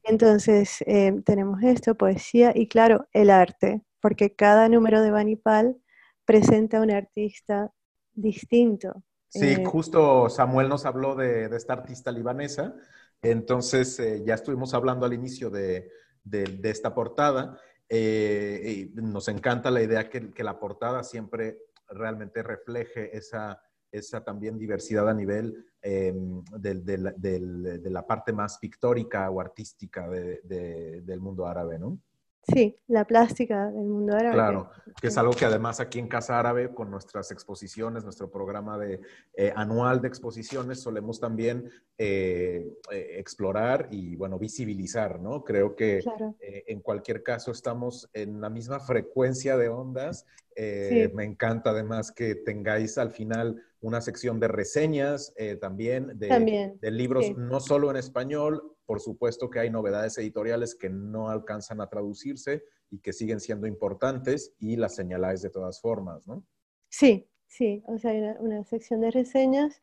Entonces 0.04 0.82
em, 0.86 1.22
tenemos 1.22 1.62
esto, 1.62 1.94
poesía 1.94 2.52
y 2.54 2.68
claro, 2.68 3.06
el 3.12 3.30
arte, 3.30 3.82
porque 4.00 4.34
cada 4.34 4.68
número 4.68 5.02
de 5.02 5.10
Banipal 5.10 5.76
presenta 6.24 6.78
a 6.78 6.82
un 6.82 6.90
artista 6.90 7.72
distinto. 8.12 9.02
Sí, 9.28 9.46
eh, 9.46 9.64
justo 9.64 10.30
Samuel 10.30 10.68
nos 10.68 10.86
habló 10.86 11.14
de, 11.14 11.44
esta 11.54 11.74
artista 11.74 12.10
libanesa 12.10 12.74
Entonces, 13.20 13.98
eh, 13.98 14.22
ya 14.24 14.34
estuvimos 14.34 14.72
hablando 14.72 15.04
al 15.04 15.12
inicio 15.12 15.50
de, 15.50 15.90
esta 16.62 16.94
portada. 16.94 17.58
y 17.90 18.90
nos 18.94 19.28
encanta 19.28 19.70
la 19.70 19.82
idea 19.82 20.08
que, 20.08 20.30
que, 20.32 20.44
la 20.44 20.58
portada 20.58 21.02
siempre 21.02 21.58
realmente 21.88 22.42
refleje 22.42 23.16
esa, 23.16 23.62
esa 23.90 24.22
también 24.22 24.58
diversidad 24.58 25.08
a 25.08 25.14
nivel 25.14 25.66
em, 25.82 26.42
de 26.58 27.90
la 27.90 28.06
parte 28.06 28.32
más 28.32 28.58
pictórica 28.58 29.30
o 29.30 29.40
artística 29.40 30.08
del 30.08 31.20
mundo 31.20 31.46
árabe, 31.46 31.78
¿no? 31.78 31.98
Sí, 32.52 32.76
la 32.86 33.04
plástica 33.04 33.70
del 33.70 33.84
mundo 33.84 34.14
árabe. 34.14 34.32
Claro, 34.32 34.70
que 35.00 35.08
es 35.08 35.18
algo 35.18 35.32
que 35.32 35.44
además 35.44 35.80
aquí 35.80 35.98
en 35.98 36.08
Casa 36.08 36.38
Árabe, 36.38 36.72
con 36.72 36.90
nuestras 36.90 37.30
exposiciones, 37.30 38.04
nuestro 38.04 38.30
programa 38.30 38.78
de, 38.78 39.00
eh, 39.34 39.52
anual 39.54 40.00
de 40.00 40.08
exposiciones, 40.08 40.80
solemos 40.80 41.20
también 41.20 41.70
eh, 41.98 42.66
eh, 42.90 43.16
explorar 43.18 43.88
y, 43.90 44.16
bueno, 44.16 44.38
visibilizar, 44.38 45.20
¿no? 45.20 45.44
Creo 45.44 45.76
que 45.76 46.00
en 46.40 46.80
cualquier 46.80 47.22
caso 47.22 47.50
estamos 47.50 48.08
en 48.14 48.40
la 48.40 48.48
misma 48.48 48.80
frecuencia 48.80 49.58
de 49.58 49.68
ondas. 49.68 50.24
Me 50.56 51.24
encanta 51.24 51.70
además 51.70 52.10
que 52.10 52.34
tengáis 52.34 52.96
al 52.96 53.10
final 53.10 53.62
una 53.80 54.00
sección 54.00 54.40
de 54.40 54.48
reseñas 54.48 55.32
también, 55.60 56.18
de, 56.18 56.76
de 56.80 56.90
libros, 56.90 57.36
no 57.36 57.60
solo 57.60 57.90
en 57.90 57.96
español, 57.96 58.76
por 58.86 59.00
supuesto 59.00 59.50
que 59.50 59.60
hay 59.60 59.70
novedades 59.70 60.16
editoriales 60.18 60.74
que 60.74 60.88
no 60.88 61.28
alcanzan 61.28 61.80
a 61.80 61.88
traducirse 61.88 62.64
y 62.90 63.00
que 63.00 63.12
siguen 63.12 63.40
siendo 63.40 63.66
importantes 63.66 64.54
y 64.58 64.76
las 64.76 64.94
señaláis 64.94 65.42
de 65.42 65.50
todas 65.50 65.80
formas, 65.80 66.26
¿no? 66.26 66.44
Sí, 66.88 67.28
sí, 67.46 67.82
o 67.86 67.98
sea, 67.98 68.12
hay 68.12 68.20
una, 68.40 68.64
sección 68.64 69.00
de 69.00 69.10
reseñas 69.10 69.80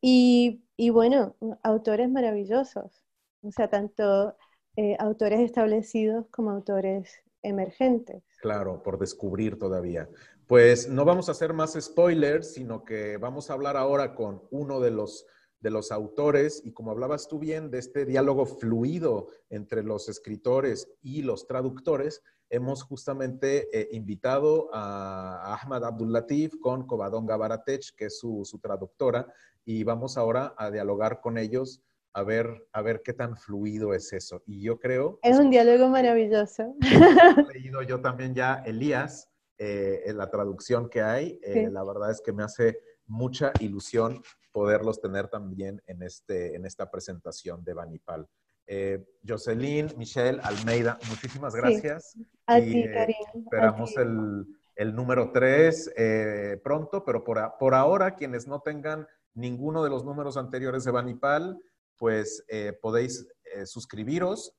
y, 0.00 0.64
y, 0.76 0.90
bueno, 0.90 1.36
autores 1.62 2.10
maravillosos, 2.10 3.02
o 3.42 3.52
sea, 3.52 3.68
tanto 3.68 4.36
eh, 4.76 4.96
autores 4.98 5.40
establecidos 5.40 6.26
como 6.30 6.50
autores 6.50 7.20
emergentes. 7.42 8.24
Claro, 8.40 8.82
por 8.82 8.98
descubrir 8.98 9.58
todavía. 9.58 10.08
Pues 10.46 10.88
no 10.88 11.04
vamos 11.04 11.28
a 11.28 11.32
hacer 11.32 11.52
más 11.52 11.76
spoilers, 11.80 12.54
sino 12.54 12.84
que 12.84 13.16
vamos 13.16 13.50
a 13.50 13.54
hablar 13.54 13.76
ahora 13.76 14.14
con 14.14 14.42
uno 14.50 14.80
de 14.80 14.90
los 14.90 15.26
de 15.64 15.70
los 15.70 15.90
autores 15.92 16.60
y 16.62 16.72
como 16.72 16.90
hablabas 16.90 17.26
tú 17.26 17.38
bien 17.38 17.70
de 17.70 17.78
este 17.78 18.04
diálogo 18.04 18.44
fluido 18.44 19.28
entre 19.48 19.82
los 19.82 20.10
escritores 20.10 20.92
y 21.00 21.22
los 21.22 21.46
traductores, 21.46 22.22
hemos 22.50 22.82
justamente 22.82 23.68
eh, 23.72 23.88
invitado 23.92 24.68
a 24.74 25.58
Ahmad 25.62 25.86
Abdul 25.86 26.12
Latif 26.12 26.54
con 26.60 26.86
Covadonga 26.86 27.38
Baratech, 27.38 27.94
que 27.96 28.06
es 28.06 28.18
su, 28.18 28.46
traductora, 28.62 29.26
y 29.64 29.84
vamos 29.84 30.18
ahora 30.18 30.54
a 30.58 30.70
dialogar 30.70 31.22
con 31.22 31.38
ellos 31.38 31.80
a 32.12 32.22
ver, 32.22 32.68
a 32.72 32.82
ver 32.82 33.00
qué 33.02 33.14
tan 33.14 33.34
fluido 33.34 33.94
es 33.94 34.12
eso. 34.12 34.42
Y 34.46 34.60
yo 34.60 34.78
creo... 34.78 35.18
Es 35.22 35.38
un 35.38 35.50
diálogo 35.50 35.88
maravilloso. 35.88 36.74
He 36.82 37.54
leído 37.54 37.80
yo 37.80 38.02
también 38.02 38.34
ya 38.34 38.62
Elías, 38.66 39.30
eh, 39.58 40.02
en 40.06 40.18
la 40.18 40.30
traducción 40.30 40.88
que 40.88 41.02
hay, 41.02 41.38
eh, 41.42 41.68
la 41.70 41.84
verdad 41.84 42.10
es 42.10 42.20
que 42.20 42.32
me 42.32 42.42
hace 42.42 42.78
mucha 43.06 43.52
ilusión 43.60 44.22
poderlos 44.52 45.00
tener 45.00 45.28
también 45.28 45.82
en, 45.86 46.02
este, 46.02 46.54
en 46.54 46.64
esta 46.64 46.90
presentación 46.90 47.64
de 47.64 47.74
Banipal. 47.74 48.28
Eh, 48.66 49.04
Jocelyn, 49.26 49.92
Michelle, 49.96 50.40
Almeida, 50.42 50.98
muchísimas 51.08 51.54
gracias. 51.54 52.16
A 52.46 52.60
ti, 52.60 52.80
eh, 52.80 53.14
esperamos 53.34 53.96
El, 53.96 54.46
el, 54.76 54.94
número 54.94 55.32
3 55.32 55.92
eh, 55.96 56.60
pronto, 56.62 57.04
pero 57.04 57.24
por, 57.24 57.54
por, 57.58 57.74
ahora, 57.74 58.14
quienes 58.14 58.46
no 58.46 58.60
tengan 58.60 59.06
ninguno 59.34 59.82
de 59.82 59.90
los 59.90 60.04
números 60.04 60.36
anteriores 60.36 60.84
de 60.84 60.92
Banipal, 60.92 61.58
pues 61.96 62.44
eh, 62.48 62.72
podéis 62.80 63.26
suscribiros 63.66 64.52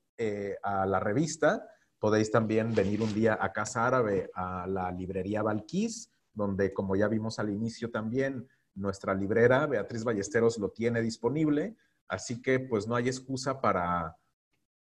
a 0.64 0.86
la 0.86 1.02
revista. 1.02 1.68
Podéis 2.06 2.30
también 2.30 2.76
venir 2.76 3.02
un 3.02 3.12
día 3.16 3.36
a 3.42 3.52
Casa 3.52 3.88
Árabe, 3.88 4.30
a 4.36 4.68
la 4.68 4.92
librería 4.92 5.42
Valquís, 5.42 6.12
donde, 6.36 6.72
como 6.72 6.96
ya 6.96 7.08
vimos 7.08 7.40
al 7.40 7.50
inicio 7.50 7.90
también, 7.90 8.48
nuestra 8.76 9.16
librera, 9.16 9.66
Beatriz 9.66 10.04
Ballesteros, 10.04 10.60
lo 10.60 10.70
tiene 10.70 11.02
disponible, 11.02 11.76
así 12.08 12.44
que 12.44 12.60
pues 12.60 12.88
no 12.88 12.96
hay 12.96 13.08
excusa 13.08 13.60
para, 13.60 14.16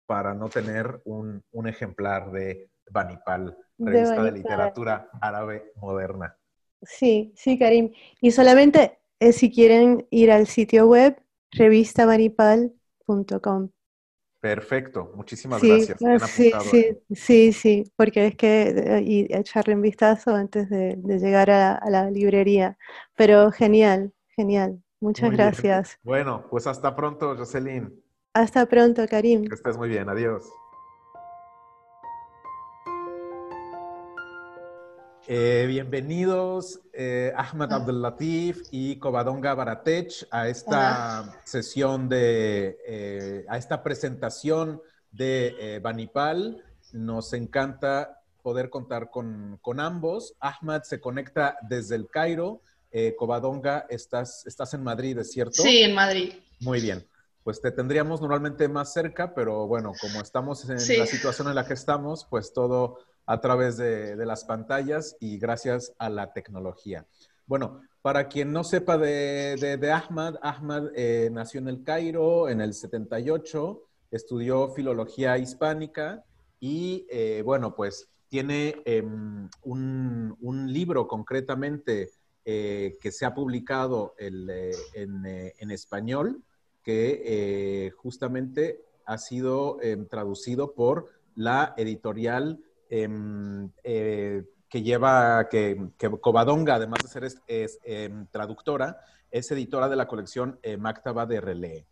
para 0.07 0.33
no 0.33 0.49
tener 0.49 1.03
un, 1.07 1.43
ejemplar 1.67 2.31
de 2.31 2.71
Banipal, 2.89 3.59
revista 3.79 4.23
de, 4.23 4.31
literatura 4.31 5.11
árabe 5.21 5.73
moderna. 5.75 6.39
Sí, 6.83 7.33
sí, 7.35 7.59
Karim. 7.59 7.93
Y 8.21 8.31
solamente 8.31 9.01
eh, 9.19 9.33
si 9.33 9.51
quieren 9.51 10.07
ir 10.11 10.31
al 10.31 10.47
sitio 10.47 10.87
web 10.87 11.21
revistabanipal.com. 11.51 13.71
Perfecto, 14.41 15.11
muchísimas 15.17 15.61
gracias. 15.63 16.01
Sí, 16.31 16.53
sí, 16.61 16.99
sí, 17.11 17.53
sí, 17.53 17.93
porque 17.97 18.29
es 18.29 18.37
que 18.37 18.69
eh, 18.69 19.03
y 19.03 19.35
echarle 19.35 19.75
un 19.75 19.83
vistazo 19.83 20.33
antes 20.35 20.71
de, 20.71 20.97
llegar 21.05 21.51
a, 21.51 21.81
la 21.91 22.09
librería. 22.11 22.79
Pero 23.17 23.51
genial, 23.51 24.13
genial. 24.37 24.81
Muchas 25.01 25.33
gracias. 25.33 25.99
Bueno, 26.03 26.47
pues 26.51 26.67
hasta 26.69 26.95
pronto, 26.95 27.37
Jocelyn. 27.37 28.01
Hasta 28.33 28.67
pronto, 28.67 29.07
Karim. 29.09 29.45
Que 29.45 29.55
estés 29.55 29.77
muy 29.77 29.89
bien, 29.89 30.09
adiós. 30.09 30.49
Eh, 35.31 35.67
bienvenidos 35.69 36.81
eh, 36.95 37.35
Ahmad 37.37 37.71
Abdel 37.71 38.01
Latif 38.01 38.63
y 38.71 38.97
Covadonga 38.97 39.53
Baratech 39.53 40.27
a 40.31 40.49
esta 40.49 41.39
sesión 41.45 42.09
de, 42.09 42.79
eh, 42.87 43.45
a 43.47 43.59
esta 43.59 43.83
presentación 43.83 44.81
de 45.13 45.81
Banipal. 45.83 46.65
Nos 46.95 47.35
encanta 47.35 48.23
poder 48.43 48.71
contar 48.71 49.11
con, 49.11 49.59
con, 49.61 49.81
ambos. 49.81 50.35
Ahmad 50.41 50.85
se 50.85 50.99
conecta 50.99 51.59
desde 51.69 51.97
el 51.97 52.09
Cairo. 52.09 52.63
Covadonga, 53.19 53.85
estás, 53.91 54.47
estás 54.47 54.73
en 54.73 54.83
Madrid, 54.83 55.19
¿es 55.19 55.31
cierto? 55.31 55.63
Sí, 55.63 55.83
en 55.83 55.93
Madrid. 55.93 56.33
Muy 56.61 56.81
bien. 56.81 57.07
Pues 57.45 57.61
te 57.61 57.71
tendríamos 57.71 58.23
normalmente 58.23 58.67
más 58.67 58.95
cerca, 58.95 59.35
pero 59.35 59.67
bueno, 59.67 59.93
como 60.01 60.23
estamos 60.23 60.67
en 60.71 60.99
la 60.99 61.07
situación 61.07 61.49
en 61.49 61.55
la 61.55 61.67
que 61.67 61.75
estamos, 61.75 62.27
pues 62.31 62.55
todo 62.55 63.01
a 63.29 63.43
través 63.43 63.77
de, 63.77 64.17
las 64.25 64.47
pantallas 64.47 65.15
y 65.21 65.39
gracias 65.39 65.93
a 65.99 66.09
la 66.09 66.33
tecnología. 66.33 67.07
Bueno, 67.47 67.83
para 68.01 68.27
quien 68.27 68.53
no 68.53 68.65
sepa 68.65 68.97
de, 68.97 69.79
Ahmad, 69.93 70.37
Ahmad 70.41 70.85
eh, 70.97 71.29
nació 71.31 71.61
en 71.61 71.69
el 71.69 71.85
Cairo 71.85 72.49
en 72.49 72.63
el 72.63 72.73
78, 72.73 73.83
estudió 74.11 74.71
filología 74.71 75.37
hispánica 75.37 76.25
y 76.59 77.07
eh, 77.11 77.43
bueno, 77.45 77.75
pues 77.77 78.09
tiene 78.29 78.81
em, 78.87 79.51
un, 79.63 80.73
libro 80.73 81.07
concretamente 81.07 82.11
eh, 82.47 82.97
que 82.99 83.13
se 83.13 83.27
ha 83.27 83.35
publicado 83.35 84.15
en, 84.17 85.71
español 85.71 86.43
que 86.83 87.93
justamente 87.95 88.81
ha 89.05 89.19
sido 89.19 89.83
em, 89.83 90.07
traducido 90.07 90.73
por 90.73 91.11
la 91.35 91.75
editorial 91.77 92.59
Em, 92.91 93.71
eh, 93.85 94.45
que 94.69 94.83
lleva, 94.83 95.49
que, 95.51 95.91
que, 95.97 96.11
Covadonga, 96.21 96.75
además 96.75 97.03
de 97.03 97.09
ser 97.09 97.25
es, 97.47 97.79
em, 97.85 98.27
traductora, 98.27 99.01
es 99.31 99.51
editora 99.51 99.89
de 99.89 99.97
la 99.97 100.07
colección 100.07 100.59
eh, 100.63 100.77
Mactaba 100.77 101.27
de 101.27 101.41
Relé. 101.41 101.87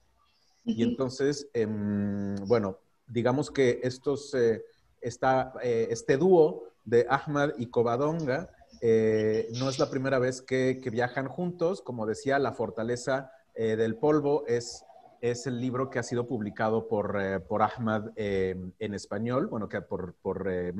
Y 0.65 0.83
entonces, 0.83 1.49
em, 1.55 2.35
bueno, 2.47 2.79
digamos 3.07 3.51
que 3.51 3.81
estos, 3.83 4.35
eh, 4.35 4.63
este 5.01 6.17
dúo 6.17 6.65
de 6.85 7.07
Ahmad 7.09 7.51
y 7.57 7.67
Covadonga 7.67 8.51
no 8.83 9.71
es 9.71 9.79
la 9.79 9.89
primera 9.89 10.19
vez 10.19 10.43
que, 10.43 10.81
que, 10.83 10.91
viajan 10.91 11.29
juntos. 11.29 11.81
Como 11.81 12.05
decía, 12.05 12.39
La 12.39 12.53
Fortaleza 12.53 13.31
del 13.55 13.97
Polvo 13.97 14.45
es 14.47 14.85
es 15.21 15.47
el 15.47 15.61
libro 15.61 15.91
que 15.91 15.99
ha 15.99 16.03
sido 16.03 16.27
publicado 16.27 16.89
por, 16.89 17.21
eh, 17.21 17.41
por 17.41 17.62
Ahmad 17.62 18.11
eh, 18.17 18.57
en 18.79 18.95
español, 18.95 19.47
bueno, 19.47 19.69
que 19.69 19.81
por, 19.81 20.14
por 20.14 20.49
eh, 20.51 20.73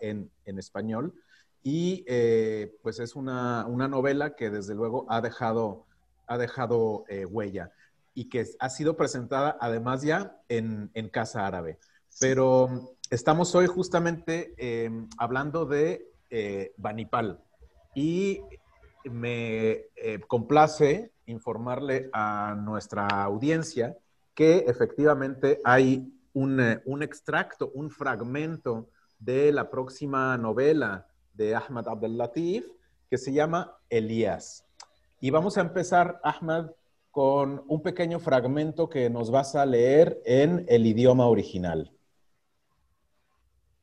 en, 0.00 0.30
en, 0.44 0.58
español. 0.58 1.14
Y 1.62 2.04
pues 2.82 3.00
es 3.00 3.16
una, 3.16 3.66
una, 3.66 3.88
novela 3.88 4.36
que 4.36 4.50
desde 4.50 4.74
luego 4.74 5.04
ha 5.08 5.20
dejado, 5.20 5.86
ha 6.28 6.38
dejado 6.38 7.04
huella 7.28 7.72
y 8.14 8.28
que 8.28 8.46
ha 8.60 8.70
sido 8.70 8.96
presentada 8.96 9.56
además 9.60 10.02
ya 10.02 10.40
en, 10.48 10.90
en 10.94 11.08
Casa 11.08 11.44
Árabe. 11.44 11.80
Pero 12.20 12.94
estamos 13.10 13.52
hoy 13.56 13.66
justamente 13.66 14.54
hablando 15.18 15.66
de 15.66 16.06
Banipal 16.76 17.40
y 17.96 18.42
me 19.02 19.86
complace 20.28 21.10
informarle 21.26 22.08
a 22.12 22.54
nuestra 22.56 23.06
audiencia 23.06 23.96
que 24.34 24.58
efectivamente 24.66 25.60
hay 25.64 26.12
un, 26.32 26.60
eh, 26.60 26.82
un, 26.84 27.02
extracto, 27.02 27.70
un 27.74 27.90
fragmento 27.90 28.88
de 29.18 29.52
la 29.52 29.70
próxima 29.70 30.36
novela 30.36 31.06
de 31.32 31.54
Ahmad 31.54 31.88
Abdel 31.88 32.16
Latif 32.16 32.66
que 33.08 33.18
se 33.18 33.32
llama 33.32 33.78
Elías. 33.88 34.64
Y 35.20 35.30
vamos 35.30 35.56
a 35.56 35.62
empezar, 35.62 36.20
Ahmad, 36.22 36.70
con 37.10 37.64
un 37.68 37.82
pequeño 37.82 38.20
fragmento 38.20 38.88
que 38.88 39.08
nos 39.08 39.30
vas 39.30 39.54
a 39.54 39.64
leer 39.64 40.20
en 40.26 40.66
el 40.68 40.86
idioma 40.86 41.26
original. 41.26 41.90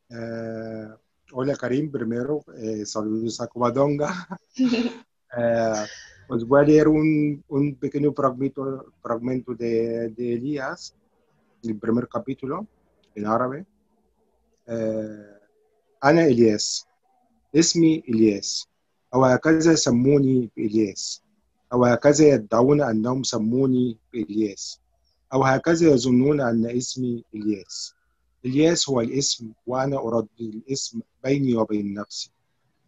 Eh, 0.10 0.88
hola 1.32 1.56
Karim, 1.56 1.91
primero, 1.91 2.44
eh, 2.56 2.86
saludos 2.86 3.41
a 3.41 3.48
Covadonga. 3.48 4.28
eh, 4.56 5.86
os 6.28 6.47
voy 6.47 6.61
a 6.61 6.63
leer 6.63 6.88
un, 6.88 7.43
un 7.47 7.76
pequeño 7.76 8.13
fragmento, 8.13 8.93
fragmento 9.01 9.53
de, 9.53 10.09
de, 10.09 10.34
Elías, 10.34 10.95
el 11.63 11.78
primer 11.78 12.07
capítulo, 12.07 12.67
en 13.15 13.26
árabe. 13.26 13.65
أنا 16.03 16.26
إلياس 16.26 16.86
اسمي 17.55 18.03
إلياس 18.09 18.67
أو 19.13 19.26
هكذا 19.26 19.76
سموني 19.76 20.49
بإلياس 20.57 21.24
أو 21.74 21.86
هكذا 21.86 22.28
يدعون 22.28 22.82
أنهم 22.82 23.24
سموني 23.24 23.97
بإلياس 24.13 24.80
أو 25.34 25.43
هكذا 25.43 25.88
يظنون 25.88 26.41
أن 26.41 26.65
اسمي 26.65 27.24
إلياس 27.36 27.95
إلياس 28.45 28.89
هو 28.89 29.01
الاسم 29.01 29.51
وأنا 29.67 29.97
أردد 29.97 30.28
الاسم 30.39 31.01
بيني 31.24 31.55
وبين 31.55 31.93
نفسي 31.93 32.32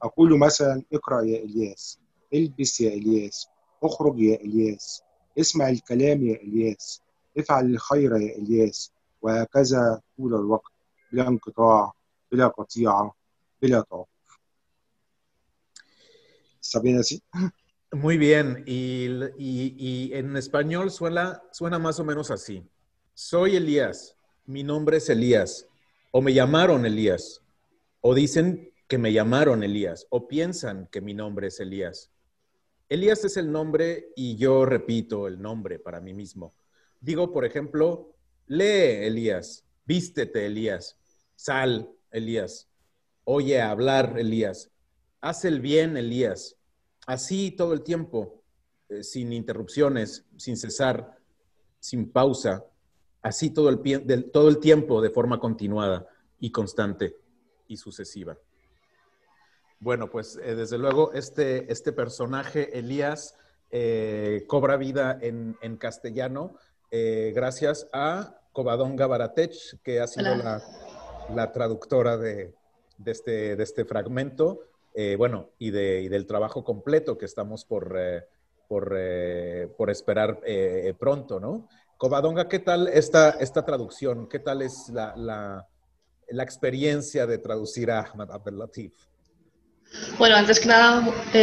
أقول 0.01 0.39
مثلا 0.39 0.83
اقرأ 0.93 1.21
يا 1.21 1.43
إلياس 1.43 1.99
البس 2.34 2.80
يا 2.80 2.94
إلياس 2.94 3.48
اخرج 3.82 4.20
يا 4.20 4.36
إلياس 4.36 5.02
اسمع 5.38 5.68
الكلام 5.68 6.26
يا 6.26 6.36
إلياس 6.36 7.02
افعل 7.38 7.70
الخير 7.70 8.16
يا 8.16 8.36
إلياس 8.36 8.92
وهكذا 9.22 10.00
طول 10.16 10.34
الوقت 10.34 10.72
بلا 11.12 11.28
انقطاع 11.28 11.92
بلا 12.32 12.46
قطيعة 12.46 13.14
بلا 13.62 13.80
توقف 13.80 14.10
¿Está 16.60 16.78
bien 16.78 16.98
así? 16.98 17.22
Muy 17.90 18.16
bien, 18.16 18.62
y, 18.66 19.06
y, 19.36 19.74
y, 19.76 20.14
en 20.14 20.36
español 20.36 20.90
suena, 20.90 21.42
suena 21.50 21.78
más 21.78 21.98
o 21.98 22.04
menos 22.04 22.30
así. 22.30 22.62
Soy 23.14 23.56
Elías, 23.56 24.16
mi 24.46 24.62
nombre 24.62 24.98
es 24.98 25.08
Elías, 25.08 25.66
o 26.12 26.20
me 26.20 26.32
llamaron 26.32 26.86
Elías, 26.86 27.42
o 28.00 28.14
dicen 28.14 28.72
que 28.86 28.98
me 28.98 29.12
llamaron 29.12 29.64
Elías, 29.64 30.06
o 30.10 30.28
piensan 30.28 30.86
que 30.92 31.00
mi 31.00 31.14
nombre 31.14 31.48
es 31.48 31.58
Elías. 31.58 32.10
Elías 32.87 33.25
es 33.25 33.37
el 33.37 33.51
nombre 33.51 34.09
y 34.15 34.35
yo 34.35 34.65
repito 34.65 35.27
el 35.27 35.41
nombre 35.41 35.79
para 35.79 35.99
mí 35.99 36.13
mismo. 36.13 36.53
Digo, 36.99 37.31
por 37.31 37.43
ejemplo, 37.43 38.15
lee 38.47 39.05
Elías, 39.05 39.65
vístete 39.85 40.45
Elías, 40.45 40.99
sal 41.35 41.89
Elías, 42.11 42.69
oye 43.23 43.61
hablar 43.61 44.19
Elías, 44.19 44.71
haz 45.19 45.45
el 45.45 45.61
bien 45.61 45.97
Elías, 45.97 46.57
así 47.07 47.51
todo 47.51 47.73
el 47.73 47.81
tiempo, 47.81 48.43
eh, 48.89 49.03
sin 49.03 49.33
interrupciones, 49.33 50.25
sin 50.37 50.55
cesar, 50.55 51.17
sin 51.79 52.11
pausa, 52.11 52.65
así 53.23 53.49
todo 53.49 53.69
el, 53.69 53.81
del, 54.05 54.29
todo 54.29 54.47
el 54.47 54.59
tiempo 54.59 55.01
de 55.01 55.09
forma 55.09 55.39
continuada 55.39 56.07
y 56.39 56.51
constante 56.51 57.17
y 57.67 57.77
sucesiva. 57.77 58.37
Bueno, 59.79 60.09
pues 60.09 60.39
eh, 60.41 60.55
desde 60.55 60.77
luego 60.77 61.11
este, 61.13 61.71
este 61.71 61.91
personaje, 61.91 62.77
Elías, 62.77 63.35
eh, 63.71 64.45
cobra 64.47 64.77
vida 64.77 65.17
en, 65.21 65.57
en 65.61 65.77
castellano 65.77 66.55
eh, 66.91 67.33
gracias 67.35 67.87
a 67.91 68.39
Covadonga 68.53 69.07
Baratech, 69.07 69.81
que 69.83 69.99
ha 69.99 70.07
sido 70.07 70.35
la, 70.35 70.61
la, 71.33 71.51
traductora 71.51 72.17
de, 72.17 72.53
de, 72.97 73.11
este, 73.11 73.55
de 73.55 73.63
este 73.63 73.85
fragmento. 73.85 74.61
Bueno, 75.17 75.49
y, 75.59 75.71
de, 75.71 76.03
y, 76.03 76.07
del 76.07 76.25
trabajo 76.25 76.63
completo 76.63 77.17
que 77.17 77.25
estamos 77.25 77.65
por, 77.65 77.97
por, 78.69 78.97
por 79.75 79.89
esperar 79.89 80.39
pronto, 80.97 81.41
¿no? 81.41 81.67
Covadonga, 81.97 82.47
¿qué 82.47 82.59
tal 82.59 82.87
esta, 82.87 83.31
esta 83.31 83.65
traducción? 83.65 84.29
¿Qué 84.29 84.39
tal 84.39 84.61
es 84.61 84.89
la, 84.93 85.13
la, 85.17 85.67
la 86.29 86.43
experiencia 86.43 87.27
de 87.27 87.39
traducir 87.39 87.91
a 87.91 88.03
Ahmad 88.03 88.31
Abdelatif? 88.31 88.93
Bueno, 90.17 90.35
antes 90.35 90.59
que 90.59 90.67
nada, 90.67 91.01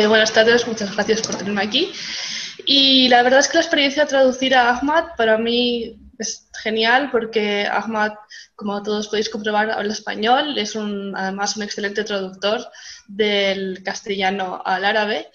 buenas 0.08 0.32
tardes, 0.32 0.66
muchas 0.66 0.94
gracias 0.94 1.20
por 1.22 1.36
tenerme 1.36 1.62
aquí. 1.62 1.92
Y 2.64 3.08
la 3.08 3.22
verdad 3.22 3.40
es 3.40 3.48
que 3.48 3.58
la 3.58 3.62
experiencia 3.62 4.04
de 4.04 4.08
traducir 4.08 4.54
a 4.54 4.70
Ahmad 4.70 5.04
para 5.16 5.36
mí 5.36 5.98
es 6.18 6.48
genial 6.62 7.10
porque 7.10 7.66
Ahmad, 7.66 8.12
como 8.54 8.82
todos 8.82 9.08
podéis 9.08 9.28
comprobar, 9.28 9.70
habla 9.70 9.92
español, 9.92 10.56
es 10.56 10.74
un, 10.74 11.14
además 11.16 11.56
un 11.56 11.64
excelente 11.64 12.04
traductor 12.04 12.60
del 13.08 13.82
castellano 13.82 14.62
al 14.64 14.84
árabe, 14.84 15.28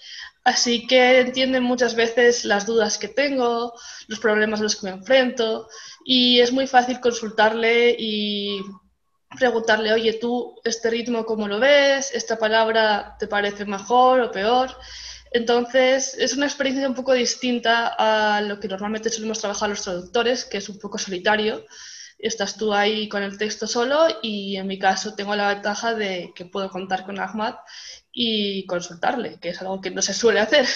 así 0.44 0.86
que 0.86 1.20
entiende 1.20 1.60
muchas 1.60 1.94
veces 1.94 2.44
las 2.44 2.66
dudas 2.66 2.98
que 2.98 3.08
tengo, 3.08 3.74
los 4.06 4.18
problemas 4.18 4.60
a 4.60 4.64
los 4.64 4.76
que 4.76 4.86
me 4.86 4.96
enfrento 4.96 5.68
y 6.04 6.40
es 6.40 6.52
muy 6.52 6.66
fácil 6.66 7.00
consultarle 7.00 7.94
y 7.98 8.60
preguntarle, 9.36 9.92
oye, 9.92 10.14
tú, 10.14 10.58
este 10.64 10.90
ritmo, 10.90 11.26
¿cómo 11.26 11.48
lo 11.48 11.60
ves? 11.60 12.14
¿Esta 12.14 12.38
palabra 12.38 13.16
te 13.18 13.26
parece 13.26 13.64
mejor 13.64 14.20
o 14.20 14.30
peor? 14.30 14.70
Entonces, 15.30 16.14
es 16.18 16.34
una 16.36 16.46
experiencia 16.46 16.88
un 16.88 16.94
poco 16.94 17.12
distinta 17.12 17.94
a 17.98 18.40
lo 18.40 18.58
que 18.58 18.68
normalmente 18.68 19.10
solemos 19.10 19.40
trabajar 19.40 19.68
los 19.68 19.82
traductores, 19.82 20.44
que 20.44 20.58
es 20.58 20.68
un 20.68 20.78
poco 20.78 20.96
solitario. 20.96 21.64
Estás 22.18 22.56
tú 22.56 22.72
ahí 22.72 23.08
con 23.08 23.22
el 23.22 23.38
texto 23.38 23.66
solo 23.66 24.06
y 24.22 24.56
en 24.56 24.66
mi 24.66 24.78
caso 24.78 25.14
tengo 25.14 25.36
la 25.36 25.54
ventaja 25.54 25.94
de 25.94 26.32
que 26.34 26.46
puedo 26.46 26.70
contar 26.70 27.04
con 27.04 27.20
Ahmad 27.20 27.56
y 28.12 28.66
consultarle, 28.66 29.38
que 29.38 29.50
es 29.50 29.60
algo 29.60 29.80
que 29.80 29.90
no 29.90 30.02
se 30.02 30.14
suele 30.14 30.40
hacer. 30.40 30.66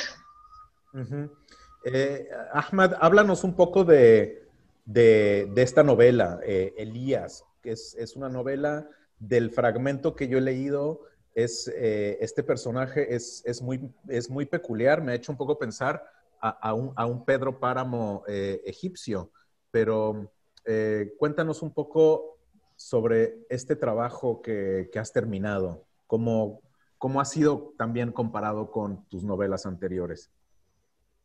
Eh, 1.84 2.28
Ahmad, 2.52 2.94
háblanos 3.00 3.42
un 3.42 3.56
poco 3.56 3.84
de, 3.84 4.46
de, 4.84 5.48
de 5.52 5.62
esta 5.62 5.82
novela, 5.82 6.38
eh, 6.44 6.74
Elías, 6.76 7.44
que 7.62 7.72
es, 7.72 7.94
es 7.98 8.16
una 8.16 8.28
novela 8.28 8.88
del 9.18 9.50
fragmento 9.50 10.14
que 10.14 10.28
yo 10.28 10.38
he 10.38 10.42
leído 10.42 11.02
es, 11.34 11.72
eh, 11.74 12.18
este 12.20 12.42
personaje 12.42 13.14
es, 13.14 13.42
es, 13.46 13.62
muy, 13.62 13.90
es 14.08 14.28
muy 14.28 14.46
peculiar, 14.46 15.02
me 15.02 15.12
ha 15.12 15.14
hecho 15.14 15.32
un 15.32 15.38
poco 15.38 15.58
pensar 15.58 16.04
a, 16.40 16.50
a, 16.50 16.74
un, 16.74 16.92
a 16.96 17.06
un, 17.06 17.24
Pedro 17.24 17.58
Páramo 17.58 18.24
eh, 18.28 18.60
egipcio, 18.66 19.30
pero 19.70 20.30
eh, 20.64 21.14
cuéntanos 21.18 21.62
un 21.62 21.72
poco 21.72 22.38
sobre 22.76 23.46
este 23.48 23.76
trabajo 23.76 24.42
que, 24.42 24.90
que 24.92 24.98
has 24.98 25.12
terminado, 25.12 25.84
cómo, 26.06 26.60
cómo 26.98 27.20
ha 27.20 27.24
sido 27.24 27.72
también 27.78 28.12
comparado 28.12 28.70
con 28.70 29.04
tus 29.06 29.24
novelas 29.24 29.66
anteriores. 29.66 30.30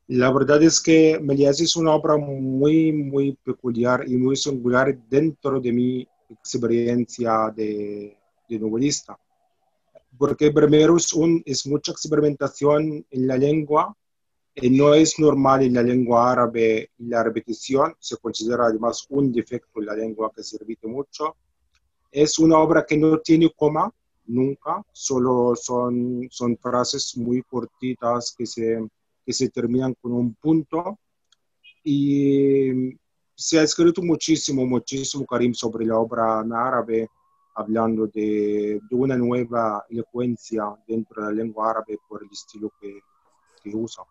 La 0.07 0.31
verdad 0.31 0.63
es 0.63 0.79
que 0.79 1.19
Melias 1.21 1.59
es 1.59 1.75
una 1.75 1.93
obra 1.93 2.15
muy, 2.15 2.93
muy 2.93 3.33
peculiar 3.43 4.07
y 4.07 4.15
muy 4.15 4.37
singular 4.37 4.97
dentro 5.09 5.59
de 5.59 5.73
mi 5.73 6.07
experiencia 6.29 7.51
de, 7.55 8.17
de 8.47 8.59
novelista 8.59 9.17
porque 10.17 10.51
primero 10.51 10.97
es, 10.97 11.13
un, 11.13 11.41
es 11.45 11.65
mucha 11.67 11.91
experimentación 11.91 13.05
en 13.09 13.27
la 13.27 13.37
lengua, 13.37 13.95
y 14.55 14.71
no 14.71 14.93
es 14.95 15.19
normal 15.19 15.63
en 15.63 15.75
la 15.75 15.83
lengua 15.83 16.31
árabe 16.31 16.89
la 16.97 17.23
repetición, 17.23 17.95
se 17.99 18.17
considera 18.17 18.65
además 18.65 19.05
un 19.09 19.31
defecto 19.31 19.79
en 19.79 19.85
la 19.85 19.95
lengua 19.95 20.31
que 20.35 20.43
se 20.43 20.57
repite 20.57 20.87
mucho. 20.87 21.35
Es 22.11 22.39
una 22.39 22.57
obra 22.57 22.83
que 22.83 22.97
no 22.97 23.19
tiene 23.19 23.51
coma, 23.55 23.93
nunca, 24.25 24.83
solo 24.91 25.53
son, 25.55 26.27
son 26.31 26.57
frases 26.57 27.15
muy 27.17 27.43
cortitas 27.43 28.33
que 28.35 28.47
se, 28.47 28.79
que 29.23 29.33
se 29.33 29.49
terminan 29.49 29.93
con 30.01 30.13
un 30.13 30.33
punto. 30.33 30.97
Y 31.83 32.97
se 33.37 33.59
ha 33.59 33.63
escrito 33.63 34.01
muchísimo, 34.01 34.65
muchísimo, 34.65 35.23
Karim, 35.25 35.53
sobre 35.53 35.85
la 35.85 35.99
obra 35.99 36.41
en 36.43 36.53
árabe 36.53 37.09
hablando 37.53 38.07
de, 38.07 38.79
de, 38.89 38.95
una 38.95 39.15
nueva 39.15 39.85
elocuencia 39.89 40.63
dentro 40.87 41.21
de 41.21 41.29
la 41.29 41.43
lengua 41.43 41.69
árabe 41.69 41.99
por 42.07 42.23
el 42.23 42.29
estilo 42.31 42.71
que, 42.81 42.99
que 43.63 43.75
usa. 43.75 44.03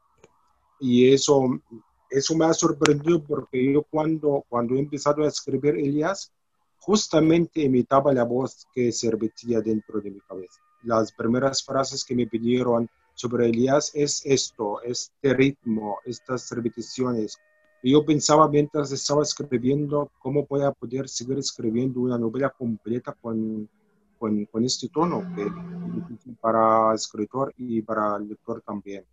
Y 0.79 1.12
eso, 1.12 1.61
eso 2.09 2.37
me 2.37 2.45
ha 2.45 2.55
sorprendido 2.55 3.22
porque 3.24 3.72
yo 3.72 3.83
cuando, 3.83 4.45
cuando 4.49 4.77
he 4.77 4.79
empezado 4.79 5.24
a 5.24 5.29
escribir 5.29 5.74
Elías, 5.74 6.33
justamente 6.79 7.62
imitaba 7.62 8.12
la 8.12 8.24
voz 8.24 8.68
que 8.72 8.93
se 8.93 9.11
repetía 9.11 9.61
dentro 9.61 10.01
de 10.01 10.12
mi 10.12 10.20
cabeza. 10.20 10.61
Las 10.85 11.11
primeras 11.11 11.64
frases 11.64 12.05
que 12.05 12.14
me 12.14 12.29
pidieron 12.29 12.89
sobre 13.14 13.47
Elías 13.47 13.91
es 13.93 14.22
esto, 14.24 14.81
este 14.83 15.35
ritmo, 15.35 15.99
estas 16.05 16.49
repeticiones, 16.53 17.39
y 17.87 17.93
yo 17.93 18.05
pensaba 18.05 18.49
mientras 18.49 18.91
estaba 18.91 19.22
escribiendo 19.22 20.11
cómo 20.18 20.45
voy 20.45 20.62
a 20.62 20.72
poder 20.72 21.09
seguir 21.09 21.39
escribiendo 21.39 22.01
una 22.01 22.18
novela 22.18 22.51
completa 22.51 23.12
con, 23.12 23.70
con, 24.18 24.45
con 24.47 24.64
este 24.64 24.89
tono, 24.89 25.22
que 25.37 25.47
para 26.41 26.93
escritor 26.97 27.55
y 27.57 27.80
para 27.82 28.18
lector 28.18 28.61
también. 28.62 29.05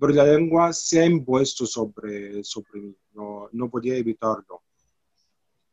Pero 0.00 0.14
la 0.14 0.24
lengua 0.24 0.72
se 0.72 1.00
ha 1.00 1.04
impuesto 1.04 1.66
sobre, 1.66 2.42
sobre 2.44 2.80
mí, 2.80 2.96
no, 3.12 3.50
no 3.52 3.68
podía 3.68 3.94
evitarlo. 3.96 4.62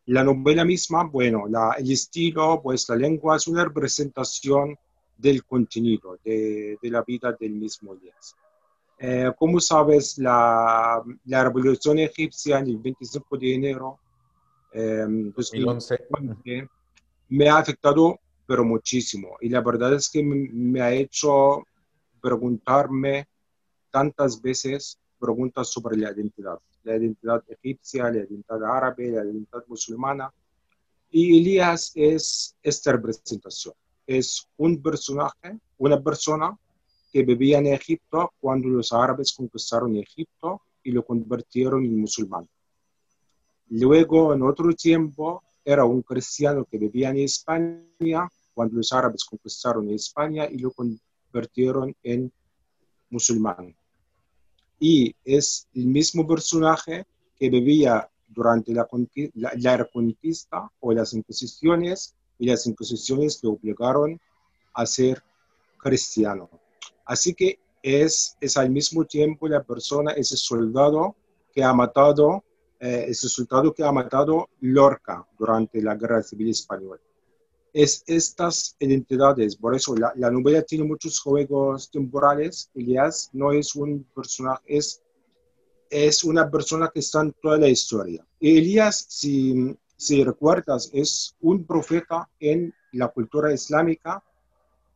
La 0.07 0.21
novela 0.21 0.65
misma, 0.65 1.05
bueno, 1.05 1.47
la, 1.47 1.77
el 1.77 1.89
estilo, 1.89 2.59
pues 2.61 2.89
la 2.89 2.97
lengua 2.97 3.37
es 3.37 3.47
una 3.47 3.63
representación 3.63 4.77
del 5.15 5.45
contenido, 5.45 6.19
de, 6.21 6.77
de 6.81 6.89
la 6.89 7.01
vida 7.01 7.31
del 7.31 7.53
mismo 7.53 7.93
Elías. 7.93 8.35
Eh, 8.97 9.31
como 9.37 9.59
sabes, 9.59 10.17
la, 10.17 11.03
la 11.25 11.43
revolución 11.43 11.99
egipcia 11.99 12.59
el 12.59 12.77
25 12.77 13.37
de 13.37 13.55
enero 13.55 13.99
eh, 14.71 15.05
2011 15.35 15.97
me 17.29 17.49
ha 17.49 17.57
afectado 17.57 18.19
pero 18.45 18.63
muchísimo 18.63 19.35
y 19.41 19.49
la 19.49 19.61
verdad 19.61 19.93
es 19.95 20.09
que 20.09 20.23
me, 20.23 20.49
me 20.51 20.81
ha 20.81 20.93
hecho 20.93 21.63
preguntarme 22.21 23.27
tantas 23.91 24.41
veces 24.41 24.99
preguntas 25.19 25.69
sobre 25.69 25.97
la 25.97 26.11
identidad, 26.11 26.59
la 26.83 26.95
identidad 26.95 27.43
egipcia, 27.47 28.11
la 28.11 28.19
identidad 28.19 28.63
árabe, 28.63 29.11
la 29.11 29.23
identidad 29.23 29.63
musulmana. 29.67 30.31
Y 31.09 31.39
Elías 31.39 31.91
es 31.95 32.55
esta 32.61 32.91
representación. 32.91 33.73
Es 34.05 34.47
un 34.57 34.81
personaje, 34.81 35.59
una 35.77 36.01
persona 36.01 36.57
que 37.15 37.23
vivía 37.23 37.59
en 37.59 37.67
Egipto 37.67 38.33
cuando 38.41 38.67
los 38.67 38.91
árabes 38.91 39.31
conquistaron 39.31 39.95
Egipto 39.95 40.63
y 40.83 40.91
lo 40.91 41.05
convirtieron 41.05 41.85
en 41.85 41.97
musulmán. 41.97 42.45
Luego, 43.69 44.33
en 44.33 44.41
otro 44.41 44.73
tiempo, 44.73 45.41
era 45.63 45.85
un 45.85 46.01
cristiano 46.01 46.65
que 46.69 46.77
vivía 46.77 47.11
en 47.11 47.19
España 47.19 48.29
cuando 48.53 48.75
los 48.75 48.91
árabes 48.91 49.23
conquistaron 49.23 49.89
España 49.91 50.45
y 50.51 50.57
lo 50.57 50.71
convirtieron 50.71 51.95
en 52.03 52.29
musulmán. 53.09 53.73
Y 54.77 55.15
es 55.23 55.69
el 55.73 55.85
mismo 55.85 56.27
personaje 56.27 57.05
que 57.39 57.49
vivía 57.49 58.09
durante 58.27 58.73
la, 58.73 58.85
la, 59.35 59.53
la 59.55 59.77
reconquista 59.77 60.69
o 60.81 60.91
las 60.91 61.13
inquisiciones 61.13 62.13
y 62.37 62.47
las 62.47 62.67
inquisiciones 62.67 63.39
que 63.39 63.47
obligaron 63.47 64.19
a 64.73 64.85
ser 64.85 65.23
cristiano. 65.77 66.49
Así 67.05 67.33
que 67.33 67.59
es, 67.81 68.35
es 68.41 68.57
al 68.57 68.71
mismo 68.71 69.05
tiempo 69.05 69.47
la 69.47 69.63
persona, 69.63 70.11
ese 70.13 70.35
soldado 70.37 71.15
que 71.53 71.63
ha 71.63 71.73
matado, 71.73 72.43
eh, 72.79 73.05
ese 73.09 73.29
soldado 73.29 73.73
que 73.73 73.83
ha 73.83 73.91
matado 73.91 74.49
Lorca 74.61 75.25
durante 75.37 75.81
la 75.81 75.95
Guerra 75.95 76.23
Civil 76.23 76.49
Española. 76.49 76.99
Es 77.71 78.03
estas 78.07 78.75
identidades, 78.79 79.55
por 79.55 79.75
eso 79.75 79.95
la, 79.95 80.13
la 80.15 80.31
novela 80.31 80.61
tiene 80.63 80.85
muchos 80.85 81.19
juegos 81.19 81.91
temporales. 81.91 82.71
Elías 82.73 83.29
no 83.33 83.51
es 83.51 83.75
un 83.75 84.03
personaje, 84.15 84.63
es, 84.65 85.03
es 85.89 86.23
una 86.23 86.49
persona 86.49 86.89
que 86.91 87.01
está 87.01 87.21
en 87.21 87.33
toda 87.33 87.57
la 87.57 87.67
historia. 87.67 88.25
Elías, 88.39 89.05
si, 89.09 89.77
si 89.95 90.23
recuerdas, 90.23 90.89
es 90.93 91.35
un 91.41 91.65
profeta 91.65 92.29
en 92.39 92.73
la 92.93 93.09
cultura 93.09 93.53
islámica 93.53 94.23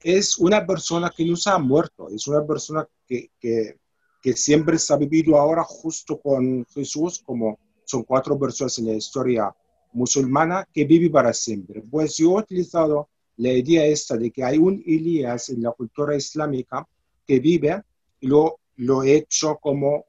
es 0.02 0.38
una 0.38 0.66
persona 0.66 1.12
que 1.16 1.26
no 1.26 1.36
se 1.36 1.50
ha 1.50 1.58
muerto, 1.58 2.10
es 2.10 2.28
una 2.28 2.46
persona 2.46 2.88
que, 3.06 3.32
que, 3.40 3.78
que 4.22 4.34
siempre 4.34 4.78
ha 4.90 4.96
vivido 4.98 5.38
ahora 5.38 5.64
justo 5.64 6.20
con 6.20 6.66
Jesús, 6.74 7.22
como 7.26 7.60
son 7.84 8.04
cuatro 8.04 8.38
versiones 8.38 8.78
en 8.80 8.88
la 8.88 8.94
historia 8.94 9.54
musulmana, 9.94 10.68
que 10.72 10.86
vive 10.86 11.10
para 11.10 11.34
siempre. 11.34 11.82
Pues 11.82 12.18
yo 12.18 12.32
he 12.32 12.42
utilizado 12.42 13.10
la 13.38 13.52
idea 13.52 13.86
esta 13.86 14.18
de 14.18 14.32
que 14.32 14.44
hay 14.44 14.58
un 14.58 14.84
Elías 14.86 15.50
en 15.50 15.64
la 15.64 15.72
cultura 15.72 16.16
islámica 16.16 16.88
que 17.26 17.40
vive 17.40 17.82
y 18.20 18.28
lo, 18.28 18.60
lo 18.78 19.04
he 19.04 19.16
hecho 19.16 19.58
como 19.62 20.06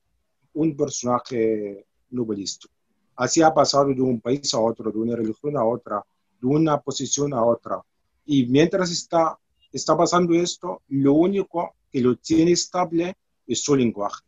un 0.54 0.76
personaje 0.76 1.86
novelístico. 2.10 2.74
Así 3.16 3.42
ha 3.42 3.52
pasado 3.52 3.86
de 3.86 4.00
un 4.00 4.20
país 4.20 4.52
a 4.54 4.60
otro, 4.60 4.90
de 4.90 4.98
una 4.98 5.16
religión 5.16 5.56
a 5.56 5.64
otra, 5.64 6.04
de 6.40 6.46
una 6.46 6.80
posición 6.80 7.32
a 7.34 7.44
otra. 7.44 7.80
Y 8.24 8.46
mientras 8.46 8.90
está 8.90 9.38
está 9.72 9.96
pasando 9.96 10.34
esto, 10.34 10.82
lo 10.88 11.14
único 11.14 11.74
que 11.90 12.00
lo 12.00 12.16
tiene 12.16 12.52
estable 12.52 13.16
es 13.46 13.62
su 13.62 13.74
lenguaje. 13.74 14.24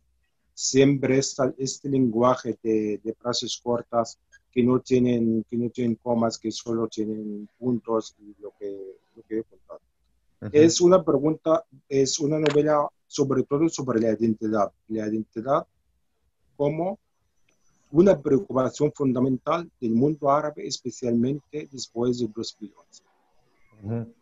Siempre 0.53 1.17
está 1.17 1.53
este 1.57 1.89
lenguaje 1.89 2.57
de, 2.61 2.99
de, 3.03 3.13
frases 3.13 3.59
cortas 3.61 4.19
que 4.51 4.63
no, 4.63 4.79
tienen, 4.79 5.43
que 5.49 5.57
no 5.57 5.69
tienen 5.69 5.95
comas, 5.95 6.37
que 6.37 6.51
solo 6.51 6.87
tienen 6.87 7.49
puntos 7.57 8.15
y 8.19 8.35
lo 8.39 8.53
que, 8.59 8.97
lo 9.15 9.23
que 9.23 9.39
he 9.39 9.43
contado. 9.43 9.79
Uh 10.41 10.45
-huh. 10.45 10.49
Es 10.53 10.79
una 10.79 11.03
pregunta, 11.03 11.65
es 11.89 12.19
una 12.19 12.37
novela 12.37 12.87
sobre 13.07 13.43
todo 13.43 13.67
sobre 13.69 13.99
la 13.99 14.11
identidad. 14.11 14.71
La 14.89 15.07
identidad 15.07 15.65
como 16.55 16.99
una 17.91 18.19
preocupación 18.19 18.91
fundamental 18.91 19.69
del 19.79 19.91
mundo 19.91 20.31
árabe, 20.31 20.65
especialmente 20.67 21.67
después 21.71 22.19
de 22.19 22.27
2011. 22.27 23.03
Uh 23.83 23.89
-huh. 23.89 24.13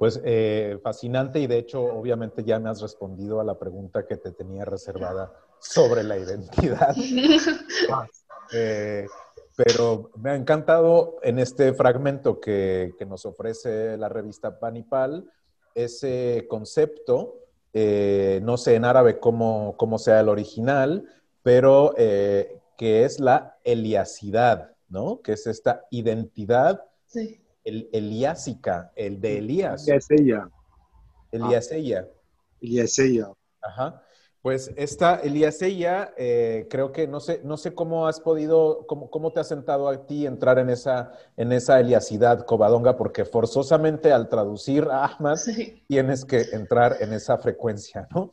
Pues 0.00 0.18
eh, 0.24 0.78
fascinante 0.82 1.40
y 1.40 1.46
de 1.46 1.58
hecho 1.58 1.82
obviamente 1.82 2.42
ya 2.42 2.58
me 2.58 2.70
has 2.70 2.80
respondido 2.80 3.38
a 3.38 3.44
la 3.44 3.58
pregunta 3.58 4.06
que 4.06 4.16
te 4.16 4.30
tenía 4.32 4.64
reservada 4.64 5.30
sobre 5.58 6.02
la 6.04 6.16
identidad. 6.16 6.96
eh, 8.54 9.06
pero 9.54 10.10
me 10.16 10.30
ha 10.30 10.36
encantado 10.36 11.18
en 11.22 11.38
este 11.38 11.74
fragmento 11.74 12.40
que, 12.40 12.94
que, 12.98 13.04
nos 13.04 13.26
ofrece 13.26 13.98
la 13.98 14.08
revista 14.08 14.58
Panipal 14.58 15.30
ese 15.74 16.46
concepto, 16.48 17.34
eh, 17.74 18.40
no 18.42 18.56
sé 18.56 18.76
en 18.76 18.86
árabe 18.86 19.20
cómo, 19.20 19.74
cómo 19.76 19.98
sea 19.98 20.20
el 20.20 20.30
original, 20.30 21.10
pero 21.42 21.92
eh, 21.98 22.58
que 22.78 23.04
es 23.04 23.20
la 23.20 23.58
eliasidad, 23.64 24.72
¿no? 24.88 25.20
Que 25.20 25.32
es 25.32 25.46
esta 25.46 25.84
identidad. 25.90 26.86
Sí 27.04 27.42
el 27.64 27.88
Eliásica, 27.92 28.92
el 28.96 29.20
de 29.20 29.38
Elías. 29.38 29.86
Elíasella. 29.86 30.50
Eliasella. 31.32 32.08
Ah, 32.08 32.14
Eliasella. 32.60 33.32
Ajá. 33.60 34.02
Pues 34.42 34.72
esta 34.76 35.16
Eliasella, 35.16 36.14
eh, 36.16 36.66
creo 36.70 36.92
que 36.92 37.06
no 37.06 37.20
sé, 37.20 37.42
no 37.44 37.58
sé 37.58 37.74
cómo 37.74 38.06
has 38.06 38.20
podido, 38.20 38.86
cómo, 38.86 39.10
cómo 39.10 39.32
te 39.34 39.40
ha 39.40 39.44
sentado 39.44 39.86
a 39.86 40.06
ti 40.06 40.26
entrar 40.26 40.58
en 40.58 40.70
esa, 40.70 41.12
en 41.36 41.52
esa 41.52 41.78
Eliasidad, 41.78 42.46
Covadonga, 42.46 42.96
porque 42.96 43.26
forzosamente 43.26 44.12
al 44.12 44.30
traducir 44.30 44.84
a 44.90 45.04
Ahmad 45.04 45.36
sí. 45.36 45.84
tienes 45.88 46.24
que 46.24 46.40
entrar 46.52 46.96
en 47.00 47.12
esa 47.12 47.36
frecuencia, 47.36 48.08
¿no? 48.14 48.30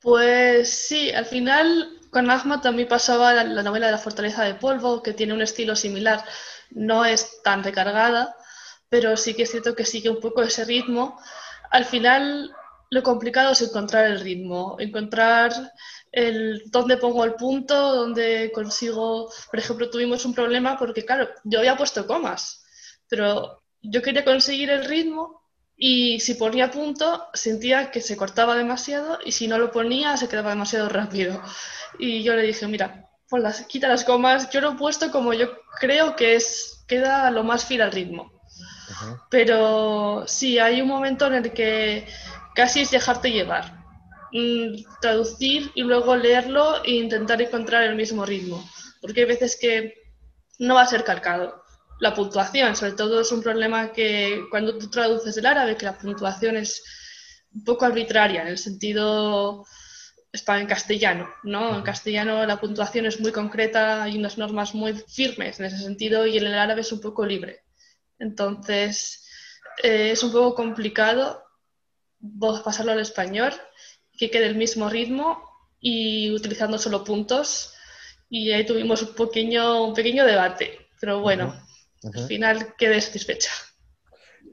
Pues 0.00 0.70
sí, 0.70 1.10
al 1.10 1.26
final 1.26 1.88
con 2.10 2.30
Ahmad 2.30 2.60
también 2.60 2.88
pasaba 2.88 3.34
la, 3.34 3.44
la 3.44 3.62
novela 3.62 3.86
de 3.86 3.92
la 3.92 3.98
fortaleza 3.98 4.44
de 4.44 4.54
polvo, 4.54 5.02
que 5.02 5.12
tiene 5.12 5.34
un 5.34 5.42
estilo 5.42 5.74
similar 5.76 6.24
no 6.70 7.04
es 7.04 7.42
tan 7.42 7.64
recargada, 7.64 8.34
pero 8.88 9.16
sí 9.16 9.34
que 9.34 9.42
es 9.44 9.50
cierto 9.50 9.74
que 9.74 9.84
sigue 9.84 10.10
un 10.10 10.20
poco 10.20 10.42
ese 10.42 10.64
ritmo. 10.64 11.18
Al 11.70 11.84
final, 11.84 12.52
lo 12.90 13.02
complicado 13.02 13.52
es 13.52 13.62
encontrar 13.62 14.06
el 14.06 14.20
ritmo, 14.20 14.76
encontrar 14.78 15.52
el 16.12 16.62
dónde 16.66 16.96
pongo 16.98 17.24
el 17.24 17.34
punto, 17.34 17.74
dónde 17.94 18.50
consigo. 18.54 19.30
Por 19.50 19.58
ejemplo, 19.58 19.90
tuvimos 19.90 20.24
un 20.24 20.34
problema 20.34 20.78
porque, 20.78 21.04
claro, 21.04 21.28
yo 21.44 21.58
había 21.60 21.76
puesto 21.76 22.06
comas, 22.06 22.62
pero 23.08 23.62
yo 23.82 24.02
quería 24.02 24.24
conseguir 24.24 24.70
el 24.70 24.84
ritmo 24.84 25.37
y 25.80 26.18
si 26.18 26.34
ponía 26.34 26.72
punto 26.72 27.28
sentía 27.32 27.92
que 27.92 28.00
se 28.00 28.16
cortaba 28.16 28.56
demasiado 28.56 29.20
y 29.24 29.30
si 29.30 29.46
no 29.46 29.58
lo 29.58 29.70
ponía 29.70 30.16
se 30.16 30.28
quedaba 30.28 30.50
demasiado 30.50 30.88
rápido. 30.88 31.40
Y 32.00 32.24
yo 32.24 32.34
le 32.34 32.42
dije, 32.42 32.66
mira, 32.66 33.08
pues 33.28 33.42
las, 33.42 33.64
quita 33.66 33.86
las 33.86 34.04
comas, 34.04 34.50
yo 34.50 34.60
lo 34.60 34.72
he 34.72 34.76
puesto 34.76 35.12
como 35.12 35.32
yo 35.34 35.52
creo 35.78 36.16
que 36.16 36.34
es, 36.34 36.84
queda 36.88 37.30
lo 37.30 37.44
más 37.44 37.64
fiel 37.64 37.82
al 37.82 37.92
ritmo. 37.92 38.32
Uh 38.32 38.92
-huh. 38.92 39.22
Pero 39.30 40.24
sí, 40.26 40.58
hay 40.58 40.82
un 40.82 40.88
momento 40.88 41.28
en 41.28 41.34
el 41.34 41.52
que 41.52 42.06
casi 42.56 42.80
es 42.80 42.90
dejarte 42.90 43.30
llevar. 43.30 43.78
Mm, 44.32 44.82
traducir 45.00 45.70
y 45.74 45.82
luego 45.82 46.16
leerlo 46.16 46.84
e 46.84 46.92
intentar 46.92 47.40
encontrar 47.40 47.84
el 47.84 47.94
mismo 47.94 48.26
ritmo. 48.26 48.68
Porque 49.00 49.20
hay 49.20 49.26
veces 49.26 49.56
que 49.60 49.94
no 50.58 50.74
va 50.74 50.82
a 50.82 50.86
ser 50.86 51.04
calcado. 51.04 51.62
La 52.00 52.14
puntuación, 52.14 52.76
sobre 52.76 52.92
todo, 52.92 53.20
es 53.20 53.32
un 53.32 53.42
problema 53.42 53.92
que 53.92 54.44
cuando 54.50 54.78
tú 54.78 54.88
traduces 54.88 55.34
del 55.34 55.46
árabe, 55.46 55.76
que 55.76 55.86
la 55.86 55.98
puntuación 55.98 56.56
es 56.56 56.82
un 57.52 57.64
poco 57.64 57.84
arbitraria, 57.84 58.42
en 58.42 58.48
el 58.48 58.58
sentido 58.58 59.64
está 60.32 60.60
en 60.60 60.66
castellano, 60.66 61.28
¿no? 61.42 61.76
En 61.76 61.82
castellano 61.82 62.44
la 62.46 62.60
puntuación 62.60 63.06
es 63.06 63.18
muy 63.18 63.32
concreta, 63.32 64.02
hay 64.02 64.18
unas 64.18 64.38
normas 64.38 64.74
muy 64.74 64.92
firmes 64.94 65.58
en 65.58 65.66
ese 65.66 65.78
sentido 65.78 66.26
y 66.26 66.36
en 66.36 66.46
el 66.46 66.54
árabe 66.54 66.82
es 66.82 66.92
un 66.92 67.00
poco 67.00 67.24
libre. 67.24 67.62
Entonces, 68.18 69.26
eh, 69.82 70.10
es 70.12 70.22
un 70.22 70.32
poco 70.32 70.54
complicado 70.54 71.42
pasarlo 72.64 72.92
al 72.92 73.00
español, 73.00 73.52
que 74.16 74.30
quede 74.30 74.46
el 74.46 74.56
mismo 74.56 74.88
ritmo 74.88 75.42
y 75.80 76.30
utilizando 76.32 76.78
solo 76.78 77.04
puntos. 77.04 77.74
Y 78.28 78.52
ahí 78.52 78.66
tuvimos 78.66 79.02
un 79.02 79.14
pequeño, 79.14 79.84
un 79.84 79.94
pequeño 79.94 80.24
debate, 80.26 80.88
pero 81.00 81.20
bueno, 81.20 81.54
uh 82.02 82.10
-huh. 82.10 82.20
al 82.20 82.26
final 82.26 82.74
quedé 82.76 83.00
satisfecha. 83.00 83.50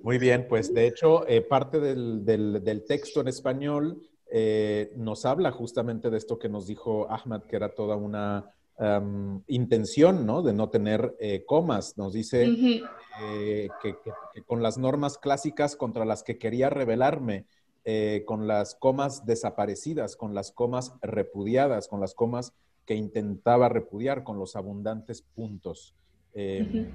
Muy 0.02 0.18
bien, 0.18 0.48
pues 0.48 0.74
de 0.74 0.88
hecho, 0.88 1.28
eh, 1.28 1.42
parte 1.42 1.80
del, 1.80 2.24
del, 2.24 2.64
del 2.64 2.86
texto 2.86 3.22
en 3.22 3.28
español 3.28 4.02
eh, 4.32 4.92
nos 4.96 5.26
habla 5.26 5.52
justamente 5.52 6.10
de 6.10 6.18
esto 6.18 6.38
que 6.38 6.50
nos 6.50 6.68
dijo 6.68 7.10
Ahmad, 7.10 7.44
que 7.44 7.56
era 7.56 7.70
toda 7.74 7.96
una 7.96 8.52
um, 8.78 9.42
intención, 9.48 10.26
¿no? 10.26 10.42
De 10.42 10.54
no 10.54 10.70
tener 10.70 11.16
eh, 11.20 11.44
comas. 11.46 11.98
Nos 11.98 12.14
dice 12.14 12.48
uh 12.48 12.52
-huh. 12.52 12.90
eh, 13.22 13.70
que, 13.82 13.96
que, 14.04 14.12
que, 14.34 14.42
con 14.44 14.62
las 14.62 14.78
normas 14.78 15.18
clásicas 15.18 15.76
contra 15.76 16.06
las 16.06 16.24
que 16.24 16.38
quería 16.38 16.70
rebelarme, 16.70 17.46
eh, 17.84 18.24
con 18.26 18.48
las 18.48 18.76
comas 18.76 19.26
desaparecidas, 19.26 20.16
con 20.16 20.34
las 20.34 20.52
comas 20.52 20.94
repudiadas, 21.02 21.88
con 21.88 22.00
las 22.00 22.14
comas 22.14 22.54
que 22.86 22.96
intentaba 22.96 23.70
repudiar, 23.70 24.24
con 24.24 24.38
los 24.38 24.56
abundantes 24.56 25.22
puntos. 25.22 25.96
Eh, 26.34 26.92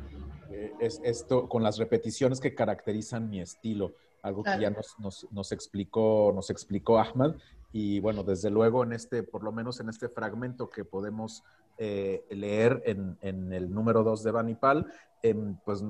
es 0.81 1.01
esto 1.05 1.49
con 1.49 1.63
las 1.63 1.79
repeticiones 1.79 2.41
que 2.41 2.55
caracterizan 2.55 3.31
mi 3.31 3.41
estilo, 3.41 3.95
algo 4.23 4.43
que 4.43 4.59
ya 4.61 4.71
nos, 4.71 5.53
explicó, 5.53 6.33
nos 6.35 6.51
explicó 6.51 6.99
Ahmad. 6.99 7.37
Y 7.73 8.01
bueno, 8.01 8.25
desde 8.25 8.51
luego 8.51 8.83
en 8.83 8.93
este, 8.93 9.23
por 9.23 9.45
lo 9.45 9.53
menos 9.53 9.81
en 9.81 9.89
este 9.89 10.09
fragmento 10.09 10.69
que 10.69 10.85
podemos 10.85 11.45
leer 11.79 12.83
en, 12.85 13.17
en, 13.23 13.53
el 13.55 13.73
número 13.73 14.03
2 14.03 14.23
de 14.23 14.31
Banipal, 14.33 14.93
em, 15.23 15.57
pues 15.65 15.83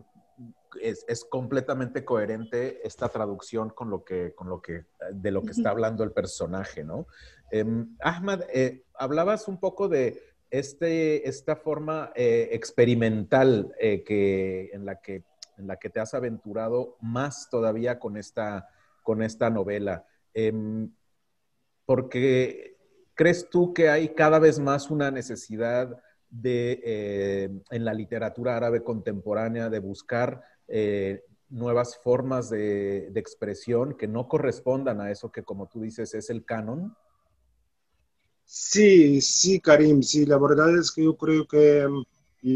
es, 0.81 1.25
completamente 1.25 2.05
coherente 2.05 2.87
esta 2.87 3.09
traducción 3.09 3.71
con 3.71 3.91
lo 3.91 4.05
que, 4.05 4.35
con 4.35 4.49
lo 4.49 4.61
que, 4.61 4.85
de 5.13 5.31
lo 5.31 5.43
que 5.43 5.51
está 5.51 5.71
hablando 5.71 6.05
el 6.05 6.13
personaje, 6.13 6.85
¿no? 6.85 7.07
Em, 7.51 7.97
Ahmad, 8.01 8.43
eh, 8.53 8.85
hablabas 8.95 9.49
un 9.49 9.59
poco 9.59 9.89
de 9.89 10.23
este, 10.51 11.29
esta 11.29 11.57
forma 11.57 12.13
eh, 12.15 12.49
experimental 12.53 13.75
eh, 13.79 14.03
que, 14.03 14.71
en, 14.73 14.85
la 14.85 15.01
que, 15.01 15.25
en 15.57 15.67
la 15.67 15.77
que 15.77 15.91
te 15.91 16.01
has 16.01 16.15
aventurado 16.15 16.97
más 17.01 17.49
todavía 17.51 17.99
con 17.99 18.17
esta, 18.17 18.69
con 19.03 19.23
esta 19.23 19.51
novela. 19.51 20.05
Em, 20.35 20.91
porque 21.87 22.77
crees 23.15 23.49
tú 23.51 23.75
que 23.75 23.89
hay 23.89 24.11
cada 24.11 24.39
vez 24.39 24.59
más 24.59 24.91
una 24.91 25.11
necesidad 25.11 26.01
de, 26.31 27.51
en 27.71 27.85
la 27.85 27.93
literatura 27.93 28.57
árabe 28.57 28.85
contemporánea 28.85 29.69
de 29.69 29.81
buscar 29.81 30.43
eh, 30.69 31.25
nuevas 31.49 31.97
formas 31.97 32.49
de, 32.49 33.09
expresión 33.17 33.97
que 33.97 34.07
no 34.07 34.29
correspondan 34.29 35.01
a 35.01 35.11
eso 35.11 35.33
que, 35.33 35.43
como 35.43 35.67
tú 35.67 35.81
dices, 35.81 36.15
es 36.15 36.31
el 36.31 36.45
canon? 36.45 36.97
Sí, 38.53 39.21
sí, 39.21 39.61
Karim, 39.61 40.03
sí, 40.03 40.27
la 40.27 40.37
verdad 40.37 40.77
es 40.77 40.91
que 40.91 41.05
yo 41.05 41.17
creo 41.17 41.47
que 41.47 41.87
mm, 41.87 42.03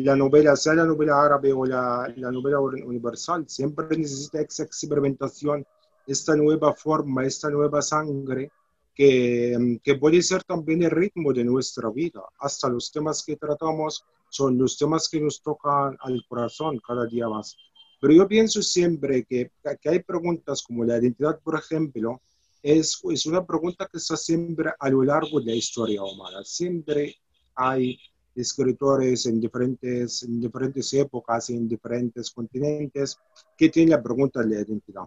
la 0.04 0.16
novela, 0.16 0.56
sea 0.56 0.74
la 0.74 0.84
novela 0.84 1.22
árabe 1.22 1.52
o 1.52 1.64
la, 1.64 2.12
la 2.16 2.32
novela 2.32 2.58
universal, 2.58 3.44
siempre 3.48 3.96
necesita 3.96 4.40
esa 4.40 4.64
experimentación, 4.64 5.64
esta 6.04 6.34
nueva 6.34 6.74
forma, 6.74 7.24
esta 7.24 7.48
nueva 7.48 7.80
sangre, 7.80 8.50
que, 8.92 9.56
mm, 9.56 9.76
que, 9.84 9.94
puede 9.94 10.20
ser 10.22 10.42
también 10.42 10.82
el 10.82 10.90
ritmo 10.90 11.32
de 11.32 11.44
nuestra 11.44 11.88
vida. 11.90 12.22
Hasta 12.40 12.68
los 12.68 12.90
temas 12.90 13.22
que 13.24 13.36
tratamos 13.36 14.04
son 14.30 14.58
los 14.58 14.76
temas 14.76 15.08
que 15.08 15.20
nos 15.20 15.42
tocan 15.42 15.96
al 16.00 16.24
corazón 16.28 16.80
cada 16.84 17.06
día 17.06 17.28
más. 17.28 17.56
Pero 18.00 18.14
yo 18.14 18.26
pienso 18.26 18.62
siempre 18.62 19.24
que, 19.24 19.52
que 19.80 19.88
hay 19.88 20.00
preguntas 20.00 20.60
como 20.60 20.84
la 20.84 20.98
identidad, 20.98 21.38
por 21.38 21.56
ejemplo, 21.56 22.20
es, 22.64 22.98
es 23.10 23.26
una 23.26 23.44
pregunta 23.44 23.86
que 23.86 23.98
está 23.98 24.16
siempre 24.16 24.72
a 24.78 24.88
lo 24.88 25.04
largo 25.04 25.38
de 25.38 25.52
la 25.52 25.54
historia 25.54 26.02
humana. 26.02 26.42
Siempre 26.44 27.14
hay 27.54 27.98
escritores 28.34 29.26
en 29.26 29.38
diferentes, 29.38 30.22
en 30.22 30.40
diferentes 30.40 30.90
épocas, 30.94 31.50
en 31.50 31.68
diferentes 31.68 32.30
continentes, 32.30 33.18
que 33.54 33.68
tienen 33.68 33.90
la 33.90 34.02
pregunta 34.02 34.40
de 34.40 34.48
la 34.48 34.62
identidad. 34.62 35.04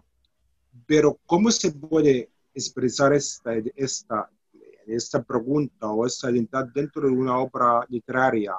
Pero 0.85 1.19
¿cómo 1.25 1.49
se 1.49 1.71
puede 1.71 2.29
expresar 2.53 3.13
esta, 3.13 3.55
esta, 3.75 4.29
esta 4.85 5.23
pregunta 5.23 5.89
o 5.89 6.05
esta 6.05 6.29
identidad 6.29 6.67
dentro 6.67 7.07
de 7.07 7.11
una 7.11 7.39
obra 7.39 7.83
literaria 7.89 8.53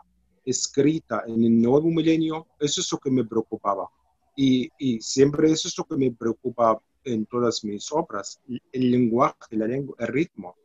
escrita 0.45 1.23
en 1.25 1.45
el 1.45 1.63
nuevo 1.63 1.89
milenio? 1.89 2.49
Eso 2.59 2.81
es 2.81 2.91
lo 2.91 2.99
que 2.99 3.13
me 3.13 3.25
preocupaba. 3.25 3.89
Y, 4.35 4.69
y, 4.77 5.01
siempre 5.01 5.53
eso 5.53 5.69
es 5.69 5.79
lo 5.79 5.85
que 5.85 5.97
me 5.97 6.11
preocupa 6.11 6.81
en 7.13 7.27
todas 7.27 7.65
mis 7.65 7.91
obras, 7.93 8.41
el 8.73 8.91
lenguaje, 8.91 9.57
la 9.57 9.67
lengua, 9.67 9.97
el 9.99 10.09
ritmo. 10.09 10.57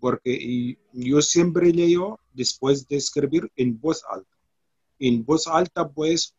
Porque 0.00 0.76
yo 0.92 1.22
siempre 1.22 1.72
leo 1.72 2.20
después 2.32 2.86
de 2.88 2.96
escribir 2.96 3.50
en 3.56 3.80
voz 3.80 4.02
alta. 4.08 4.36
En 4.98 5.24
voz 5.24 5.46
alta, 5.46 5.88
pues, 5.88 6.34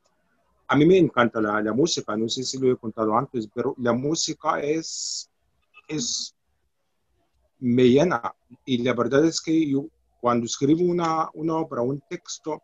a 0.67 0.75
mí 0.75 0.85
me 0.85 0.97
encanta 0.97 1.41
la, 1.41 1.61
la 1.61 1.73
música, 1.73 2.15
no 2.15 2.27
sé 2.29 2.43
si 2.43 2.57
lo 2.57 2.71
he 2.71 2.77
contado 2.77 3.15
antes, 3.17 3.47
pero 3.53 3.75
la 3.77 3.93
música 3.93 4.59
es, 4.61 5.29
es, 5.87 6.35
me 7.59 7.83
llena. 7.83 8.35
Y 8.65 8.79
la 8.79 8.93
verdad 8.93 9.25
es 9.25 9.41
que 9.41 9.67
yo 9.67 9.87
cuando 10.25 10.47
escribo 10.47 10.83
una, 10.83 11.29
una 11.35 11.55
obra, 11.57 11.81
un 11.81 12.01
texto, 12.09 12.59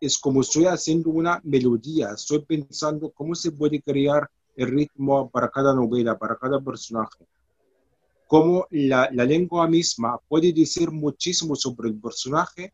es 0.00 0.18
como 0.18 0.40
estoy 0.40 0.64
haciendo 0.66 1.10
una 1.10 1.40
melodía, 1.44 2.10
estoy 2.12 2.44
pensando 2.44 3.10
cómo 3.10 3.34
se 3.34 3.52
puede 3.52 3.80
crear 3.80 4.28
el 4.56 4.68
ritmo 4.68 5.30
para 5.30 5.50
cada 5.50 5.74
novela, 5.74 6.18
para 6.18 6.36
cada 6.36 6.60
personaje. 6.60 7.26
Cómo 8.26 8.66
la, 8.70 9.08
lengua 9.10 9.66
misma 9.66 10.18
puede 10.28 10.52
decir 10.52 10.90
muchísimo 10.90 11.56
sobre 11.56 11.88
el 11.88 12.00
personaje 12.00 12.72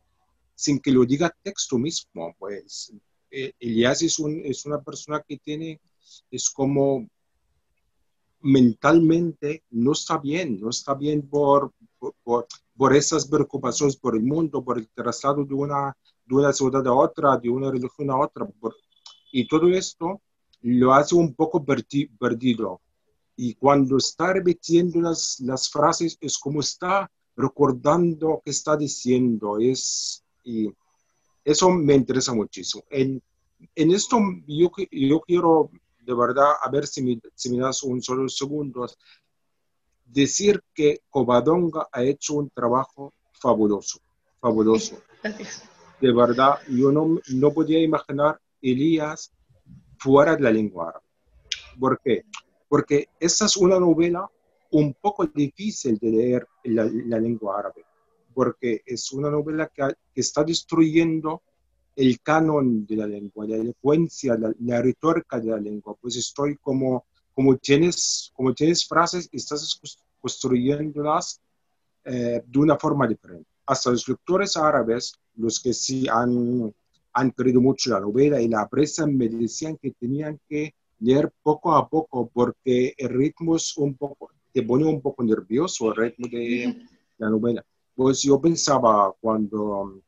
sin 0.55 0.79
que 0.81 0.91
lo 0.91 1.05
diga 1.05 1.35
texto 1.43 1.79
mismo. 1.79 2.35
Pues 2.39 2.93
eh, 3.31 3.53
Elias 3.59 4.03
es 4.03 4.67
una 4.67 4.81
persona 4.83 5.23
que 5.27 5.39
tiene, 5.39 5.81
es 6.31 6.51
como 6.51 7.09
mentalmente 8.41 9.65
no 9.71 9.93
está 9.93 10.19
bien, 10.19 10.61
no 10.61 10.71
está 10.71 10.95
bien 10.95 11.27
por, 11.27 11.73
por, 12.23 12.47
por 12.77 12.95
esas 12.95 13.27
preocupaciones 13.27 13.97
por 13.97 14.15
el 14.15 14.23
mundo, 14.23 14.63
por 14.63 14.79
el 14.79 14.89
traslado 14.89 15.45
de 15.45 15.55
una 15.55 15.97
de 16.27 16.35
una 16.35 16.53
ciudad 16.53 16.87
a 16.87 16.93
otra, 16.93 17.37
de 17.39 17.49
una 17.49 17.71
religión 17.71 18.11
a 18.11 18.19
otra. 18.19 18.49
Y 19.33 19.47
todo 19.47 19.69
esto 19.69 20.21
lo 20.63 20.95
hace 20.95 21.15
un 21.15 21.35
poco 21.35 21.65
perdido. 21.65 22.81
Y 23.37 23.55
cuando 23.55 23.99
está 23.99 24.33
repitiendo 24.33 25.01
las, 25.01 25.41
las 25.41 25.69
frases, 25.71 26.17
es 26.21 26.39
como 26.39 26.61
está 26.61 27.11
recordando 27.37 28.41
qué 28.45 28.51
está 28.51 28.77
diciendo. 28.77 29.59
Es, 29.59 30.25
y 30.43 30.73
eso 31.45 31.71
me 31.71 31.95
interesa 31.95 32.35
muchísimo. 32.35 32.85
En, 32.91 33.23
en 33.75 33.91
esto 33.91 34.19
yo, 34.47 34.71
yo 34.91 35.21
quiero, 35.21 35.71
de 36.01 36.15
verdad, 36.15 36.53
a 36.63 36.71
ver 36.71 36.87
si 36.87 37.03
me, 37.03 37.21
si 37.35 37.51
me 37.51 37.59
das 37.59 37.83
un 37.83 38.03
solo 38.03 38.29
segundo, 38.29 38.87
decir 40.05 40.63
que 40.73 41.03
Covadonga 41.11 41.89
ha 41.93 42.03
hecho 42.03 42.35
un 42.35 42.49
trabajo 42.51 43.13
fabuloso, 43.33 44.01
fabuloso. 44.41 44.99
Gracias 45.23 45.69
de 46.01 46.13
verdad, 46.13 46.59
yo 46.69 46.93
no, 46.93 47.19
no 47.29 47.53
podía 47.53 47.83
imaginar 47.83 48.41
Elías 48.61 49.33
fuera 49.99 50.37
de 50.37 50.43
la 50.43 50.51
lengua 50.51 50.89
árabe. 50.91 51.07
¿Por 51.79 52.01
qué? 52.01 52.25
Porque 52.69 53.09
esta 53.21 53.47
es 53.47 53.57
una 53.57 53.79
novela 53.79 54.29
un 54.71 54.95
poco 54.95 55.27
difícil 55.27 55.99
de 55.99 56.11
leer 56.11 56.47
en 56.65 57.09
la, 57.09 57.19
lengua 57.19 57.59
árabe, 57.59 57.85
porque 58.35 58.83
es 58.85 59.13
una 59.13 59.31
novela 59.31 59.71
que, 59.73 59.95
está 60.15 60.43
destruyendo 60.45 61.43
el 61.95 62.21
canon 62.21 62.85
de 62.87 62.97
la 62.97 63.07
lengua, 63.07 63.47
la 63.47 63.57
elocuencia, 63.57 64.37
la, 64.37 64.83
retórica 64.83 65.39
de 65.41 65.51
la 65.51 65.59
lengua. 65.59 65.95
Pues 66.01 66.17
estoy 66.17 66.57
como, 66.57 67.07
como, 67.35 67.57
tienes, 67.57 68.33
como 68.35 68.53
tienes 68.53 68.87
frases, 68.87 69.29
estás 69.33 69.81
construyéndolas 70.21 71.41
eh, 72.05 72.43
de 72.47 72.59
una 72.59 72.77
forma 72.77 73.07
diferente. 73.07 73.49
Hasta 73.67 73.91
los 73.91 74.07
lectores 74.09 74.57
árabes 74.57 75.15
los 75.37 75.61
que 75.61 75.73
sí 75.73 76.07
han, 76.09 76.75
han 77.17 77.31
querido 77.31 77.63
mucho 77.63 77.91
la 77.91 78.01
novela 78.01 78.41
y 78.43 78.49
la 78.49 78.61
aprecian, 78.61 79.17
me 79.17 79.29
decían 79.29 79.79
que 79.81 79.93
tenían 79.93 80.39
que 80.47 80.75
leer 81.01 81.33
poco 81.43 81.75
a 81.75 81.89
poco 81.89 82.31
porque 82.33 82.93
el 82.97 83.09
ritmo 83.09 83.57
es 83.57 83.75
un 83.79 83.95
poco, 83.95 84.31
te 84.53 84.63
pone 84.63 84.85
un 84.85 85.01
poco 85.01 85.25
nervioso 85.25 85.89
el 85.89 85.97
ritmo 85.97 86.29
de 86.29 86.77
la 87.17 87.31
novela. 87.31 87.65
Pues 87.95 88.21
yo 88.21 88.39
pensaba 88.39 89.15
cuando, 89.19 90.03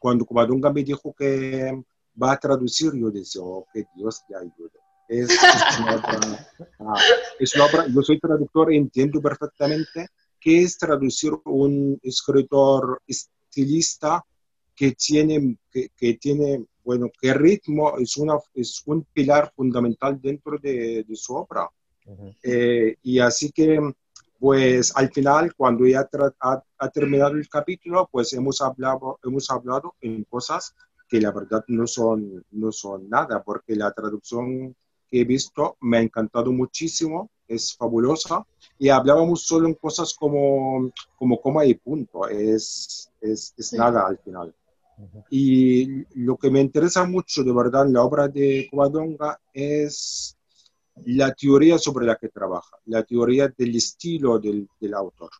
cuando 0.00 0.26
Covadonga 0.26 0.72
me 0.72 0.82
dijo 0.82 1.14
que 1.16 1.80
va 2.20 2.32
a 2.32 2.40
traducir, 2.40 2.92
yo 2.92 3.08
decía, 3.12 3.40
oh, 3.40 3.64
que 3.72 3.84
Dios 3.94 4.24
te 4.26 4.34
ayude. 4.34 4.80
Es, 5.08 5.30
una 5.80 5.94
obra, 5.94 6.48
ah, 6.80 7.00
es 7.38 7.54
una 7.54 7.66
obra, 7.66 7.86
yo 7.86 8.02
soy 8.02 8.18
traductor 8.18 8.72
entiendo 8.72 9.22
perfectamente 9.22 10.08
qué 10.40 10.62
es 10.62 10.76
traducir 10.76 11.34
un 11.44 12.00
escritor 12.02 13.00
estilista 13.06 14.24
que 14.74 14.92
tiene, 14.92 15.56
que, 15.70 16.14
tiene 16.14 16.64
bueno, 16.84 17.10
que 17.20 17.34
ritmo 17.34 17.98
es, 17.98 18.16
una, 18.16 18.36
es 18.54 18.82
un 18.86 19.04
pilar 19.12 19.52
fundamental 19.54 20.20
dentro 20.20 20.58
de, 20.58 21.04
de 21.04 21.16
su 21.16 21.34
obra. 21.34 21.68
Eh, 22.42 22.96
y 23.02 23.18
así 23.20 23.52
que, 23.52 23.78
pues 24.38 24.92
al 24.96 25.12
final, 25.12 25.54
cuando 25.54 25.86
ya 25.86 26.08
ha, 26.40 26.62
ha, 26.78 26.88
terminado 26.90 27.34
el 27.34 27.48
capítulo, 27.48 28.08
pues 28.10 28.32
hemos 28.32 28.60
hablado, 28.60 29.20
hemos 29.22 29.48
hablado 29.50 29.94
en 30.00 30.24
cosas 30.24 30.74
que 31.08 31.20
la 31.20 31.30
verdad 31.30 31.64
no 31.68 31.86
son, 31.86 32.44
no 32.50 32.72
son 32.72 33.08
nada, 33.08 33.42
porque 33.42 33.76
la 33.76 33.92
traducción 33.92 34.74
que 35.08 35.20
he 35.20 35.24
visto 35.24 35.76
me 35.82 35.98
ha 35.98 36.00
encantado 36.00 36.50
muchísimo, 36.52 37.30
es 37.46 37.76
fabulosa, 37.76 38.46
y 38.78 38.88
hablábamos 38.88 39.42
solo 39.42 39.68
en 39.68 39.74
cosas 39.74 40.14
como, 40.14 40.90
como 41.16 41.40
coma 41.40 41.66
y 41.66 41.74
punto, 41.74 42.26
es, 42.28 43.12
es, 43.20 43.54
es 43.56 43.72
nada 43.74 44.06
al 44.06 44.18
final. 44.18 44.54
Y 45.30 46.04
lo 46.22 46.36
que 46.36 46.50
me 46.50 46.60
interesa 46.60 47.04
mucho 47.04 47.42
de 47.42 47.52
verdad 47.52 47.86
en 47.86 47.92
la 47.92 48.02
obra 48.02 48.28
de 48.28 48.68
Covadonga 48.70 49.40
es 49.52 50.36
la 51.06 51.32
teoría 51.32 51.78
sobre 51.78 52.06
la 52.06 52.16
que 52.16 52.28
trabaja, 52.28 52.76
la 52.86 53.02
teoría 53.02 53.48
del 53.48 53.76
estilo 53.76 54.38
del, 54.38 54.68
del 54.80 54.94
autor. 54.94 55.30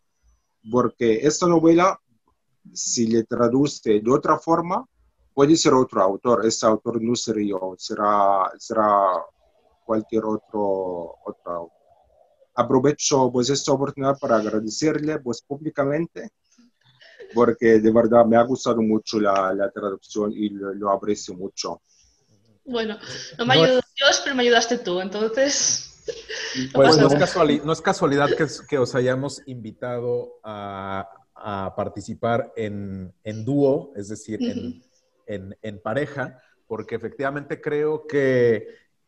Porque 0.71 1.19
esta 1.25 1.47
novela, 1.47 1.99
si 2.73 3.07
le 3.07 3.23
traduce 3.23 4.01
de 4.01 4.11
otra 4.11 4.37
forma, 4.39 4.85
puede 5.33 5.55
ser 5.55 5.73
otro 5.73 6.01
autor. 6.01 6.45
Este 6.45 6.65
autor 6.65 7.01
no 7.01 7.15
será 7.15 7.41
yo, 7.41 7.75
será, 7.77 8.51
será 8.57 9.07
cualquier 9.85 10.23
otro, 10.25 11.15
otro 11.25 11.51
autor. 11.51 11.77
Aprovecho 12.55 13.31
pues 13.31 13.49
esta 13.49 13.71
oportunidad 13.71 14.17
para 14.19 14.37
agradecerle 14.37 15.19
pues 15.19 15.41
públicamente 15.41 16.31
porque 17.33 17.79
de 17.79 17.91
verdad 17.91 18.25
me 18.25 18.37
ha 18.37 18.43
gustado 18.43 18.81
mucho 18.81 19.19
la, 19.19 19.53
la 19.53 19.69
traducción 19.71 20.31
y 20.33 20.49
lo, 20.49 20.73
lo, 20.73 20.91
aprecio 20.91 21.33
mucho. 21.33 21.81
Bueno, 22.65 22.97
no 23.37 23.45
me 23.45 23.53
ayudó 23.55 23.81
Dios, 23.95 24.21
pero 24.23 24.35
me 24.35 24.43
ayudaste 24.43 24.77
tú, 24.77 25.01
entonces... 25.01 25.89
Pues 26.73 26.97
no 26.97 27.07
es, 27.07 27.15
casualidad, 27.15 27.63
no 27.63 27.71
es 27.71 27.81
casualidad 27.81 28.29
que, 28.29 28.45
que, 28.67 28.77
os 28.77 28.93
hayamos 28.93 29.41
invitado 29.45 30.33
a, 30.43 31.07
a 31.33 31.73
participar 31.77 32.51
en, 32.57 33.13
en, 33.23 33.45
dúo, 33.45 33.93
es 33.95 34.09
decir, 34.09 34.37
en, 34.43 34.83
en, 35.25 35.57
en, 35.61 35.81
pareja, 35.81 36.41
porque 36.67 36.95
efectivamente 36.95 37.61
creo 37.61 38.05
que, 38.05 38.67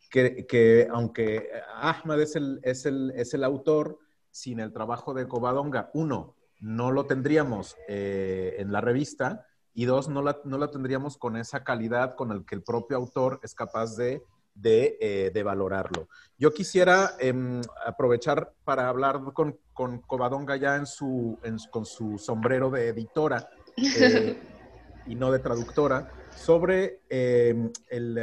que, 0.10 0.46
que 0.48 0.88
aunque 0.90 1.50
Ahmad 1.74 2.22
es 2.22 2.38
el, 2.38 2.62
es, 2.64 2.86
el, 2.86 3.12
es 3.16 3.34
el 3.34 3.44
autor, 3.44 4.00
sin 4.32 4.60
el 4.60 4.72
trabajo 4.72 5.14
de 5.14 5.28
Covadonga, 5.28 5.92
uno, 5.94 6.36
no 6.60 6.92
lo 6.92 7.06
tendríamos 7.06 7.76
eh, 7.88 8.56
en 8.60 8.72
la 8.72 8.82
revista 8.82 9.46
y 9.74 9.86
dos, 9.86 10.08
no 10.08 10.22
la, 10.22 10.40
no 10.46 10.58
la, 10.58 10.72
tendríamos 10.72 11.18
con 11.18 11.36
esa 11.36 11.64
calidad 11.64 12.16
con 12.16 12.32
el 12.32 12.46
que 12.46 12.56
el 12.56 12.64
propio 12.64 12.96
autor 12.98 13.42
es 13.44 13.54
capaz 13.54 13.98
de, 13.98 14.24
de, 14.56 14.98
eh, 15.02 15.32
de 15.34 15.44
valorarlo. 15.44 16.08
Yo 16.40 16.54
quisiera 16.54 17.12
eh, 17.20 17.62
aprovechar 17.86 18.54
para 18.64 18.88
hablar 18.88 19.22
con, 19.34 19.60
con 19.74 20.00
Covadonga 20.00 20.56
ya 20.56 20.78
en 20.78 20.86
su, 20.86 21.38
en, 21.44 21.58
con 21.72 21.86
su 21.86 22.18
sombrero 22.18 22.70
de 22.70 22.88
editora 22.88 23.50
eh, 23.76 24.40
y 25.06 25.16
no 25.16 25.30
de 25.32 25.40
traductora 25.40 26.10
sobre 26.36 27.02
em, 27.10 27.72
el, 27.90 28.16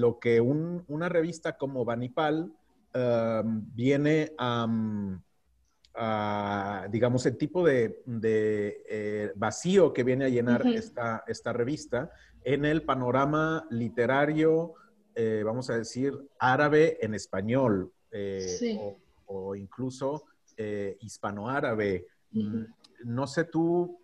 lo 0.00 0.18
que 0.18 0.40
un, 0.40 0.84
una 0.88 1.08
revista 1.08 1.56
como 1.56 1.84
Vanipal 1.84 2.52
um, 2.94 3.64
viene 3.74 4.32
a... 4.38 4.64
Um, 4.64 5.22
Uh, 5.94 6.90
digamos, 6.90 7.26
el 7.26 7.36
tipo 7.36 7.62
de, 7.66 8.02
de 8.06 8.82
eh, 8.88 9.32
vacío 9.34 9.92
que 9.92 10.04
viene 10.04 10.24
a 10.24 10.28
llenar 10.30 10.62
uh 10.62 10.70
-huh. 10.70 10.78
esta, 10.78 11.22
esta, 11.26 11.52
revista 11.52 12.10
en 12.44 12.64
el 12.64 12.82
panorama 12.82 13.66
literario, 13.68 14.72
eh, 15.14 15.42
vamos 15.44 15.68
a 15.68 15.76
decir, 15.76 16.14
árabe 16.38 16.96
en 17.02 17.12
español 17.14 17.92
eh, 18.10 18.56
sí. 18.58 18.78
o, 18.80 18.96
o, 19.26 19.54
incluso 19.54 20.24
hispanoárabe. 21.00 22.06
Uh 22.32 22.38
-huh. 22.38 22.74
No 23.04 23.26
sé 23.26 23.44
tú, 23.44 24.00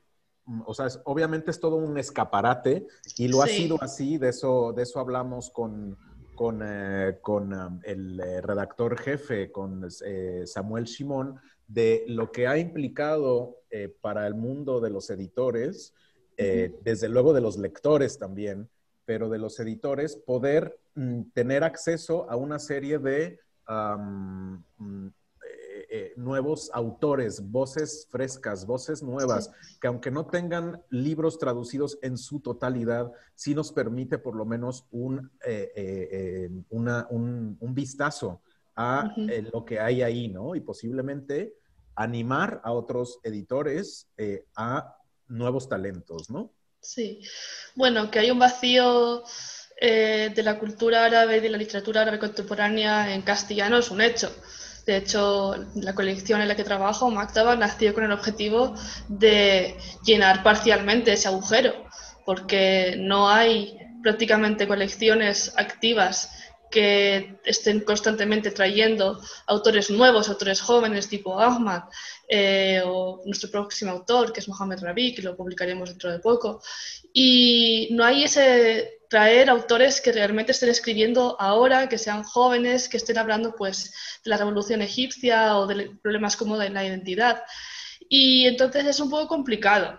o 0.67 0.75
sea, 0.75 0.87
es, 0.87 1.01
obviamente 1.05 1.51
es 1.51 1.61
todo 1.61 1.77
un 1.77 1.97
escaparate 1.97 2.87
y 3.17 3.29
lo 3.29 3.43
sí. 3.43 3.43
ha 3.43 3.47
sido 3.47 3.83
así, 3.83 4.19
de 4.19 4.29
eso, 4.29 4.73
de 4.75 4.83
eso 4.83 5.01
hablamos 5.01 5.51
con, 5.51 5.97
con, 6.39 6.61
eh, 6.63 7.19
con 7.21 7.53
um, 7.53 7.81
el 7.83 8.21
eh, 8.21 8.41
redactor 8.41 8.97
jefe, 8.97 9.51
con 9.51 9.89
eh, 10.05 10.43
Samuel 10.47 10.85
Shimon, 10.85 11.37
de 11.69 12.05
lo 12.09 12.33
que 12.33 12.47
ha 12.47 12.59
implicado 12.59 13.59
eh, 13.71 13.95
para 14.01 14.27
el 14.27 14.35
mundo 14.35 14.81
de 14.81 14.91
los 14.91 15.11
editores, 15.11 15.95
eh, 16.39 16.75
desde 16.83 17.09
luego 17.09 17.35
de 17.35 17.43
los 17.43 17.59
lectores 17.59 18.19
también, 18.19 18.69
pero 19.05 19.29
de 19.29 19.39
los 19.39 19.61
editores, 19.61 20.17
poder 20.17 20.79
mm, 20.95 21.23
tener 21.35 21.65
acceso 21.65 22.29
a 22.31 22.37
una 22.37 22.59
serie 22.59 22.99
de 22.99 23.39
um, 23.69 24.63
eh, 25.91 26.15
nuevos 26.17 26.71
autores, 26.73 27.51
voces 27.51 28.07
frescas, 28.11 28.67
voces 28.67 29.03
nuevas, 29.03 29.51
que 29.81 29.89
aunque 29.89 30.11
no 30.11 30.27
tengan 30.27 30.83
libros 30.89 31.39
traducidos 31.39 31.99
en 32.01 32.17
su 32.17 32.41
totalidad, 32.41 33.13
sí 33.35 33.55
nos 33.55 33.73
permite 33.73 34.19
por 34.19 34.35
lo 34.35 34.47
menos 34.47 34.87
un, 34.91 35.31
una, 36.71 37.07
un, 37.11 37.57
un 37.61 37.75
vistazo 37.75 38.41
a 38.79 39.13
uh 39.17 39.21
-huh. 39.21 39.51
lo 39.53 39.65
que 39.65 39.81
hay 39.81 40.03
ahí, 40.03 40.29
¿no? 40.29 40.55
Y 40.55 40.61
posiblemente 40.61 41.55
animar 41.97 42.61
a 42.63 42.73
otros 42.73 43.19
editores 43.25 44.09
eh, 44.17 44.45
a 44.57 44.97
nuevos 45.27 45.69
talentos, 45.69 46.31
¿no? 46.31 46.53
Sí. 46.81 47.21
Bueno, 47.75 48.09
que 48.09 48.21
hay 48.21 48.31
un 48.31 48.39
vacío 48.39 49.25
eh, 49.81 50.31
de 50.35 50.43
la 50.45 50.61
cultura 50.61 51.05
árabe 51.05 51.39
y 51.39 51.41
de 51.41 51.51
la 51.51 51.59
literatura 51.59 52.03
árabe 52.03 52.21
contemporánea 52.21 53.13
en 53.13 53.23
castellano 53.23 53.79
es 53.79 53.91
un 53.91 54.01
hecho. 54.01 54.33
De 54.87 54.97
hecho, 54.97 55.57
la 55.75 55.95
colección 55.95 56.41
en 56.41 56.49
la 56.49 56.55
que 56.55 56.65
trabajo, 56.65 57.11
Maktaba, 57.11 57.57
nació 57.57 57.93
con 57.93 58.05
el 58.05 58.13
objetivo 58.13 58.75
de 59.09 59.77
llenar 60.05 60.45
parcialmente 60.45 61.13
ese 61.13 61.29
agujero, 61.29 61.73
porque 62.25 62.95
no 62.97 63.29
hay 63.29 63.77
prácticamente 64.03 64.69
colecciones 64.69 65.53
activas 65.57 66.31
que 66.71 67.41
estén 67.45 67.81
constantemente 67.81 68.51
trayendo 68.51 69.21
autores 69.47 69.91
nuevos, 69.91 70.29
autores 70.29 70.61
jóvenes 70.61 71.09
tipo 71.09 71.41
Ahmad, 71.41 71.85
eh, 72.29 72.83
o 72.85 73.23
nuestro 73.25 73.51
próximo 73.51 73.93
autor, 73.93 74.33
que 74.33 74.41
es 74.41 74.49
Mohamed 74.49 74.81
Rabi, 74.81 75.15
que 75.15 75.23
lo 75.23 75.37
publicaremos 75.37 75.89
dentro 75.91 76.13
de 76.13 76.19
poco. 76.19 76.63
Y 77.13 77.89
no 77.93 78.05
hay 78.05 78.25
ese 78.25 79.01
traer 79.09 79.49
autores 79.49 80.01
que 80.01 80.13
realmente 80.13 80.53
estén 80.53 80.69
escribiendo 80.69 81.37
ahora, 81.41 81.89
que 81.89 81.97
sean 81.97 82.23
jóvenes, 82.23 82.89
que 82.89 82.99
estén 82.99 83.17
hablando 83.17 83.55
pues, 83.57 83.95
de 84.25 84.31
la 84.31 84.37
revolución 84.37 84.83
egipcia 84.83 85.57
o 85.57 85.67
de 85.67 85.97
problemas 86.03 86.37
como 86.37 86.59
de 86.59 86.69
la 86.69 86.85
identidad. 86.85 87.43
Y 88.09 88.47
entonces 88.47 88.85
es 88.87 89.01
un 89.01 89.11
poco 89.11 89.29
complicado 89.29 89.99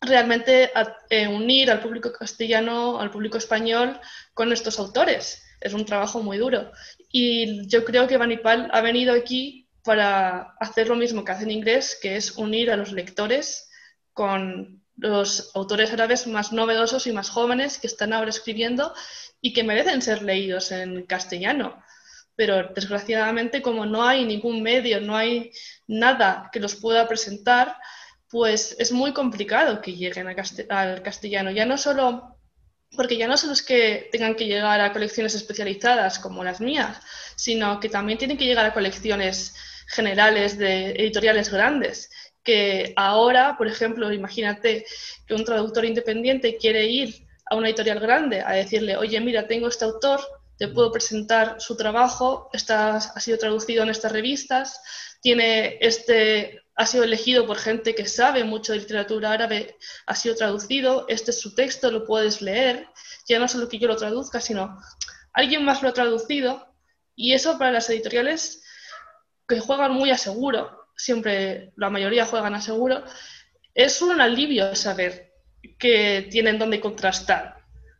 realmente 0.00 0.70
eh, 1.10 1.26
unir 1.26 1.72
al 1.72 1.80
público 1.80 2.12
castellano, 2.12 3.00
al 3.00 3.10
público 3.10 3.36
español 3.36 4.00
con 4.32 4.52
estos 4.52 4.78
autores 4.78 5.42
es 5.60 5.74
un 5.74 5.84
trabajo 5.84 6.22
muy 6.22 6.38
duro. 6.38 6.72
Y 7.10 7.66
yo 7.68 7.84
creo 7.84 8.06
que 8.06 8.16
Vanipal 8.16 8.68
ha 8.72 8.80
venido 8.80 9.14
aquí 9.14 9.68
para 9.84 10.54
hacer 10.60 10.88
lo 10.88 10.96
mismo 10.96 11.24
que 11.24 11.32
hace 11.32 11.44
en 11.44 11.50
inglés, 11.50 11.98
que 12.00 12.16
es 12.16 12.36
unir 12.36 12.70
a 12.70 12.76
los 12.76 12.92
lectores 12.92 13.68
con 14.12 14.82
los 14.96 15.52
autores 15.54 15.92
árabes 15.92 16.26
más 16.26 16.52
novedosos 16.52 17.06
y 17.06 17.12
más 17.12 17.30
jóvenes 17.30 17.78
que 17.78 17.86
están 17.86 18.12
ahora 18.12 18.30
escribiendo 18.30 18.92
y 19.40 19.52
que 19.52 19.62
merecen 19.62 20.02
ser 20.02 20.22
leídos 20.22 20.72
en 20.72 21.06
castellano. 21.06 21.82
Pero 22.34 22.68
desgraciadamente, 22.74 23.62
como 23.62 23.86
no 23.86 24.04
hay 24.04 24.24
ningún 24.24 24.62
medio, 24.62 25.00
no 25.00 25.16
hay 25.16 25.52
nada 25.86 26.50
que 26.52 26.60
los 26.60 26.76
pueda 26.76 27.08
presentar, 27.08 27.76
pues 28.28 28.76
es 28.78 28.92
muy 28.92 29.12
complicado 29.12 29.80
que 29.80 29.94
lleguen 29.94 30.28
al 30.28 31.02
castellano. 31.02 31.50
Ya 31.50 31.64
no 31.64 31.78
solo 31.78 32.37
porque 32.96 33.16
ya 33.16 33.28
no 33.28 33.36
son 33.36 33.50
los 33.50 33.62
que 33.62 34.08
tengan 34.12 34.34
que 34.34 34.46
llegar 34.46 34.80
a 34.80 34.92
colecciones 34.92 35.34
especializadas 35.34 36.18
como 36.18 36.44
las 36.44 36.60
mías, 36.60 36.98
sino 37.36 37.80
que 37.80 37.88
también 37.88 38.18
tienen 38.18 38.36
que 38.38 38.46
llegar 38.46 38.66
a 38.66 38.72
colecciones 38.72 39.54
generales 39.86 40.58
de 40.58 40.92
editoriales 40.92 41.50
grandes, 41.50 42.10
que 42.42 42.92
ahora, 42.96 43.56
por 43.56 43.68
ejemplo, 43.68 44.12
imagínate 44.12 44.86
que 45.26 45.34
un 45.34 45.44
traductor 45.44 45.84
independiente 45.84 46.56
quiere 46.56 46.86
ir 46.86 47.26
a 47.50 47.56
una 47.56 47.68
editorial 47.68 48.00
grande 48.00 48.40
a 48.40 48.52
decirle, 48.52 48.96
oye, 48.96 49.20
mira, 49.20 49.46
tengo 49.46 49.68
este 49.68 49.84
autor, 49.84 50.20
te 50.56 50.68
puedo 50.68 50.90
presentar 50.90 51.56
su 51.60 51.76
trabajo, 51.76 52.50
está, 52.52 52.96
ha 52.96 53.20
sido 53.20 53.38
traducido 53.38 53.82
en 53.82 53.90
estas 53.90 54.12
revistas, 54.12 54.80
tiene 55.20 55.78
este 55.80 56.62
ha 56.78 56.86
sido 56.86 57.02
elegido 57.02 57.44
por 57.44 57.58
gente 57.58 57.92
que 57.96 58.06
sabe 58.06 58.44
mucho 58.44 58.72
de 58.72 58.78
literatura 58.78 59.32
árabe, 59.32 59.76
ha 60.06 60.14
sido 60.14 60.36
traducido, 60.36 61.06
este 61.08 61.32
es 61.32 61.40
su 61.40 61.52
texto, 61.56 61.90
lo 61.90 62.06
puedes 62.06 62.40
leer, 62.40 62.86
ya 63.26 63.40
no 63.40 63.48
solo 63.48 63.68
que 63.68 63.80
yo 63.80 63.88
lo 63.88 63.96
traduzca, 63.96 64.40
sino 64.40 64.80
alguien 65.32 65.64
más 65.64 65.82
lo 65.82 65.88
ha 65.88 65.92
traducido, 65.92 66.72
y 67.16 67.32
eso 67.32 67.58
para 67.58 67.72
las 67.72 67.90
editoriales 67.90 68.62
que 69.48 69.58
juegan 69.58 69.90
muy 69.92 70.12
a 70.12 70.16
seguro, 70.16 70.86
siempre 70.96 71.72
la 71.74 71.90
mayoría 71.90 72.26
juegan 72.26 72.54
a 72.54 72.60
seguro, 72.60 73.02
es 73.74 74.00
un 74.00 74.20
alivio 74.20 74.76
saber 74.76 75.32
que 75.80 76.28
tienen 76.30 76.60
donde 76.60 76.78
contrastar, 76.78 77.56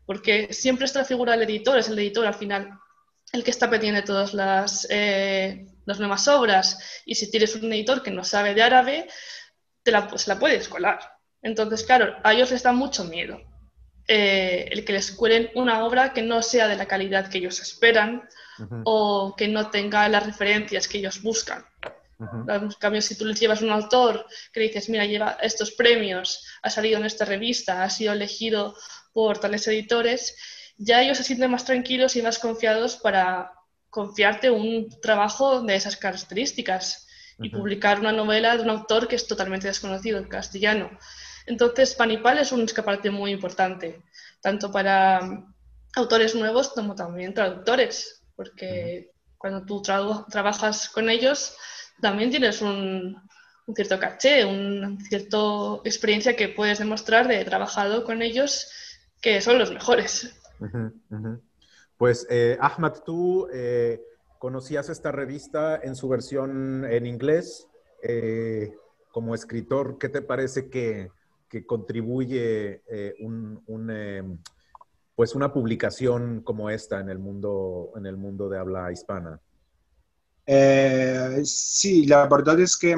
porque 0.06 0.52
siempre 0.52 0.86
está 0.86 1.00
la 1.00 1.04
figura 1.04 1.32
del 1.32 1.50
editor, 1.50 1.80
es 1.80 1.88
el 1.88 1.98
editor 1.98 2.28
al 2.28 2.34
final 2.34 2.78
el 3.32 3.42
que 3.42 3.50
está 3.50 3.68
pendiente 3.68 4.02
de 4.02 4.06
todas 4.06 4.34
las... 4.34 4.86
Eh, 4.88 5.66
las 5.88 5.98
nuevas 5.98 6.28
obras 6.28 6.78
y 7.06 7.14
si 7.14 7.30
tienes 7.30 7.56
un 7.56 7.72
editor 7.72 8.02
que 8.02 8.10
no 8.10 8.22
sabe 8.22 8.54
de 8.54 8.62
árabe, 8.62 9.08
te 9.82 9.90
la, 9.90 10.06
pues, 10.06 10.28
la 10.28 10.38
puedes 10.38 10.68
colar. 10.68 10.98
Entonces, 11.40 11.82
claro, 11.82 12.14
a 12.22 12.34
ellos 12.34 12.50
les 12.50 12.62
da 12.62 12.72
mucho 12.72 13.04
miedo 13.04 13.40
eh, 14.06 14.68
el 14.70 14.84
que 14.84 14.92
les 14.92 15.12
cuelen 15.12 15.50
una 15.54 15.84
obra 15.84 16.12
que 16.12 16.20
no 16.20 16.42
sea 16.42 16.68
de 16.68 16.76
la 16.76 16.86
calidad 16.86 17.28
que 17.28 17.38
ellos 17.38 17.58
esperan 17.60 18.28
uh 18.58 18.62
-huh. 18.62 18.82
o 18.84 19.34
que 19.34 19.48
no 19.48 19.70
tenga 19.70 20.06
las 20.10 20.26
referencias 20.26 20.86
que 20.88 20.98
ellos 20.98 21.22
buscan. 21.22 21.64
Uh 22.18 22.24
-huh. 22.26 22.62
En 22.62 22.70
cambio, 22.72 23.00
si 23.00 23.16
tú 23.16 23.24
les 23.24 23.40
llevas 23.40 23.62
un 23.62 23.70
autor 23.70 24.26
que 24.52 24.60
dices, 24.60 24.90
mira, 24.90 25.06
lleva 25.06 25.38
estos 25.40 25.70
premios, 25.70 26.44
ha 26.62 26.68
salido 26.68 26.98
en 26.98 27.06
esta 27.06 27.24
revista, 27.24 27.82
ha 27.82 27.88
sido 27.88 28.12
elegido 28.12 28.76
por 29.14 29.38
tales 29.38 29.66
editores, 29.68 30.36
ya 30.76 31.00
ellos 31.00 31.16
se 31.16 31.24
sienten 31.24 31.50
más 31.50 31.64
tranquilos 31.64 32.14
y 32.16 32.22
más 32.22 32.38
confiados 32.38 32.96
para 32.96 33.52
confiarte 33.90 34.50
un 34.50 34.88
trabajo 35.00 35.62
de 35.62 35.74
esas 35.74 35.96
características 35.96 37.06
y 37.40 37.50
publicar 37.50 38.00
una 38.00 38.12
novela 38.12 38.56
de 38.56 38.62
un 38.64 38.70
autor 38.70 39.06
que 39.06 39.16
es 39.16 39.26
totalmente 39.26 39.68
desconocido 39.68 40.18
en 40.18 40.28
castellano. 40.28 40.90
Entonces, 41.46 41.94
Panipal 41.94 42.38
es 42.38 42.52
un 42.52 42.62
escaparate 42.62 43.10
muy 43.10 43.30
importante, 43.30 44.02
tanto 44.40 44.70
para 44.70 45.44
autores 45.94 46.34
nuevos 46.34 46.68
como 46.70 46.94
también 46.94 47.34
traductores, 47.34 48.22
porque 48.34 49.12
cuando 49.38 49.64
tú 49.64 49.80
trabajas 49.80 50.88
con 50.88 51.08
ellos 51.08 51.56
también 52.00 52.30
tienes 52.30 52.60
un, 52.60 53.16
cierto 53.74 53.98
caché, 53.98 54.44
una 54.44 54.98
cierta 55.00 55.38
experiencia 55.84 56.36
que 56.36 56.48
puedes 56.48 56.78
demostrar 56.78 57.28
de 57.28 57.44
trabajado 57.44 58.04
con 58.04 58.22
ellos 58.22 58.70
que 59.20 59.40
son 59.40 59.58
los 59.58 59.72
mejores. 59.72 60.34
Pues, 61.98 62.28
eh, 62.30 62.56
Ahmad, 62.60 62.94
tú 63.04 63.48
eh, 63.52 64.00
conocías 64.38 64.88
esta 64.88 65.10
revista 65.10 65.80
en 65.82 65.96
su 65.96 66.08
versión 66.08 66.84
en 66.84 67.06
inglés. 67.06 67.66
Eh, 68.02 68.72
como 69.10 69.34
escritor, 69.34 69.98
¿qué 69.98 70.08
te 70.08 70.22
parece 70.22 70.70
que, 70.70 71.10
que 71.48 71.66
contribuye 71.66 72.82
em, 72.86 73.58
pues 75.16 75.34
una 75.34 75.52
publicación 75.52 76.42
como 76.42 76.70
esta 76.70 77.00
en 77.00 77.08
el 77.08 77.18
mundo, 77.18 77.90
en 77.96 78.06
el 78.06 78.16
mundo 78.16 78.48
de 78.48 78.58
habla 78.58 78.92
hispana? 78.92 79.40
Sí, 81.44 82.06
la 82.06 82.28
verdad 82.28 82.60
es 82.60 82.76
que 82.76 82.94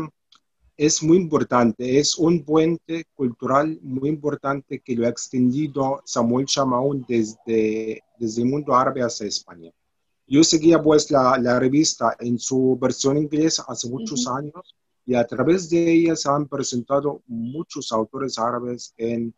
es 0.86 1.02
muy 1.02 1.18
importante, 1.18 1.98
es 1.98 2.16
un 2.16 2.42
puente 2.42 3.04
cultural 3.14 3.78
muy 3.82 4.08
importante 4.08 4.80
que 4.80 4.96
lo 4.96 5.04
ha 5.04 5.10
extendido 5.10 6.00
Samuel 6.06 6.46
Chamaún 6.46 7.04
desde, 7.06 8.02
desde 8.18 8.40
el 8.40 8.48
mundo 8.48 8.74
árabe 8.74 9.02
hacia 9.02 9.26
España. 9.26 9.70
Yo 10.26 10.42
seguía 10.42 10.82
pues 10.82 11.10
la, 11.10 11.36
la 11.36 11.60
revista 11.60 12.16
en 12.18 12.38
su 12.38 12.78
versión 12.80 13.18
inglesa 13.18 13.66
hace 13.68 13.90
muchos 13.90 14.26
uh 14.26 14.30
-huh. 14.30 14.38
años 14.38 14.74
y 15.04 15.14
a 15.14 15.26
través 15.26 15.68
de 15.68 15.92
ella 15.92 16.16
se 16.16 16.30
han 16.30 16.48
presentado 16.48 17.20
muchos 17.26 17.92
autores 17.92 18.38
árabes 18.38 18.94
en, 18.96 19.34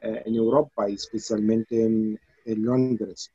eh, 0.00 0.22
en 0.24 0.34
Europa, 0.34 0.88
especialmente 0.88 1.74
en, 1.84 2.18
en 2.46 2.64
Londres. 2.64 3.30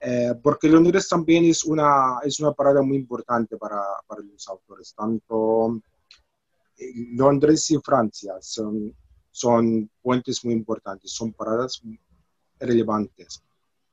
Eh, 0.00 0.34
porque 0.42 0.68
Londres 0.68 1.08
también 1.08 1.44
es 1.44 1.64
una, 1.64 2.18
es 2.24 2.40
una 2.40 2.52
parada 2.52 2.82
muy 2.82 2.96
importante 2.96 3.56
para, 3.56 3.82
para 4.08 4.20
los 4.22 4.48
autores, 4.48 4.92
tanto 4.96 5.80
Londres 7.12 7.70
y 7.70 7.78
Francia 7.78 8.34
son, 8.40 8.94
son 9.30 9.90
puentes 10.02 10.44
muy 10.44 10.54
importantes, 10.54 11.12
son 11.12 11.32
paradas 11.32 11.80
relevantes. 12.58 13.42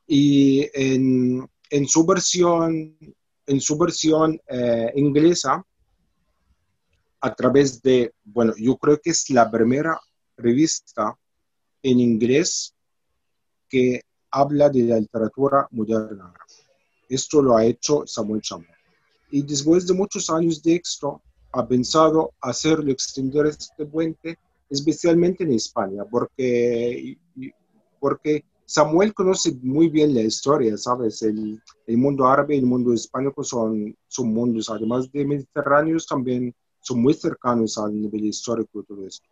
Y 0.07 0.67
en, 0.73 1.47
en 1.69 1.87
su 1.87 2.05
versión, 2.05 2.97
en 3.45 3.61
su 3.61 3.77
versión 3.77 4.39
eh, 4.47 4.91
inglesa, 4.95 5.65
a 7.21 7.35
través 7.35 7.81
de, 7.81 8.13
bueno, 8.23 8.53
yo 8.57 8.75
creo 8.77 8.99
que 8.99 9.11
es 9.11 9.29
la 9.29 9.49
primera 9.49 9.99
revista 10.37 11.15
en 11.83 11.99
inglés 11.99 12.73
que 13.69 14.01
habla 14.31 14.69
de 14.69 14.83
la 14.83 14.99
literatura 14.99 15.67
moderna. 15.71 16.33
Esto 17.07 17.41
lo 17.41 17.55
ha 17.55 17.65
hecho 17.65 18.05
Samuel 18.07 18.41
Chamor. 18.41 18.67
Y 19.29 19.43
después 19.43 19.85
de 19.87 19.93
muchos 19.93 20.29
años 20.29 20.61
de 20.63 20.75
éxito, 20.75 21.21
ha 21.53 21.67
pensado 21.67 22.31
hacerlo, 22.41 22.91
extender 22.91 23.45
este 23.47 23.85
puente, 23.85 24.37
especialmente 24.69 25.43
en 25.43 25.53
España, 25.53 26.03
porque, 26.09 27.17
porque 27.99 28.45
Samuel 28.65 29.13
conoce 29.13 29.53
muy 29.61 29.89
bien 29.89 30.15
la 30.15 30.21
historia, 30.21 30.77
¿sabes? 30.77 31.21
El, 31.23 31.61
el 31.87 31.97
mundo 31.97 32.25
árabe 32.25 32.55
y 32.55 32.59
el 32.59 32.65
mundo 32.65 32.93
hispánico 32.93 33.43
son, 33.43 33.95
son 34.07 34.33
mundos, 34.33 34.69
además 34.69 35.11
de 35.11 35.25
mediterráneos, 35.25 36.07
también 36.07 36.55
son 36.79 37.01
muy 37.01 37.13
cercanos 37.13 37.77
al 37.77 37.99
nivel 37.99 38.25
histórico 38.25 38.83
todo 38.83 39.05
esto. 39.05 39.27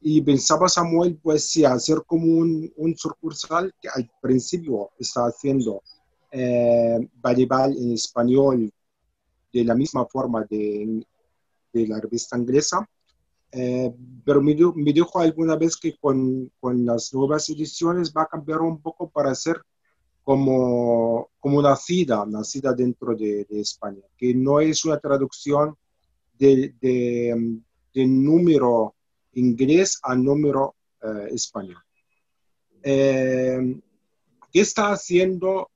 Y 0.00 0.20
pensaba 0.20 0.68
Samuel, 0.68 1.18
pues 1.20 1.50
sí, 1.50 1.64
hacer 1.64 2.02
como 2.06 2.26
un, 2.26 2.70
un 2.76 2.96
sucursal 2.96 3.74
que 3.80 3.88
al 3.88 4.08
principio 4.20 4.90
está 4.98 5.26
haciendo 5.26 5.82
eh, 6.30 7.08
Valleval 7.20 7.76
en 7.76 7.92
español 7.92 8.70
de 9.52 9.64
la 9.64 9.74
misma 9.74 10.06
forma 10.06 10.44
de, 10.48 11.04
de 11.72 11.86
la 11.86 12.00
revista 12.00 12.36
inglesa, 12.38 12.88
eh, 13.50 13.92
pero 14.24 14.42
me, 14.42 14.54
me, 14.74 14.92
dijo 14.92 15.18
alguna 15.18 15.56
vez 15.56 15.76
que 15.76 15.96
con, 15.96 16.50
con, 16.60 16.84
las 16.84 17.12
nuevas 17.14 17.48
ediciones 17.48 18.12
va 18.14 18.22
a 18.22 18.26
cambiar 18.26 18.60
un 18.60 18.80
poco 18.80 19.08
para 19.08 19.30
hacer 19.30 19.60
como, 20.22 21.30
como 21.40 21.62
nacida, 21.62 22.26
nacida 22.26 22.74
dentro 22.74 23.14
de, 23.14 23.46
de 23.48 23.60
España, 23.60 24.02
que 24.16 24.34
no 24.34 24.60
es 24.60 24.84
una 24.84 24.98
traducción 24.98 25.74
de, 26.38 26.74
de, 26.80 27.60
de 27.94 28.06
número 28.06 28.94
inglés 29.32 29.98
a 30.02 30.14
número 30.14 30.74
eh, 31.02 31.28
español. 31.30 31.82
Eh, 32.82 33.80
¿Qué 34.52 34.60
está 34.60 34.92
haciendo 34.92 35.70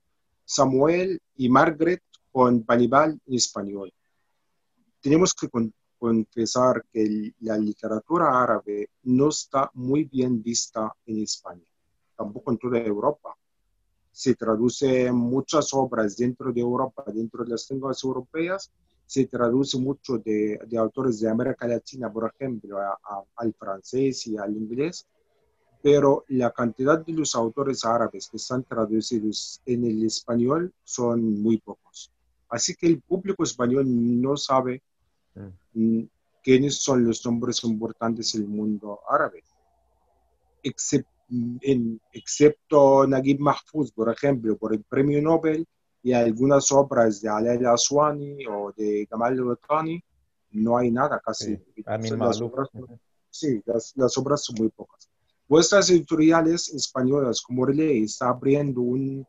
Samuel 0.45 1.19
y 1.35 1.49
Margaret 1.49 2.01
con 2.31 2.63
Panibal 2.63 3.19
en 3.25 3.33
español? 3.33 3.93
Tenemos 5.01 5.33
que 5.33 5.49
confesar 6.03 6.83
que 6.91 7.33
la 7.39 7.57
literatura 7.57 8.43
árabe 8.43 8.89
no 9.03 9.29
está 9.29 9.71
muy 9.75 10.03
bien 10.03 10.43
vista 10.43 10.93
en 11.05 11.21
España, 11.21 11.63
tampoco 12.17 12.51
en 12.51 12.57
toda 12.57 12.77
Europa. 12.79 13.33
Se 14.11 14.35
traduce 14.35 15.09
muchas 15.13 15.73
obras 15.73 16.17
dentro 16.17 16.51
de 16.51 16.59
Europa, 16.59 17.05
dentro 17.07 17.45
de 17.45 17.51
las 17.51 17.71
lenguas 17.71 18.03
europeas, 18.03 18.69
se 19.05 19.27
traduce 19.27 19.77
mucho 19.77 20.17
de, 20.17 20.59
de, 20.67 20.77
autores 20.77 21.21
de 21.21 21.29
América 21.29 21.67
Latina, 21.67 22.11
por 22.11 22.29
ejemplo, 22.35 22.79
al 23.37 23.53
francés 23.53 24.27
y 24.27 24.37
al 24.37 24.57
inglés, 24.57 25.07
pero 25.81 26.25
la 26.27 26.51
cantidad 26.51 26.99
de 26.99 27.13
los 27.13 27.33
autores 27.33 27.85
árabes 27.85 28.27
que 28.27 28.35
están 28.35 28.65
traducidos 28.65 29.61
en 29.65 29.85
el 29.85 30.05
español 30.05 30.73
son 30.83 31.41
muy 31.41 31.59
pocos. 31.59 32.11
Así 32.49 32.75
que 32.75 32.87
el 32.87 32.99
público 32.99 33.43
español 33.43 33.85
no 33.87 34.35
sabe 34.35 34.81
mm. 35.35 36.01
quiénes 36.43 36.77
son 36.77 37.05
los 37.05 37.25
nombres 37.25 37.63
importantes 37.63 38.35
en 38.35 38.41
el 38.41 38.47
mundo 38.47 38.99
árabe, 39.09 39.43
Excep 40.61 41.05
en, 41.61 41.99
excepto 42.11 43.07
Naguib 43.07 43.39
Mahfouz, 43.39 43.91
por 43.91 44.11
ejemplo, 44.11 44.57
por 44.57 44.73
el 44.73 44.83
premio 44.83 45.21
Nobel 45.21 45.65
y 46.01 46.13
algunas 46.13 46.71
obras 46.71 47.21
de 47.21 47.29
Alel 47.29 47.65
Aswani 47.65 48.45
o 48.47 48.71
de 48.75 49.07
Gamal 49.09 49.37
Rotani, 49.37 50.03
no 50.51 50.77
hay 50.77 50.91
nada 50.91 51.19
casi. 51.23 51.55
Sí, 51.55 51.83
las, 51.85 52.41
obras, 52.41 52.69
sí 53.29 53.61
las, 53.65 53.93
las, 53.95 54.17
obras 54.17 54.43
son 54.43 54.57
muy 54.59 54.69
pocas. 54.69 55.09
Vuestras 55.47 55.89
editoriales 55.89 56.73
españolas 56.73 57.41
como 57.41 57.65
Relay 57.65 58.03
está 58.03 58.29
abriendo 58.29 58.81
un, 58.81 59.25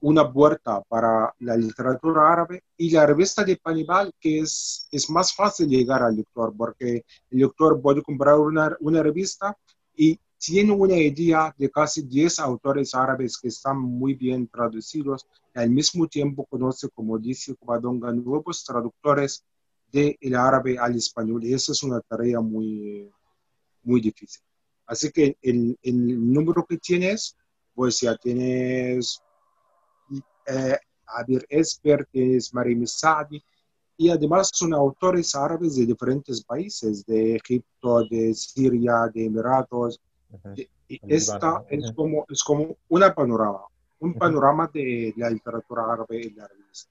una 0.00 0.30
puerta 0.30 0.82
para 0.82 1.34
la 1.40 1.56
literatura 1.56 2.32
árabe 2.32 2.62
y 2.76 2.90
la 2.90 3.06
revista 3.06 3.42
de 3.44 3.56
Panibal, 3.56 4.12
que 4.20 4.40
es, 4.40 4.86
es 4.90 5.08
más 5.08 5.34
fácil 5.34 5.68
llegar 5.68 6.02
al 6.02 6.16
lector, 6.16 6.54
porque 6.56 7.04
el 7.30 7.38
lector 7.38 7.80
puede 7.80 8.02
comprar 8.02 8.38
una, 8.38 8.76
una 8.80 9.02
revista 9.02 9.56
y 9.96 10.18
tiene 10.38 10.72
una 10.72 10.96
idea 10.96 11.54
de 11.56 11.70
casi 11.70 12.02
10 12.02 12.40
autores 12.40 12.94
árabes 12.94 13.38
que 13.38 13.48
están 13.48 13.78
muy 13.78 14.14
bien 14.14 14.48
traducidos 14.48 15.26
y 15.54 15.58
al 15.60 15.70
mismo 15.70 16.06
tiempo 16.08 16.44
conoce, 16.46 16.88
como 16.90 17.18
dice 17.18 17.54
Covadonga, 17.54 18.12
nuevos 18.12 18.64
traductores 18.64 19.44
del 19.90 20.34
árabe 20.34 20.78
al 20.78 20.96
español 20.96 21.44
y 21.44 21.54
esa 21.54 21.72
es 21.72 21.82
una 21.82 22.00
tarea 22.00 22.40
muy, 22.40 23.08
muy 23.84 24.00
difícil. 24.00 24.42
Así 24.86 25.10
que 25.10 25.36
el, 25.40 25.78
el 25.82 26.32
número 26.32 26.66
que 26.68 26.78
tienes, 26.78 27.36
pues 27.74 28.00
ya 28.00 28.16
tienes 28.16 29.22
Abir 31.06 31.44
Esper, 31.48 32.06
tienes 32.06 32.52
Marim 32.54 32.86
Sadi, 32.86 33.42
y 33.96 34.10
además 34.10 34.50
son 34.52 34.74
autores 34.74 35.34
árabes 35.34 35.76
de 35.76 35.86
diferentes 35.86 36.42
países, 36.42 37.04
de 37.06 37.36
Egipto, 37.36 38.04
de 38.08 38.34
Siria, 38.34 39.10
de 39.12 39.26
Emiratos, 39.26 40.00
y 40.56 40.68
esta 41.14 41.64
es 41.68 41.92
como, 41.92 42.26
es 42.28 42.42
como 42.42 42.76
una 42.88 43.14
panorama, 43.14 43.62
un 44.00 44.14
panorama 44.14 44.70
de 44.72 45.14
la 45.16 45.30
literatura 45.30 45.84
árabe 45.92 46.26
en 46.26 46.36
la 46.36 46.48
revista. 46.48 46.90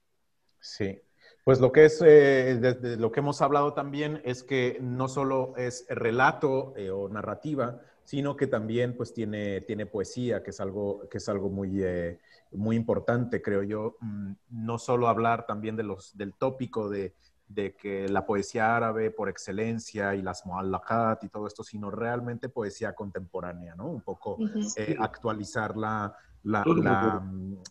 Sí, 0.60 1.00
pues 1.44 1.60
lo 1.60 1.72
que 1.72 1.86
es, 1.86 2.00
eh, 2.02 2.56
de, 2.60 2.74
de, 2.74 2.96
lo 2.96 3.10
que 3.10 3.20
hemos 3.20 3.42
hablado 3.42 3.74
también 3.74 4.22
es 4.24 4.42
que 4.44 4.78
no 4.80 5.08
solo 5.08 5.54
es 5.56 5.84
relato 5.88 6.72
eh, 6.76 6.90
o 6.90 7.08
narrativa, 7.08 7.80
sino 8.04 8.36
que 8.36 8.46
también 8.46 8.96
pues 8.96 9.12
tiene, 9.12 9.60
tiene 9.62 9.86
poesía, 9.86 10.42
que 10.42 10.50
es 10.50 10.60
algo, 10.60 11.08
que 11.08 11.18
es 11.18 11.28
algo 11.28 11.48
muy, 11.50 11.82
eh, 11.82 12.18
muy 12.52 12.76
importante, 12.76 13.40
creo 13.40 13.62
yo. 13.62 13.96
Mm, 14.00 14.32
no 14.50 14.78
solo 14.78 15.08
hablar 15.08 15.46
también 15.46 15.76
de 15.76 15.82
los, 15.82 16.16
del 16.16 16.34
tópico 16.34 16.88
de, 16.88 17.14
de 17.48 17.74
que 17.74 18.08
la 18.08 18.26
poesía 18.26 18.76
árabe 18.76 19.10
por 19.10 19.28
excelencia 19.28 20.14
y 20.14 20.22
las 20.22 20.46
mu'allaqat 20.46 21.24
y 21.24 21.28
todo 21.28 21.46
esto, 21.46 21.62
sino 21.62 21.90
realmente 21.90 22.48
poesía 22.48 22.94
contemporánea, 22.94 23.74
¿no? 23.74 23.86
Un 23.86 24.00
poco 24.00 24.38
eh, 24.76 24.96
actualizar 24.98 25.76
la, 25.76 26.14
la, 26.44 26.64
la, 26.66 27.22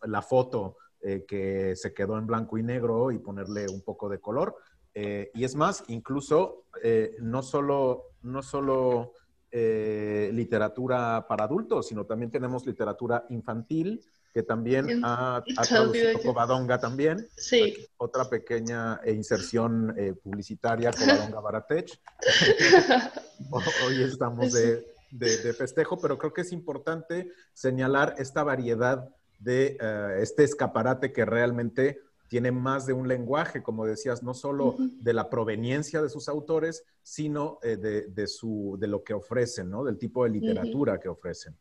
la, 0.04 0.22
foto 0.22 0.78
eh, 1.02 1.26
que 1.28 1.76
se 1.76 1.94
quedó 1.94 2.18
en 2.18 2.28
blanco 2.28 2.58
y 2.58 2.64
negro 2.64 3.12
y 3.12 3.18
ponerle 3.20 3.68
un 3.70 3.82
poco 3.82 4.08
de 4.08 4.20
color. 4.20 4.56
Eh, 4.94 5.32
y 5.34 5.44
es 5.44 5.56
más, 5.56 5.84
incluso 5.88 6.66
eh, 6.84 7.16
no 7.20 7.42
solo, 7.42 8.04
no 8.22 8.44
solo 8.44 9.14
literatura 9.52 11.26
para 11.28 11.43
adultos, 11.43 11.88
sino 11.88 12.06
también 12.06 12.32
tenemos 12.32 12.66
literatura 12.66 13.26
infantil, 13.30 14.04
que 14.34 14.43
también 14.43 15.02
ha, 15.04 15.43
traducido 15.68 16.20
Covadonga 16.22 16.80
también. 16.80 17.28
Sí. 17.36 17.76
Otra 17.97 18.30
pequeña 18.30 19.02
inserción 19.06 19.93
publicitaria, 20.24 20.91
Covadonga 20.97 21.41
Baratech. 21.41 21.99
Hoy 23.86 24.04
estamos 24.04 24.54
de, 24.54 24.86
de, 25.12 25.54
festejo, 25.54 25.99
pero 25.99 26.18
creo 26.18 26.34
que 26.34 26.41
es 26.41 26.52
importante 26.52 27.32
señalar 27.54 28.16
esta 28.18 28.43
variedad 28.43 29.10
de 29.41 29.78
eh, 29.80 30.20
este 30.22 30.43
escaparate 30.43 31.12
que 31.12 31.26
realmente 31.26 31.99
tiene 32.32 32.54
más 32.54 32.86
de 32.86 32.94
un 32.94 33.10
lenguaje, 33.10 33.62
como 33.62 33.86
decías, 33.86 34.24
no 34.24 34.34
solo 34.34 34.78
de 34.80 35.12
la 35.12 35.30
proveniencia 35.30 36.02
de 36.02 36.08
sus 36.08 36.30
autores, 36.30 36.86
sino 37.04 37.60
eh, 37.62 37.76
de, 37.76 38.28
su, 38.28 38.78
de 38.80 38.88
lo 38.88 39.04
que 39.04 39.14
ofrecen, 39.14 39.70
¿no? 39.70 39.84
Del 39.84 39.98
tipo 39.98 40.24
de 40.24 40.30
literatura 40.30 40.98
que 40.98 41.10
ofrecen. 41.10 41.58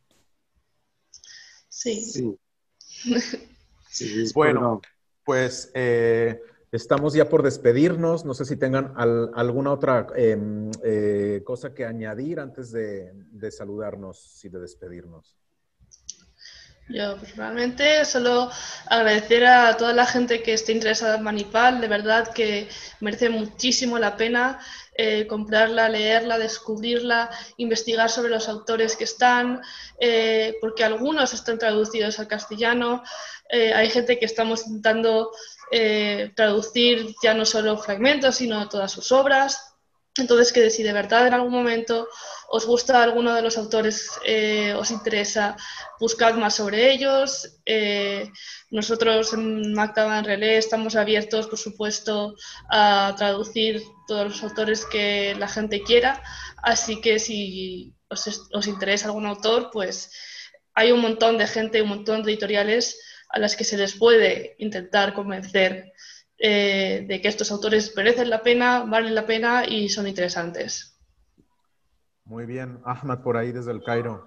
Sí. 1.68 2.01
Sí. 2.01 2.39
bueno, 4.33 4.81
pues 5.25 5.73
eh, 5.75 6.41
estamos 6.71 7.14
ya 7.14 7.29
por 7.29 7.43
despedirnos. 7.43 8.25
No 8.25 8.33
sé 8.33 8.45
si 8.45 8.55
tengan 8.57 8.93
alguna 8.97 9.73
otra 9.73 10.07
em, 10.14 10.71
cosa 11.43 11.75
que 11.75 11.85
añadir 11.85 12.39
antes 12.39 12.71
de, 12.71 13.11
de 13.12 13.51
saludarnos 13.51 14.45
y 14.45 14.49
de 14.49 14.61
despedirnos. 14.61 15.37
Yo 16.93 17.16
personalmente 17.18 18.05
solo 18.05 18.51
agradecer 18.86 19.47
a 19.47 19.76
toda 19.76 19.93
la 19.93 20.07
gente 20.07 20.43
que 20.43 20.55
esté 20.55 20.72
interesada 20.72 21.16
en 21.16 21.22
Manipal, 21.22 21.80
de 21.80 21.86
verdad 21.86 22.32
que 22.32 22.68
merece 22.99 23.30
muchísimo 23.30 23.97
la 23.99 24.16
pena 24.16 24.59
eh, 24.97 25.26
comprarla, 25.28 25.88
leerla, 25.88 26.36
descubrirla, 26.36 27.30
investigar 27.59 28.11
sobre 28.11 28.30
los 28.30 28.49
autores 28.49 28.97
que 28.97 29.05
están, 29.05 29.62
eh, 30.01 30.57
porque 30.61 30.82
algunos 30.82 31.32
están 31.32 31.59
traducidos 31.59 32.18
al 32.18 32.26
castellano, 32.26 33.05
eh, 33.49 33.72
hay 33.72 33.88
gente 33.88 34.18
que 34.18 34.26
estamos 34.26 34.66
intentando 34.66 35.30
traducir 36.34 37.14
ya 37.22 37.32
no 37.32 37.47
solo 37.47 37.78
fragmentos, 37.78 38.34
sino 38.34 38.68
todas 38.68 38.91
sus 38.91 39.12
obras. 39.12 39.70
Entonces, 40.17 40.53
que 40.53 40.71
si 40.71 40.83
de 40.83 40.93
verdad 40.93 41.27
en 41.27 41.35
algún 41.35 41.53
momento 41.53 42.09
os 42.49 42.67
gusta 42.67 43.03
alguno 43.03 43.33
de 43.35 43.43
los 43.43 43.57
autores, 43.57 44.11
eh, 44.25 44.75
os 44.75 44.91
interesa, 44.91 45.57
buscad 46.01 46.35
más 46.35 46.57
sobre 46.57 46.91
ellos. 46.91 47.61
Eh, 47.65 48.29
nosotros 48.71 49.33
en 49.35 49.73
Mactaba 49.73 50.19
en 50.19 50.25
Relé 50.25 50.59
estamos 50.59 50.97
abiertos, 50.97 51.47
por 51.47 51.59
supuesto, 51.59 52.35
a 52.69 53.15
traducir 53.17 53.83
todos 54.09 54.29
los 54.29 54.43
autores 54.43 54.85
que 54.85 55.35
la 55.39 55.47
gente 55.47 55.83
quiera. 55.83 56.23
Así 56.57 57.01
que 57.01 57.21
si 57.21 57.95
os, 58.09 58.49
os 58.53 58.67
interesa 58.67 59.07
algún 59.07 59.27
autor, 59.27 59.71
pues 59.73 60.11
hay 60.75 60.91
un 60.91 61.01
montón 61.01 61.39
de 61.39 61.47
gente, 61.47 61.83
un 61.83 61.89
montón 61.89 62.25
de 62.25 62.33
editoriales 62.33 62.99
a 63.29 63.39
las 63.39 63.55
que 63.55 63.65
se 63.65 63.77
les 63.77 63.95
puede 63.95 64.57
intentar 64.59 65.15
convencer 65.15 65.93
eh, 66.43 67.05
de 67.07 67.20
que 67.20 67.28
estos 67.28 67.51
autores 67.53 67.95
merecen 67.95 68.30
la 68.30 68.43
pena, 68.43 68.84
valen 68.84 69.14
la 69.14 69.26
pena 69.26 69.66
y 69.66 69.91
son 69.91 70.09
interesantes. 70.09 70.99
Muy 72.24 72.47
bien, 72.47 72.80
Ahmad, 72.84 73.22
por 73.22 73.36
ahí 73.36 73.53
desde 73.53 73.72
el 73.72 73.82
Cairo, 73.82 74.24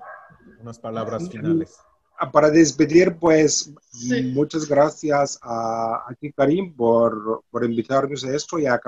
unas 0.59 0.77
palabras 0.77 1.27
finales. 1.27 1.79
Ah, 2.19 2.31
para 2.31 2.51
despedir, 2.51 3.17
pues 3.17 3.73
muchas 4.33 4.67
gracias 4.67 5.39
a, 5.41 6.05
ti, 6.19 6.31
Karim, 6.31 6.75
por, 6.75 7.43
por, 7.49 7.65
invitarnos 7.65 8.23
a 8.23 8.35
esto 8.35 8.59
y 8.59 8.67
a 8.67 8.79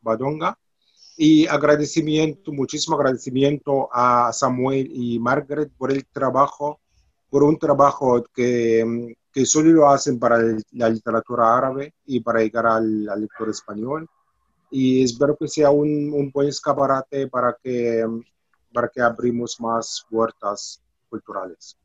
Badonga. 0.00 0.56
Y 1.16 1.46
agradecimiento, 1.48 2.52
muchísimo 2.52 2.96
agradecimiento 2.96 3.88
a 3.92 4.32
Samuel 4.32 4.88
y 4.92 5.18
Margaret 5.18 5.70
por 5.76 5.90
el 5.90 6.06
trabajo, 6.06 6.80
por 7.32 7.44
un 7.44 7.58
trabajo 7.58 8.22
que, 8.34 9.16
que 9.32 9.46
solo 9.46 9.70
lo 9.70 9.88
hacen 9.88 10.18
para 10.18 10.36
la 10.72 10.90
literatura 10.90 11.56
árabe 11.56 11.94
y 12.04 12.20
para 12.20 12.40
llegar 12.40 12.66
al, 12.66 13.06
lector 13.06 13.48
español. 13.48 14.06
Y 14.70 15.02
espero 15.02 15.34
que 15.38 15.48
sea 15.48 15.70
un, 15.70 16.12
un, 16.12 16.30
buen 16.30 16.48
escaparate 16.48 17.28
para 17.28 17.56
que, 17.62 18.06
para 18.70 18.86
que 18.88 19.00
abrimos 19.00 19.58
más 19.62 20.04
puertas 20.10 20.82
culturales. 21.08 21.78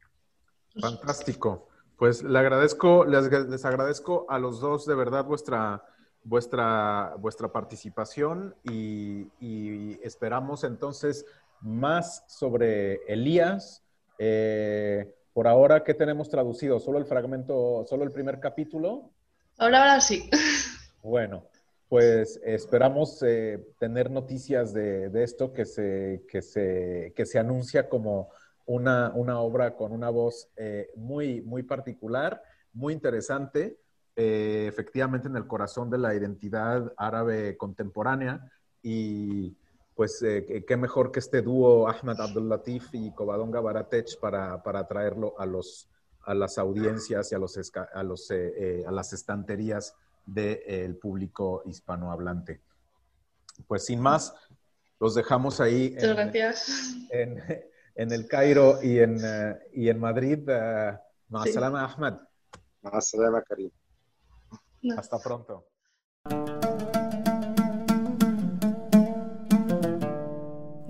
Fantástico. 0.81 1.69
Pues 1.97 2.23
le 2.23 2.39
agradezco, 2.39 3.05
les, 3.05 3.31
les, 3.47 3.63
agradezco 3.63 4.25
a 4.27 4.39
los 4.39 4.59
dos 4.59 4.85
de 4.85 4.95
verdad 4.95 5.23
vuestra, 5.23 5.81
vuestra, 6.25 7.15
vuestra 7.19 7.53
participación 7.53 8.53
y, 8.65 9.31
y 9.39 9.97
esperamos 10.03 10.65
entonces 10.65 11.25
más 11.61 12.25
sobre 12.27 12.95
Elías. 13.07 13.81
Eh, 14.19 15.13
por 15.37 15.47
ahora, 15.47 15.83
¿qué 15.83 15.93
tenemos 15.93 16.29
traducido? 16.29 16.79
¿Solo 16.79 16.97
el 16.97 17.05
fragmento, 17.05 17.85
solo 17.87 18.03
el 18.03 18.11
primer 18.11 18.39
capítulo? 18.39 19.11
Ahora, 19.59 19.81
ahora 19.81 20.01
sí. 20.01 20.27
Bueno, 21.03 21.43
pues 21.87 22.41
esperamos 22.43 23.21
eh, 23.21 23.63
tener 23.77 24.09
noticias 24.09 24.73
de, 24.73 25.11
esto 25.23 25.53
que 25.53 25.65
se, 25.65 26.23
que, 26.27 26.41
se, 26.41 27.13
que 27.15 27.27
se 27.27 27.37
anuncia 27.37 27.87
como 27.87 28.31
una, 28.65 29.11
una 29.13 29.39
obra 29.39 29.75
con 29.75 29.91
una 29.91 30.09
voz 30.09 30.49
eh, 30.57 30.89
muy, 30.95 31.43
muy 31.43 31.61
particular, 31.61 32.41
muy 32.73 32.95
interesante, 32.95 33.77
eh, 34.15 34.65
efectivamente 34.67 35.27
en 35.27 35.35
el 35.35 35.45
corazón 35.45 35.91
de 35.91 35.99
la 35.99 36.15
identidad 36.15 36.91
árabe 36.97 37.57
contemporánea 37.57 38.51
y 38.81 39.55
pues 39.97 40.21
eh, 40.21 40.63
qué 40.65 40.77
mejor 40.77 41.11
que 41.11 41.19
este 41.19 41.41
dúo 41.41 41.89
Ahmad 41.89 42.21
Abdul 42.21 42.47
Latif 42.47 42.89
y 42.93 43.11
Covadonga 43.15 43.59
Baratech 43.59 44.19
para, 44.19 44.61
para 44.61 44.87
traerlo 44.87 45.33
a, 45.39 45.47
los, 45.47 45.89
a 46.21 46.35
las 46.35 46.59
audiencias 46.59 47.31
y 47.31 47.35
a, 47.35 47.39
los, 47.39 47.59
a, 47.93 48.03
los, 48.03 48.29
eh, 48.29 48.53
eh, 48.55 48.85
a 48.87 48.91
las 48.91 49.11
estanterías 49.13 49.95
del 50.23 50.97
público 50.97 51.63
hispanohablante. 51.65 52.61
Pues 53.67 53.85
sin 53.85 53.99
más, 53.99 54.35
los 54.99 55.15
dejamos 55.15 55.59
ahí 55.59 55.95
en, 55.97 56.15
gracias. 56.15 56.95
En, 57.09 57.43
en, 57.95 58.11
el 58.11 58.27
Cairo 58.27 58.83
y 58.83 58.99
en, 58.99 59.19
y 59.73 59.89
en 59.89 59.99
Madrid. 59.99 60.47
Uh, 61.29 61.43
sí. 61.43 61.57
Ahmad. 61.57 62.19
Karim. 63.47 63.71
Hasta 64.95 65.17
pronto. 65.17 65.65